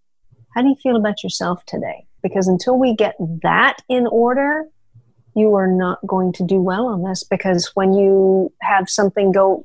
how 0.54 0.62
do 0.62 0.68
you 0.68 0.76
feel 0.82 0.96
about 0.96 1.22
yourself 1.22 1.64
today? 1.66 2.06
Because 2.22 2.48
until 2.48 2.78
we 2.78 2.94
get 2.94 3.14
that 3.42 3.76
in 3.88 4.06
order, 4.06 4.66
you 5.34 5.54
are 5.54 5.68
not 5.68 6.04
going 6.06 6.32
to 6.34 6.42
do 6.42 6.60
well 6.60 6.86
on 6.86 7.02
this. 7.04 7.22
Because 7.22 7.70
when 7.74 7.92
you 7.92 8.52
have 8.60 8.90
something 8.90 9.30
go 9.30 9.64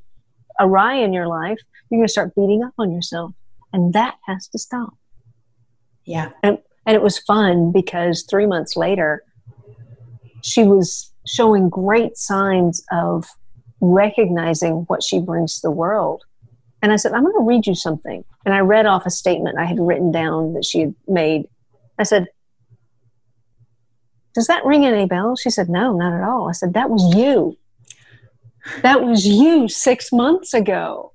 awry 0.60 0.96
in 0.96 1.14
your 1.14 1.28
life, 1.28 1.58
you're 1.90 2.00
going 2.00 2.08
to 2.08 2.12
start 2.12 2.36
beating 2.36 2.64
up 2.64 2.74
on 2.78 2.92
yourself, 2.92 3.34
and 3.72 3.94
that 3.94 4.16
has 4.28 4.48
to 4.50 4.60
stop. 4.60 4.94
Yeah. 6.06 6.32
And, 6.42 6.58
and 6.86 6.96
it 6.96 7.02
was 7.02 7.18
fun 7.18 7.72
because 7.72 8.24
three 8.24 8.46
months 8.46 8.76
later, 8.76 9.24
she 10.42 10.64
was 10.64 11.12
showing 11.26 11.70
great 11.70 12.18
signs 12.18 12.84
of 12.92 13.26
recognizing 13.80 14.86
what 14.88 15.04
she 15.04 15.20
brings 15.20 15.56
to 15.56 15.68
the 15.68 15.72
world. 15.72 16.24
And 16.82 16.92
I 16.92 16.98
said, 16.98 17.14
I'm 17.14 17.24
going 17.24 17.36
to 17.36 17.48
read 17.48 17.66
you 17.66 17.76
something. 17.76 18.24
And 18.46 18.54
I 18.54 18.60
read 18.60 18.86
off 18.86 19.06
a 19.06 19.10
statement 19.10 19.58
I 19.58 19.66
had 19.66 19.80
written 19.80 20.12
down 20.12 20.54
that 20.54 20.66
she 20.66 20.82
had 20.82 20.96
made. 21.08 21.46
I 21.98 22.04
said, 22.04 22.28
Does 24.34 24.48
that 24.48 24.66
ring 24.66 24.86
any 24.86 25.06
bells? 25.06 25.40
She 25.42 25.50
said, 25.50 25.70
No, 25.70 25.96
not 25.96 26.14
at 26.14 26.28
all. 26.28 26.50
I 26.50 26.52
said, 26.52 26.74
That 26.74 26.90
was 26.90 27.16
you. 27.16 27.58
That 28.82 29.04
was 29.04 29.26
you 29.26 29.70
six 29.70 30.12
months 30.12 30.54
ago. 30.54 31.14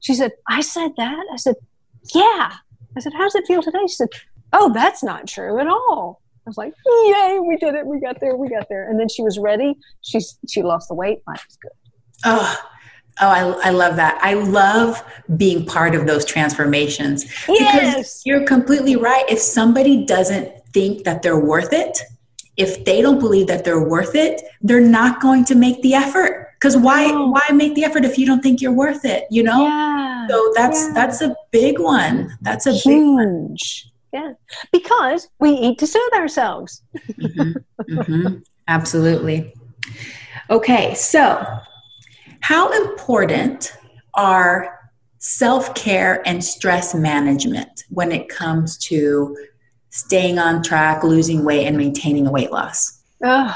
She 0.00 0.14
said, 0.14 0.32
I 0.48 0.60
said 0.60 0.92
that? 0.96 1.24
I 1.32 1.36
said, 1.36 1.56
Yeah. 2.12 2.52
I 2.96 3.00
said, 3.00 3.12
How 3.14 3.24
does 3.24 3.34
it 3.34 3.46
feel 3.46 3.62
today? 3.62 3.82
She 3.82 3.94
said, 3.94 4.08
Oh, 4.52 4.72
that's 4.72 5.02
not 5.02 5.26
true 5.26 5.58
at 5.58 5.66
all. 5.66 6.22
I 6.46 6.50
was 6.50 6.58
like, 6.58 6.74
Yay, 6.86 7.38
we 7.40 7.56
did 7.56 7.74
it. 7.74 7.86
We 7.86 8.00
got 8.00 8.20
there. 8.20 8.36
We 8.36 8.48
got 8.48 8.68
there. 8.68 8.88
And 8.88 8.98
then 8.98 9.08
she 9.08 9.22
was 9.22 9.38
ready. 9.38 9.76
She's 10.02 10.38
she 10.48 10.62
lost 10.62 10.88
the 10.88 10.94
weight. 10.94 11.22
Life 11.26 11.44
was 11.48 11.56
good. 11.56 11.72
Oh, 12.24 12.58
Oh, 13.20 13.28
I, 13.28 13.68
I 13.68 13.70
love 13.70 13.94
that. 13.96 14.18
I 14.22 14.34
love 14.34 15.02
being 15.36 15.64
part 15.64 15.94
of 15.94 16.06
those 16.06 16.24
transformations. 16.24 17.24
Yes. 17.48 17.96
Because 17.96 18.22
you're 18.24 18.44
completely 18.44 18.96
right. 18.96 19.24
If 19.28 19.38
somebody 19.38 20.04
doesn't 20.04 20.50
think 20.72 21.04
that 21.04 21.22
they're 21.22 21.38
worth 21.38 21.72
it, 21.72 22.00
if 22.56 22.84
they 22.84 23.02
don't 23.02 23.20
believe 23.20 23.46
that 23.46 23.64
they're 23.64 23.82
worth 23.82 24.16
it, 24.16 24.42
they're 24.62 24.80
not 24.80 25.20
going 25.20 25.44
to 25.44 25.54
make 25.54 25.80
the 25.82 25.94
effort. 25.94 26.43
Because 26.64 26.78
why 26.78 27.10
oh. 27.12 27.26
why 27.26 27.42
make 27.52 27.74
the 27.74 27.84
effort 27.84 28.06
if 28.06 28.16
you 28.16 28.24
don't 28.24 28.42
think 28.42 28.62
you're 28.62 28.72
worth 28.72 29.04
it? 29.04 29.26
You 29.30 29.42
know? 29.42 29.66
Yeah. 29.66 30.26
So 30.28 30.52
that's 30.54 30.86
yeah. 30.86 30.92
that's 30.94 31.20
a 31.20 31.36
big 31.50 31.78
one. 31.78 32.34
That's 32.40 32.66
a 32.66 32.72
Huge. 32.72 32.84
big 32.84 33.04
one. 33.04 33.56
Yeah. 34.14 34.32
Because 34.72 35.28
we 35.40 35.50
eat 35.50 35.78
to 35.80 35.86
soothe 35.86 36.14
ourselves. 36.14 36.82
mm-hmm. 37.20 37.52
Mm-hmm. 37.94 38.38
Absolutely. 38.66 39.52
Okay, 40.48 40.94
so 40.94 41.44
how 42.40 42.72
important 42.72 43.76
are 44.14 44.90
self 45.18 45.74
care 45.74 46.26
and 46.26 46.42
stress 46.42 46.94
management 46.94 47.84
when 47.90 48.10
it 48.10 48.30
comes 48.30 48.78
to 48.78 49.36
staying 49.90 50.38
on 50.38 50.62
track, 50.62 51.04
losing 51.04 51.44
weight, 51.44 51.66
and 51.66 51.76
maintaining 51.76 52.26
a 52.26 52.30
weight 52.30 52.50
loss? 52.50 53.02
Oh, 53.22 53.54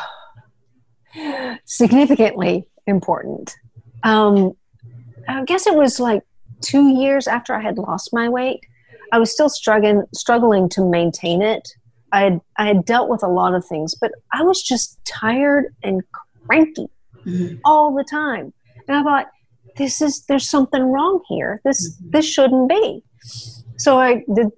significantly 1.65 2.67
important. 2.89 3.55
Um, 4.03 4.53
I 5.29 5.45
guess 5.45 5.67
it 5.67 5.75
was 5.75 6.01
like 6.01 6.23
two 6.61 6.89
years 6.89 7.29
after 7.29 7.55
I 7.55 7.61
had 7.61 7.79
lost 7.79 8.11
my 8.13 8.29
weight. 8.29 8.61
I 9.13 9.19
was 9.19 9.33
still 9.33 9.49
struggling 9.49 10.05
struggling 10.15 10.69
to 10.71 10.85
maintain 10.85 11.43
it. 11.43 11.69
I 12.11 12.23
had, 12.23 12.41
I 12.57 12.67
had 12.67 12.85
dealt 12.87 13.11
with 13.11 13.23
a 13.23 13.29
lot 13.29 13.55
of 13.55 13.65
things, 13.67 13.95
but 13.95 14.13
I 14.33 14.43
was 14.43 14.63
just 14.63 14.99
tired 15.05 15.75
and 15.83 16.03
cranky 16.47 16.89
mm-hmm. 17.25 17.57
all 17.65 17.95
the 17.95 18.05
time. 18.05 18.53
And 18.87 18.97
I 18.97 19.03
thought, 19.03 19.27
this 19.77 20.01
is 20.01 20.25
there's 20.27 20.49
something 20.49 20.83
wrong 20.83 21.23
here. 21.29 21.61
This 21.65 21.93
mm-hmm. 21.93 22.11
this 22.11 22.27
shouldn't 22.27 22.69
be. 22.69 23.03
So 23.77 23.99
I 23.99 24.25
did 24.35 24.49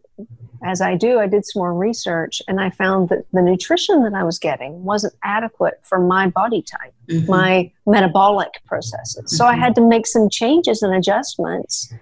as 0.62 0.80
I 0.80 0.94
do, 0.94 1.18
I 1.18 1.26
did 1.26 1.46
some 1.46 1.60
more 1.60 1.74
research 1.74 2.42
and 2.46 2.60
I 2.60 2.70
found 2.70 3.08
that 3.08 3.24
the 3.32 3.42
nutrition 3.42 4.02
that 4.04 4.14
I 4.14 4.24
was 4.24 4.38
getting 4.38 4.84
wasn't 4.84 5.14
adequate 5.22 5.80
for 5.82 5.98
my 5.98 6.28
body 6.28 6.62
type, 6.62 6.92
mm-hmm. 7.08 7.30
my 7.30 7.72
metabolic 7.86 8.60
processes. 8.66 9.16
Mm-hmm. 9.16 9.36
So 9.36 9.46
I 9.46 9.52
mm-hmm. 9.52 9.62
had 9.62 9.74
to 9.76 9.88
make 9.88 10.06
some 10.06 10.28
changes 10.28 10.82
and 10.82 10.94
adjustments. 10.94 11.92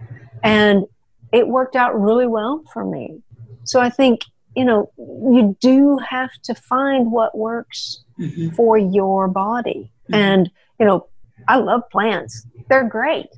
And 0.42 0.84
it 1.32 1.48
worked 1.48 1.76
out 1.76 1.98
really 2.00 2.26
well 2.26 2.64
for 2.72 2.84
me. 2.84 3.22
So 3.64 3.80
I 3.80 3.90
think, 3.90 4.22
you 4.56 4.64
know, 4.64 4.90
you 4.96 5.56
do 5.60 5.98
have 5.98 6.30
to 6.44 6.54
find 6.54 7.12
what 7.12 7.36
works 7.36 8.02
mm-hmm. 8.18 8.50
for 8.50 8.76
your 8.76 9.28
body. 9.28 9.92
Mm-hmm. 10.04 10.14
And, 10.14 10.50
you 10.80 10.86
know, 10.86 11.06
I 11.46 11.56
love 11.56 11.82
plants, 11.90 12.44
they're 12.68 12.88
great 12.88 13.28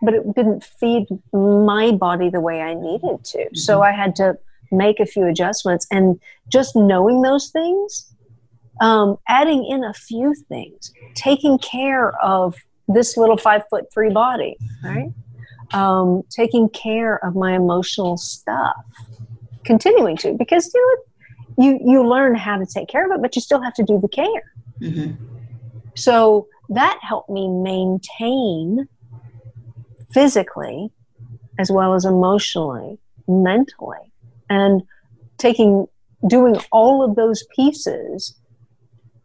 but 0.00 0.14
it 0.14 0.34
didn't 0.34 0.64
feed 0.64 1.06
my 1.32 1.92
body 1.92 2.28
the 2.30 2.40
way 2.40 2.60
I 2.60 2.74
needed 2.74 3.24
to. 3.24 3.38
Mm-hmm. 3.38 3.56
So 3.56 3.82
I 3.82 3.92
had 3.92 4.16
to 4.16 4.38
make 4.70 5.00
a 5.00 5.06
few 5.06 5.26
adjustments. 5.26 5.86
And 5.90 6.20
just 6.48 6.74
knowing 6.74 7.22
those 7.22 7.50
things, 7.50 8.12
um, 8.80 9.18
adding 9.28 9.64
in 9.64 9.84
a 9.84 9.92
few 9.92 10.34
things, 10.34 10.92
taking 11.14 11.58
care 11.58 12.12
of 12.24 12.56
this 12.88 13.16
little 13.16 13.36
five 13.36 13.62
foot 13.70 13.92
three 13.92 14.10
body, 14.10 14.56
right? 14.82 15.12
Um, 15.72 16.22
taking 16.30 16.68
care 16.68 17.24
of 17.24 17.34
my 17.34 17.54
emotional 17.54 18.16
stuff, 18.16 18.76
continuing 19.64 20.16
to, 20.18 20.34
because 20.34 20.70
you 20.74 20.80
know, 21.58 21.64
you 21.64 21.78
you 21.84 22.06
learn 22.06 22.34
how 22.34 22.56
to 22.56 22.66
take 22.66 22.88
care 22.88 23.06
of 23.06 23.12
it, 23.16 23.22
but 23.22 23.36
you 23.36 23.42
still 23.42 23.62
have 23.62 23.74
to 23.74 23.82
do 23.82 24.00
the 24.00 24.08
care. 24.08 24.52
Mm-hmm. 24.80 25.24
So 25.94 26.48
that 26.70 26.98
helped 27.02 27.30
me 27.30 27.48
maintain 27.48 28.88
physically 30.12 30.90
as 31.58 31.70
well 31.70 31.94
as 31.94 32.04
emotionally, 32.04 32.98
mentally. 33.28 34.12
And 34.48 34.82
taking, 35.38 35.86
doing 36.26 36.56
all 36.70 37.02
of 37.02 37.16
those 37.16 37.44
pieces 37.54 38.34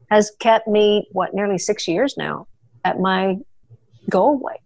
has 0.09 0.31
kept 0.39 0.67
me, 0.67 1.07
what, 1.11 1.33
nearly 1.33 1.57
six 1.57 1.87
years 1.87 2.15
now 2.17 2.47
at 2.83 2.99
my 2.99 3.37
goal 4.09 4.39
weight. 4.39 4.59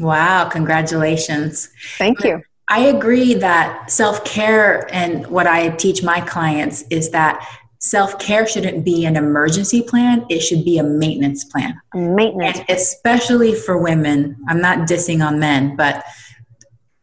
Wow, 0.00 0.48
congratulations. 0.48 1.68
Thank 1.96 2.24
you. 2.24 2.42
I 2.68 2.80
agree 2.80 3.34
that 3.34 3.90
self 3.90 4.24
care 4.24 4.88
and 4.92 5.26
what 5.28 5.46
I 5.46 5.70
teach 5.70 6.02
my 6.02 6.20
clients 6.20 6.82
is 6.90 7.10
that 7.10 7.46
self 7.84 8.18
care 8.18 8.46
shouldn't 8.46 8.82
be 8.82 9.04
an 9.04 9.14
emergency 9.14 9.82
plan, 9.82 10.24
it 10.30 10.40
should 10.40 10.64
be 10.64 10.78
a 10.78 10.82
maintenance 10.82 11.44
plan. 11.44 11.78
Maintenance. 11.92 12.60
And 12.60 12.70
especially 12.70 13.54
for 13.54 13.76
women. 13.76 14.36
I'm 14.48 14.60
not 14.60 14.88
dissing 14.88 15.24
on 15.24 15.38
men, 15.38 15.76
but 15.76 16.02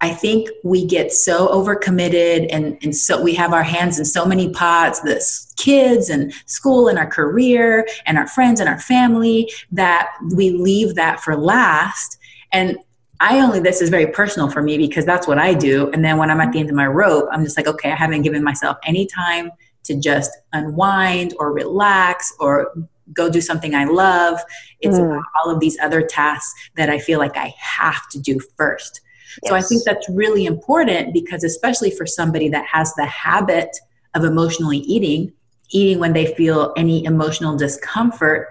I 0.04 0.10
think 0.10 0.50
we 0.64 0.84
get 0.84 1.14
so 1.14 1.50
overcommitted 1.50 2.48
and, 2.50 2.80
and 2.82 2.96
so 2.96 3.22
we 3.22 3.36
have 3.36 3.54
our 3.54 3.62
hands 3.62 4.00
in 4.00 4.06
so 4.06 4.26
many 4.26 4.50
pots, 4.50 5.02
the 5.02 5.24
kids 5.56 6.10
and 6.10 6.34
school 6.48 6.88
and 6.88 6.98
our 6.98 7.06
career 7.06 7.88
and 8.08 8.18
our 8.18 8.28
friends 8.28 8.60
and 8.60 8.68
our 8.68 8.80
family 8.80 9.52
that 9.72 10.12
we 10.34 10.50
leave 10.50 10.96
that 10.96 11.20
for 11.20 11.38
last. 11.38 12.18
And 12.52 12.80
I 13.20 13.40
only, 13.40 13.60
this 13.60 13.82
is 13.82 13.92
very 13.92 14.08
personal 14.08 14.50
for 14.50 14.64
me 14.64 14.80
because 14.80 15.06
that's 15.06 15.28
what 15.28 15.38
I 15.38 15.54
do. 15.54 15.92
And 15.92 16.04
then 16.04 16.18
when 16.18 16.32
I'm 16.32 16.42
at 16.42 16.52
the 16.52 16.60
end 16.60 16.72
of 16.72 16.76
my 16.76 16.88
rope, 16.88 17.30
I'm 17.32 17.44
just 17.44 17.56
like, 17.56 17.68
okay, 17.68 17.92
I 17.92 17.96
haven't 17.96 18.24
given 18.24 18.44
myself 18.44 18.78
any 18.84 19.06
time 19.06 19.52
to 19.84 19.96
just 19.96 20.32
unwind 20.54 21.34
or 21.40 21.52
relax 21.52 22.34
or 22.40 22.72
go 23.14 23.30
do 23.30 23.42
something 23.42 23.76
I 23.76 23.86
love. 23.86 24.40
It's 24.80 24.98
mm. 24.98 25.22
all 25.36 25.52
of 25.52 25.60
these 25.60 25.78
other 25.80 26.02
tasks 26.02 26.54
that 26.76 26.90
I 26.90 27.00
feel 27.00 27.20
like 27.20 27.38
I 27.38 27.54
have 27.58 28.08
to 28.10 28.20
do 28.20 28.40
first. 28.58 29.02
Yes. 29.44 29.50
So 29.50 29.56
I 29.56 29.62
think 29.62 29.84
that's 29.84 30.08
really 30.10 30.46
important 30.46 31.14
because, 31.14 31.44
especially 31.44 31.92
for 31.92 32.06
somebody 32.06 32.50
that 32.50 32.66
has 32.66 32.94
the 32.96 33.06
habit 33.06 33.78
of 34.14 34.24
emotionally 34.24 34.80
eating, 34.80 35.34
eating 35.70 36.00
when 36.00 36.14
they 36.14 36.34
feel 36.36 36.74
any 36.76 37.06
emotional 37.06 37.56
discomfort, 37.58 38.50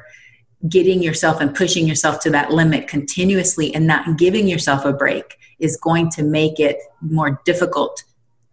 getting 0.69 1.03
yourself 1.03 1.41
and 1.41 1.55
pushing 1.55 1.87
yourself 1.87 2.21
to 2.21 2.31
that 2.31 2.51
limit 2.51 2.89
continuously 2.89 3.75
and 3.75 3.87
not 3.87 4.19
giving 4.19 4.47
yourself 4.47 4.85
a 4.85 4.93
break 4.93 5.37
is 5.59 5.77
going 5.79 6.11
to 6.11 6.23
make 6.23 6.59
it 6.61 6.79
more 7.01 7.41
difficult 7.45 8.05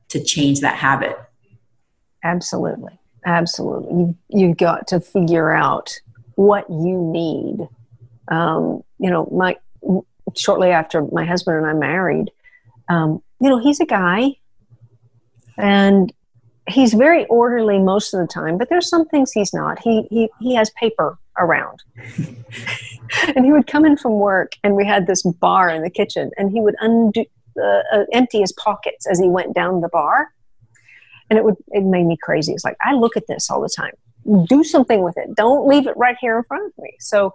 to 0.09 0.23
change 0.23 0.61
that 0.61 0.75
habit. 0.75 1.17
Absolutely. 2.24 2.97
Absolutely. 3.26 3.99
You've, 3.99 4.15
you've 4.30 4.57
got 4.57 4.88
to 4.88 4.99
figure 4.99 5.51
out 5.51 5.99
what 6.36 6.70
you 6.70 6.97
need. 7.11 7.68
Um, 8.30 8.84
you 8.99 9.09
know, 9.09 9.28
my 9.32 9.57
shortly 10.36 10.70
after 10.70 11.01
my 11.11 11.26
husband 11.26 11.57
and 11.57 11.65
I 11.65 11.74
married, 11.74 12.32
um, 12.89 13.22
you 13.39 13.49
know, 13.49 13.59
he's 13.59 13.80
a 13.80 13.86
guy 13.86 14.36
and 15.57 16.11
he's 16.68 16.93
very 16.93 17.26
orderly 17.26 17.80
most 17.80 18.13
of 18.13 18.20
the 18.20 18.28
time, 18.28 18.57
but 18.57 18.70
there's 18.70 18.89
some 18.89 19.05
things 19.07 19.32
he's 19.32 19.53
not. 19.53 19.80
He 19.80 20.07
he 20.09 20.30
he 20.39 20.55
has 20.55 20.70
paper 20.72 21.18
around. 21.38 21.84
and 23.36 23.45
he 23.45 23.51
would 23.51 23.68
come 23.68 23.86
in 23.86 23.97
from 23.97 24.13
work 24.13 24.53
and 24.63 24.76
we 24.76 24.86
had 24.86 25.07
this 25.07 25.24
bar 25.24 25.70
in 25.70 25.82
the 25.82 25.89
kitchen 25.89 26.32
and 26.38 26.51
he 26.51 26.61
would 26.61 26.76
undo 26.80 27.26
uh, 27.61 27.82
uh, 27.91 28.05
empty 28.13 28.41
his 28.41 28.51
pockets 28.53 29.07
as 29.07 29.20
he 29.20 29.28
went 29.28 29.53
down 29.53 29.82
the 29.82 29.89
bar 29.89 30.30
and 31.30 31.38
it 31.38 31.45
would 31.45 31.55
it 31.69 31.84
made 31.84 32.05
me 32.05 32.17
crazy. 32.21 32.53
It's 32.53 32.63
like 32.63 32.78
i 32.82 32.93
look 32.93 33.17
at 33.17 33.28
this 33.28 33.49
all 33.49 33.61
the 33.61 33.69
time. 33.69 33.93
Do 34.47 34.63
something 34.63 35.03
with 35.03 35.17
it. 35.17 35.36
Don't 35.36 35.67
leave 35.67 35.88
it 35.88 35.95
right 35.97 36.17
here 36.19 36.38
in 36.38 36.43
front 36.43 36.65
of 36.65 36.84
me. 36.84 36.93
So 36.99 37.34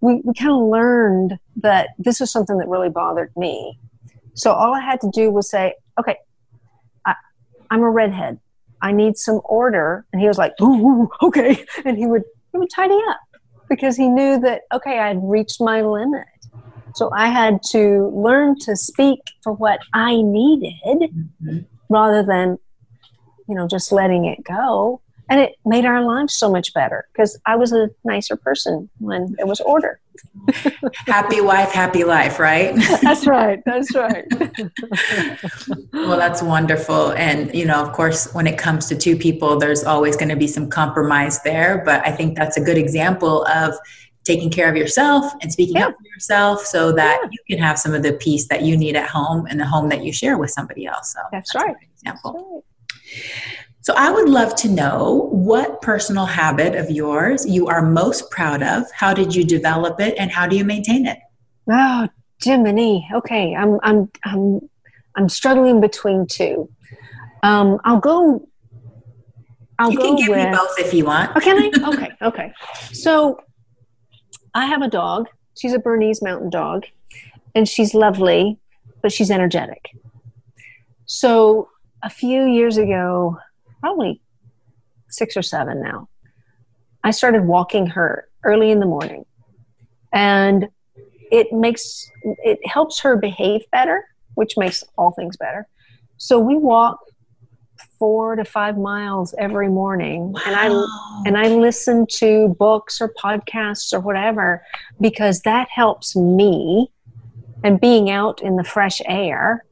we, 0.00 0.20
we 0.24 0.34
kind 0.34 0.50
of 0.50 0.68
learned 0.68 1.38
that 1.56 1.90
this 1.98 2.20
was 2.20 2.30
something 2.30 2.58
that 2.58 2.68
really 2.68 2.90
bothered 2.90 3.32
me. 3.36 3.78
So 4.34 4.52
all 4.52 4.74
i 4.74 4.80
had 4.80 5.00
to 5.02 5.10
do 5.10 5.30
was 5.30 5.50
say 5.50 5.74
okay 5.98 6.16
I, 7.06 7.14
i'm 7.70 7.80
a 7.80 7.90
redhead. 7.90 8.40
I 8.82 8.92
need 8.92 9.16
some 9.16 9.40
order. 9.44 10.04
And 10.12 10.20
he 10.20 10.28
was 10.28 10.38
like 10.38 10.52
ooh, 10.60 11.08
okay. 11.22 11.64
And 11.84 11.96
he 11.96 12.06
would 12.06 12.24
he 12.52 12.58
would 12.58 12.70
tidy 12.74 12.98
up 13.08 13.20
because 13.68 13.96
he 13.96 14.08
knew 14.08 14.38
that 14.40 14.62
okay 14.72 14.98
i 14.98 15.08
had 15.08 15.20
reached 15.22 15.60
my 15.60 15.82
limit. 15.82 16.26
So 16.94 17.10
i 17.12 17.28
had 17.28 17.62
to 17.70 18.12
learn 18.14 18.58
to 18.60 18.76
speak 18.76 19.20
for 19.42 19.52
what 19.52 19.80
i 19.92 20.20
needed 20.20 20.74
mm-hmm. 20.84 21.58
rather 21.88 22.22
than 22.22 22.58
you 23.48 23.54
know, 23.54 23.66
just 23.66 23.92
letting 23.92 24.24
it 24.24 24.42
go. 24.44 25.00
And 25.30 25.40
it 25.40 25.54
made 25.64 25.86
our 25.86 26.04
lives 26.04 26.34
so 26.34 26.50
much 26.50 26.74
better 26.74 27.08
because 27.12 27.38
I 27.46 27.56
was 27.56 27.72
a 27.72 27.88
nicer 28.04 28.36
person 28.36 28.90
when 28.98 29.34
it 29.38 29.46
was 29.46 29.58
order. 29.62 29.98
happy 31.06 31.40
wife, 31.40 31.72
happy 31.72 32.04
life, 32.04 32.38
right? 32.38 32.74
that's 33.02 33.26
right. 33.26 33.62
That's 33.64 33.94
right. 33.94 34.26
well, 35.94 36.18
that's 36.18 36.42
wonderful. 36.42 37.12
And, 37.12 37.54
you 37.54 37.64
know, 37.64 37.82
of 37.82 37.92
course, 37.92 38.34
when 38.34 38.46
it 38.46 38.58
comes 38.58 38.86
to 38.88 38.96
two 38.96 39.16
people, 39.16 39.58
there's 39.58 39.82
always 39.82 40.14
going 40.14 40.28
to 40.28 40.36
be 40.36 40.46
some 40.46 40.68
compromise 40.68 41.42
there. 41.42 41.82
But 41.86 42.06
I 42.06 42.12
think 42.12 42.36
that's 42.36 42.58
a 42.58 42.60
good 42.60 42.76
example 42.76 43.46
of 43.46 43.74
taking 44.24 44.50
care 44.50 44.68
of 44.68 44.76
yourself 44.76 45.32
and 45.42 45.52
speaking 45.52 45.76
yeah. 45.76 45.88
up 45.88 45.96
for 45.96 46.06
yourself 46.06 46.64
so 46.64 46.92
that 46.92 47.20
yeah. 47.22 47.28
you 47.30 47.56
can 47.56 47.62
have 47.62 47.78
some 47.78 47.94
of 47.94 48.02
the 48.02 48.14
peace 48.14 48.48
that 48.48 48.62
you 48.62 48.76
need 48.76 48.96
at 48.96 49.08
home 49.08 49.46
and 49.46 49.60
the 49.60 49.66
home 49.66 49.88
that 49.90 50.02
you 50.02 50.12
share 50.12 50.38
with 50.38 50.50
somebody 50.50 50.86
else. 50.86 51.12
So 51.12 51.20
that's, 51.30 51.52
that's 51.52 51.64
right. 51.64 51.76
example. 51.94 52.32
That's 52.32 52.44
right. 52.44 52.73
So, 53.80 53.92
I 53.96 54.10
would 54.10 54.28
love 54.30 54.54
to 54.56 54.68
know 54.68 55.28
what 55.30 55.82
personal 55.82 56.24
habit 56.24 56.74
of 56.74 56.90
yours 56.90 57.46
you 57.46 57.66
are 57.66 57.82
most 57.82 58.30
proud 58.30 58.62
of. 58.62 58.90
How 58.92 59.12
did 59.12 59.34
you 59.34 59.44
develop 59.44 60.00
it, 60.00 60.14
and 60.18 60.30
how 60.30 60.46
do 60.46 60.56
you 60.56 60.64
maintain 60.64 61.06
it? 61.06 61.18
Oh, 61.70 62.08
Jiminy. 62.42 63.08
Okay, 63.14 63.54
I'm 63.54 63.78
I'm 63.82 64.10
I'm 64.24 64.60
I'm 65.16 65.28
struggling 65.28 65.80
between 65.80 66.26
two. 66.26 66.70
Um, 67.42 67.78
I'll 67.84 68.00
go. 68.00 68.48
I'll 69.78 69.90
you 69.90 69.98
go 69.98 70.04
can 70.04 70.16
give 70.16 70.28
with, 70.28 70.38
me 70.38 70.56
both 70.56 70.78
if 70.78 70.94
you 70.94 71.04
want. 71.04 71.32
Oh, 71.36 71.40
can 71.40 71.58
I? 71.58 71.70
Okay, 71.92 72.10
okay. 72.22 72.52
So, 72.92 73.38
I 74.54 74.66
have 74.66 74.82
a 74.82 74.88
dog. 74.88 75.28
She's 75.58 75.74
a 75.74 75.78
Bernese 75.78 76.24
Mountain 76.24 76.50
Dog, 76.50 76.86
and 77.54 77.68
she's 77.68 77.92
lovely, 77.92 78.58
but 79.02 79.12
she's 79.12 79.30
energetic. 79.30 79.90
So 81.06 81.68
a 82.04 82.10
few 82.10 82.44
years 82.44 82.76
ago, 82.76 83.38
probably 83.80 84.20
six 85.08 85.36
or 85.36 85.42
seven 85.42 85.80
now, 85.80 86.08
I 87.02 87.10
started 87.10 87.46
walking 87.46 87.86
her 87.88 88.28
early 88.44 88.70
in 88.70 88.78
the 88.78 88.86
morning. 88.86 89.24
And 90.12 90.68
it 91.32 91.52
makes 91.52 92.08
it 92.22 92.64
helps 92.66 93.00
her 93.00 93.16
behave 93.16 93.62
better, 93.72 94.04
which 94.34 94.56
makes 94.56 94.84
all 94.96 95.10
things 95.10 95.36
better. 95.36 95.66
So 96.18 96.38
we 96.38 96.56
walk 96.56 97.00
four 97.98 98.36
to 98.36 98.44
five 98.44 98.76
miles 98.76 99.34
every 99.38 99.68
morning 99.68 100.32
wow. 100.32 100.40
and 100.46 100.56
i 100.56 101.26
and 101.26 101.36
i 101.36 101.48
listen 101.48 102.06
to 102.08 102.54
books 102.58 103.00
or 103.00 103.12
podcasts 103.20 103.92
or 103.92 103.98
whatever 103.98 104.62
because 105.00 105.40
that 105.40 105.68
helps 105.70 106.14
me 106.14 106.88
and 107.64 107.80
being 107.80 108.10
out 108.10 108.40
in 108.42 108.56
the 108.56 108.64
fresh 108.64 109.00
air 109.06 109.64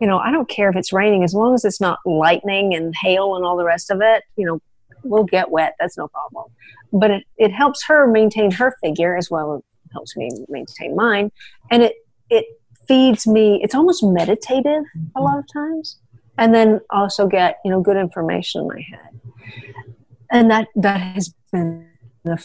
you 0.00 0.06
know 0.06 0.18
i 0.18 0.30
don't 0.30 0.48
care 0.48 0.68
if 0.68 0.76
it's 0.76 0.92
raining 0.92 1.24
as 1.24 1.34
long 1.34 1.54
as 1.54 1.64
it's 1.64 1.80
not 1.80 1.98
lightning 2.04 2.74
and 2.74 2.94
hail 3.00 3.36
and 3.36 3.44
all 3.44 3.56
the 3.56 3.64
rest 3.64 3.90
of 3.90 4.00
it 4.00 4.24
you 4.36 4.46
know 4.46 4.60
we'll 5.04 5.24
get 5.24 5.50
wet 5.50 5.74
that's 5.78 5.96
no 5.96 6.08
problem. 6.08 6.44
But 6.92 7.10
it, 7.10 7.24
it 7.36 7.52
helps 7.52 7.84
her 7.86 8.06
maintain 8.06 8.50
her 8.52 8.76
figure 8.82 9.16
as 9.16 9.30
well 9.30 9.56
as 9.56 9.62
helps 9.92 10.16
me 10.16 10.30
maintain 10.48 10.96
mine. 10.96 11.30
And 11.70 11.82
it 11.82 11.94
it 12.30 12.46
feeds 12.88 13.26
me 13.26 13.60
it's 13.62 13.74
almost 13.74 14.02
meditative 14.02 14.84
a 15.14 15.20
lot 15.20 15.38
of 15.38 15.44
times. 15.52 15.98
And 16.38 16.54
then 16.54 16.80
also 16.90 17.26
get 17.26 17.58
you 17.64 17.70
know 17.70 17.80
good 17.80 17.96
information 17.96 18.62
in 18.62 18.68
my 18.68 18.80
head. 18.80 19.20
And 20.30 20.50
that 20.50 20.68
that 20.76 20.98
has 20.98 21.34
been 21.50 21.88
the 22.24 22.42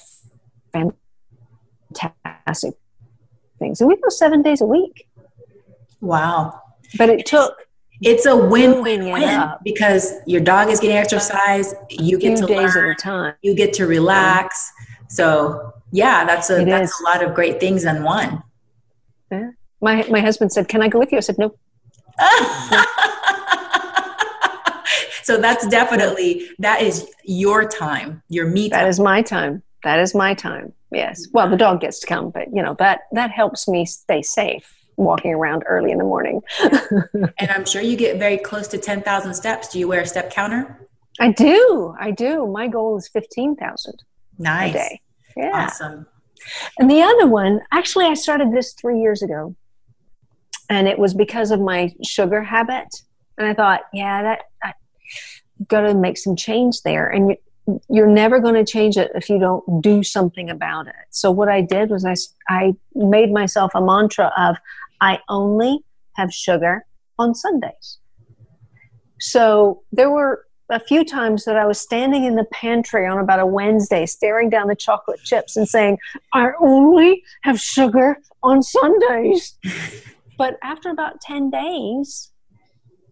fantastic 1.93 2.73
things 3.59 3.79
and 3.81 3.87
we 3.87 3.95
go 3.95 4.09
seven 4.09 4.41
days 4.41 4.61
a 4.61 4.65
week. 4.65 5.07
Wow 5.99 6.61
but 6.97 7.09
it 7.09 7.25
took 7.25 7.67
it's 8.01 8.25
a 8.25 8.35
win 8.35 8.81
win 8.83 9.11
win 9.11 9.49
because 9.63 10.13
your 10.25 10.41
dog 10.41 10.69
is 10.69 10.79
getting 10.79 10.97
exercise 10.97 11.73
you 11.89 12.19
get 12.19 12.37
to 12.37 12.45
days 12.45 12.75
learn, 12.75 12.91
at 12.91 12.99
a 12.99 13.01
time. 13.01 13.33
you 13.41 13.55
get 13.55 13.73
to 13.73 13.87
relax. 13.87 14.71
So 15.09 15.73
yeah 15.91 16.25
that's 16.25 16.49
a 16.49 16.61
it 16.61 16.65
that's 16.65 16.91
is. 16.91 16.99
a 16.99 17.03
lot 17.03 17.23
of 17.23 17.33
great 17.33 17.59
things 17.59 17.85
in 17.85 18.03
one. 18.03 18.43
Yeah. 19.31 19.51
My 19.81 20.05
my 20.09 20.19
husband 20.19 20.51
said 20.51 20.67
can 20.67 20.81
i 20.81 20.87
go 20.87 20.99
with 20.99 21.11
you? 21.11 21.17
I 21.17 21.21
said 21.21 21.37
no 21.37 21.55
so 25.23 25.37
that's 25.39 25.67
definitely 25.67 26.49
that 26.59 26.81
is 26.81 27.07
your 27.23 27.67
time 27.67 28.21
your 28.29 28.47
me 28.47 28.69
time. 28.69 28.79
that 28.79 28.87
is 28.87 28.99
my 28.99 29.21
time. 29.21 29.63
That 29.83 29.99
is 29.99 30.15
my 30.15 30.33
time. 30.33 30.73
Yes. 30.91 31.27
Well 31.31 31.49
the 31.49 31.57
dog 31.57 31.81
gets 31.81 31.99
to 31.99 32.07
come 32.07 32.29
but 32.29 32.47
you 32.53 32.61
know 32.61 32.75
that 32.79 33.01
that 33.11 33.31
helps 33.31 33.67
me 33.67 33.85
stay 33.85 34.21
safe 34.21 34.76
walking 34.97 35.33
around 35.33 35.63
early 35.67 35.91
in 35.91 35.99
the 35.99 36.03
morning. 36.03 36.41
And 37.39 37.51
i'm 37.51 37.65
sure 37.65 37.81
you 37.81 37.95
get 37.95 38.17
very 38.17 38.37
close 38.37 38.67
to 38.69 38.77
10,000 38.77 39.33
steps. 39.33 39.69
Do 39.69 39.79
you 39.79 39.87
wear 39.87 40.01
a 40.01 40.07
step 40.07 40.31
counter? 40.31 40.87
I 41.19 41.31
do. 41.31 41.95
I 41.99 42.11
do. 42.11 42.45
My 42.47 42.67
goal 42.67 42.97
is 42.97 43.07
15,000 43.07 44.03
nice. 44.37 44.71
a 44.71 44.73
day. 44.73 45.01
Yeah. 45.35 45.65
Awesome. 45.65 46.07
And 46.79 46.89
the 46.89 47.01
other 47.01 47.27
one 47.27 47.61
actually 47.71 48.05
i 48.05 48.13
started 48.13 48.51
this 48.51 48.73
3 48.73 48.99
years 48.99 49.21
ago 49.21 49.55
and 50.69 50.87
it 50.87 50.99
was 50.99 51.13
because 51.13 51.51
of 51.51 51.59
my 51.61 51.93
sugar 52.03 52.41
habit. 52.43 52.87
And 53.37 53.47
i 53.47 53.53
thought 53.53 53.81
yeah 53.93 54.23
that 54.23 54.41
i 54.63 54.73
got 55.67 55.81
to 55.81 55.93
make 55.93 56.17
some 56.17 56.35
change 56.35 56.81
there. 56.81 57.07
And 57.07 57.35
you're 57.89 58.07
never 58.07 58.39
going 58.39 58.53
to 58.53 58.63
change 58.63 58.95
it 58.95 59.11
if 59.13 59.29
you 59.29 59.39
don't 59.39 59.81
do 59.81 60.01
something 60.01 60.49
about 60.49 60.87
it. 60.87 61.07
So 61.11 61.29
what 61.31 61.49
i 61.49 61.61
did 61.61 61.89
was 61.89 62.05
i, 62.05 62.15
I 62.49 62.73
made 62.95 63.31
myself 63.31 63.71
a 63.75 63.81
mantra 63.81 64.31
of 64.37 64.57
i 65.01 65.19
only 65.29 65.79
have 66.13 66.33
sugar 66.33 66.85
on 67.19 67.33
sundays 67.33 67.99
so 69.19 69.81
there 69.91 70.09
were 70.09 70.45
a 70.69 70.79
few 70.81 71.05
times 71.05 71.45
that 71.45 71.55
I 71.55 71.65
was 71.65 71.79
standing 71.79 72.25
in 72.25 72.35
the 72.35 72.43
pantry 72.45 73.07
on 73.07 73.19
about 73.19 73.39
a 73.39 73.45
Wednesday, 73.45 74.05
staring 74.05 74.49
down 74.49 74.67
the 74.67 74.75
chocolate 74.75 75.21
chips 75.23 75.55
and 75.55 75.67
saying, 75.67 75.97
I 76.33 76.49
only 76.59 77.23
have 77.43 77.57
sugar 77.59 78.17
on 78.43 78.61
Sundays. 78.61 79.57
But 80.37 80.57
after 80.61 80.89
about 80.89 81.19
10 81.21 81.49
days, 81.49 82.31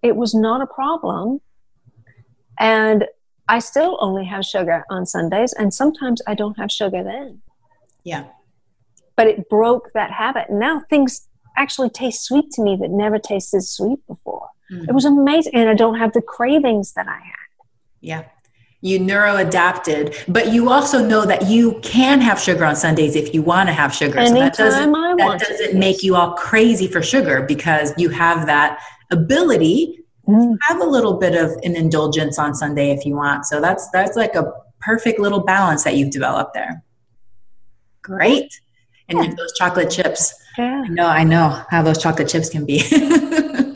it 0.04 0.16
was 0.16 0.36
not 0.36 0.62
a 0.62 0.68
problem. 0.68 1.42
And 2.60 3.06
I 3.48 3.60
still 3.60 3.98
only 4.00 4.26
have 4.26 4.46
sugar 4.46 4.86
on 4.90 5.06
Sundays, 5.06 5.54
and 5.54 5.74
sometimes 5.74 6.22
I 6.28 6.36
don't 6.36 6.58
have 6.58 6.72
sugar 6.72 7.04
then. 7.04 7.42
Yeah. 8.04 8.26
But 9.16 9.28
it 9.28 9.50
broke 9.50 9.92
that 9.94 10.12
habit. 10.12 10.50
Now 10.50 10.82
things 10.90 11.28
actually 11.58 11.90
taste 11.90 12.24
sweet 12.26 12.52
to 12.52 12.64
me 12.64 12.78
that 12.82 12.90
never 12.90 13.20
tasted 13.20 13.64
sweet 13.64 14.06
before. 14.08 14.50
Mm-hmm. 14.72 14.90
It 14.90 14.94
was 14.94 15.06
amazing. 15.06 15.54
And 15.56 15.70
I 15.70 15.74
don't 15.74 15.98
have 15.98 16.14
the 16.14 16.22
cravings 16.22 16.94
that 16.94 17.08
I 17.08 17.18
had. 17.18 17.48
Yeah 18.02 18.24
you 18.86 19.00
neuro 19.00 19.38
adapted, 19.38 20.16
but 20.28 20.54
you 20.54 20.70
also 20.70 21.04
know 21.04 21.26
that 21.26 21.48
you 21.48 21.80
can 21.82 22.22
have 22.22 22.40
sugar 22.40 22.64
on 22.64 22.76
Sundays 22.76 23.16
if 23.16 23.34
you 23.34 23.42
want 23.42 23.68
to 23.68 23.74
have 23.74 23.92
sugar. 23.92 24.20
Anytime 24.20 24.54
so 24.54 24.64
that 24.64 24.70
doesn't, 24.70 24.96
I 24.96 25.16
that 25.18 25.40
doesn't 25.40 25.80
make 25.80 26.04
you 26.04 26.16
all 26.16 26.34
crazy 26.34 26.88
for 26.88 27.02
sugar 27.02 27.42
because 27.42 27.92
you 27.98 28.10
have 28.10 28.46
that 28.46 28.80
ability 29.12 30.04
mm. 30.28 30.52
to 30.52 30.58
have 30.68 30.82
a 30.82 30.86
little 30.86 31.16
bit 31.16 31.34
of 31.34 31.50
an 31.64 31.76
indulgence 31.76 32.38
on 32.38 32.54
Sunday 32.54 32.92
if 32.92 33.08
you 33.08 33.16
want. 33.16 33.46
So 33.46 33.60
that's 33.60 33.90
that's 33.90 34.16
like 34.16 34.36
a 34.36 34.54
perfect 34.82 35.18
little 35.18 35.44
balance 35.44 35.84
that 35.84 35.96
you've 35.96 36.12
developed 36.12 36.54
there. 36.54 36.84
Great. 38.04 38.62
And 39.10 39.18
yeah. 39.18 39.34
those 39.36 39.54
chocolate 39.54 39.90
chips. 39.90 40.36
Yeah. 40.58 40.84
I 40.86 40.90
know, 40.90 41.08
I 41.08 41.24
know 41.24 41.64
how 41.70 41.82
those 41.82 42.02
chocolate 42.02 42.30
chips 42.30 42.50
can 42.50 42.66
be. 42.66 42.80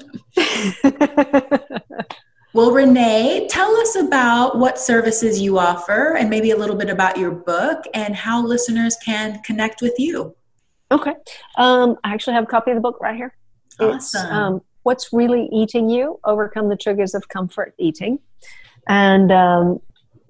Well, 2.52 2.72
Renee, 2.72 3.48
tell 3.48 3.76
us 3.78 3.96
about 3.96 4.58
what 4.58 4.80
services 4.80 5.40
you 5.40 5.60
offer 5.60 6.18
and 6.18 6.32
maybe 6.32 6.50
a 6.50 6.58
little 6.58 6.76
bit 6.76 6.90
about 6.90 7.16
your 7.16 7.30
book 7.30 7.86
and 7.94 8.16
how 8.16 8.44
listeners 8.44 8.98
can 9.06 9.40
connect 9.44 9.84
with 9.84 9.94
you. 10.00 10.36
Okay. 10.92 11.14
Um, 11.58 11.98
I 12.04 12.14
actually 12.14 12.34
have 12.34 12.46
a 12.46 12.48
copy 12.48 12.72
of 12.72 12.76
the 12.76 12.82
book 12.82 13.00
right 13.00 13.16
here. 13.16 13.36
Awesome. 13.80 13.96
It's 13.96 14.16
um, 14.16 14.62
What's 14.82 15.14
Really 15.14 15.48
Eating 15.54 15.90
You 15.90 16.20
Overcome 16.24 16.70
the 16.70 16.76
Triggers 16.76 17.14
of 17.14 17.30
Comfort 17.30 17.76
Eating. 17.78 18.18
And, 18.88 19.32
um, 19.32 19.80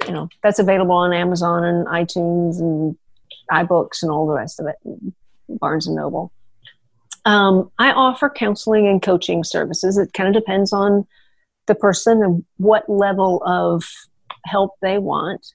you 0.06 0.12
know, 0.12 0.28
that's 0.44 0.60
available 0.60 0.96
on 0.96 1.14
Amazon 1.14 1.64
and 1.64 1.88
iTunes 1.88 2.60
and 2.60 2.98
iBooks 3.50 4.04
and 4.04 4.12
all 4.12 4.28
the 4.28 4.34
rest 4.34 4.60
of 4.60 4.68
it, 4.68 4.76
Barnes 5.48 5.88
and 5.88 5.96
Noble. 5.96 6.34
Um, 7.30 7.70
I 7.78 7.92
offer 7.92 8.28
counseling 8.28 8.88
and 8.88 9.04
coaching 9.04 9.44
services. 9.44 10.00
It 10.00 10.14
kind 10.14 10.36
of 10.36 10.42
depends 10.42 10.74
on 10.74 11.06
the 11.68 11.76
person 11.76 12.24
and 12.24 12.44
what 12.58 12.90
level 12.90 13.44
of 13.46 13.84
help 14.46 14.72
they 14.82 14.98
want. 14.98 15.46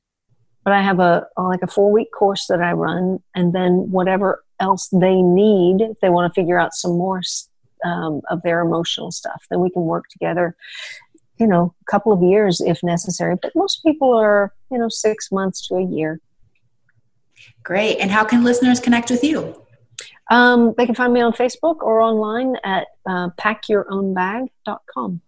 But 0.62 0.72
I 0.72 0.82
have 0.82 1.00
a 1.00 1.26
like 1.36 1.62
a 1.62 1.66
four 1.66 1.90
week 1.90 2.12
course 2.16 2.46
that 2.48 2.62
I 2.62 2.72
run, 2.72 3.18
and 3.34 3.52
then 3.52 3.90
whatever 3.90 4.44
else 4.60 4.88
they 4.92 5.20
need, 5.20 5.80
if 5.80 5.98
they 6.00 6.10
want 6.10 6.32
to 6.32 6.40
figure 6.40 6.60
out 6.60 6.74
some 6.74 6.92
more 6.92 7.20
um, 7.84 8.20
of 8.30 8.40
their 8.42 8.60
emotional 8.60 9.10
stuff, 9.10 9.44
then 9.50 9.58
we 9.58 9.68
can 9.68 9.82
work 9.82 10.04
together. 10.10 10.54
You 11.40 11.48
know, 11.48 11.74
a 11.80 11.90
couple 11.90 12.12
of 12.12 12.22
years 12.22 12.60
if 12.60 12.84
necessary, 12.84 13.34
but 13.42 13.50
most 13.56 13.82
people 13.84 14.14
are 14.14 14.52
you 14.70 14.78
know 14.78 14.88
six 14.88 15.32
months 15.32 15.66
to 15.66 15.74
a 15.74 15.84
year. 15.84 16.20
Great. 17.64 17.98
And 17.98 18.12
how 18.12 18.22
can 18.22 18.44
listeners 18.44 18.78
connect 18.78 19.10
with 19.10 19.24
you? 19.24 19.63
Um, 20.30 20.74
they 20.76 20.86
can 20.86 20.94
find 20.94 21.12
me 21.12 21.20
on 21.20 21.32
Facebook 21.32 21.82
or 21.82 22.00
online 22.00 22.56
at 22.64 22.86
uh, 23.06 23.30
packyourownbag.com. 23.38 25.20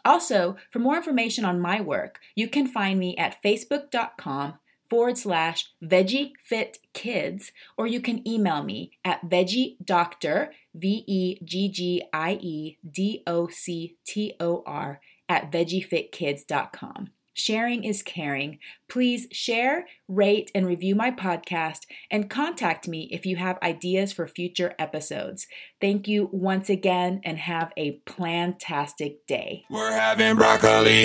Also, 0.06 0.56
for 0.70 0.78
more 0.78 0.96
information 0.96 1.44
on 1.44 1.60
my 1.60 1.80
work, 1.80 2.20
you 2.36 2.48
can 2.48 2.68
find 2.68 3.00
me 3.00 3.16
at 3.16 3.42
facebook.com 3.44 4.54
forward 4.88 5.18
slash 5.18 5.66
veggie 5.82 6.30
fit 6.40 6.78
kids, 6.94 7.50
or 7.76 7.88
you 7.88 8.00
can 8.00 8.26
email 8.26 8.62
me 8.62 8.92
at 9.04 9.28
veggie 9.28 9.76
doctor, 9.84 10.52
V 10.72 11.02
E 11.08 11.40
G 11.44 11.68
G 11.68 12.02
I 12.12 12.34
E 12.40 12.78
D 12.88 13.24
O 13.26 13.48
C 13.48 13.96
T 14.06 14.34
O 14.38 14.62
R, 14.64 15.00
at 15.28 15.50
veggiefitkids.com. 15.50 17.10
Sharing 17.38 17.84
is 17.84 18.02
caring. 18.02 18.58
Please 18.88 19.26
share, 19.30 19.84
rate, 20.08 20.50
and 20.54 20.66
review 20.66 20.94
my 20.94 21.10
podcast 21.10 21.80
and 22.10 22.30
contact 22.30 22.88
me 22.88 23.10
if 23.12 23.26
you 23.26 23.36
have 23.36 23.58
ideas 23.62 24.10
for 24.10 24.26
future 24.26 24.74
episodes. 24.78 25.46
Thank 25.78 26.08
you 26.08 26.30
once 26.32 26.70
again 26.70 27.20
and 27.24 27.36
have 27.36 27.74
a 27.76 28.00
plantastic 28.06 29.18
day. 29.28 29.64
We're 29.68 29.92
having 29.92 30.36
broccoli. 30.36 31.04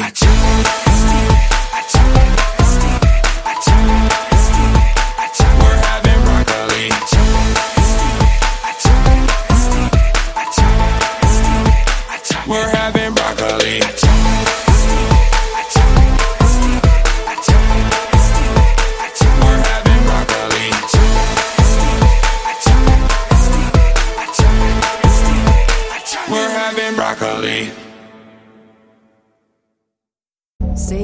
We're 12.48 12.70
having 12.70 13.14
broccoli. 13.14 14.11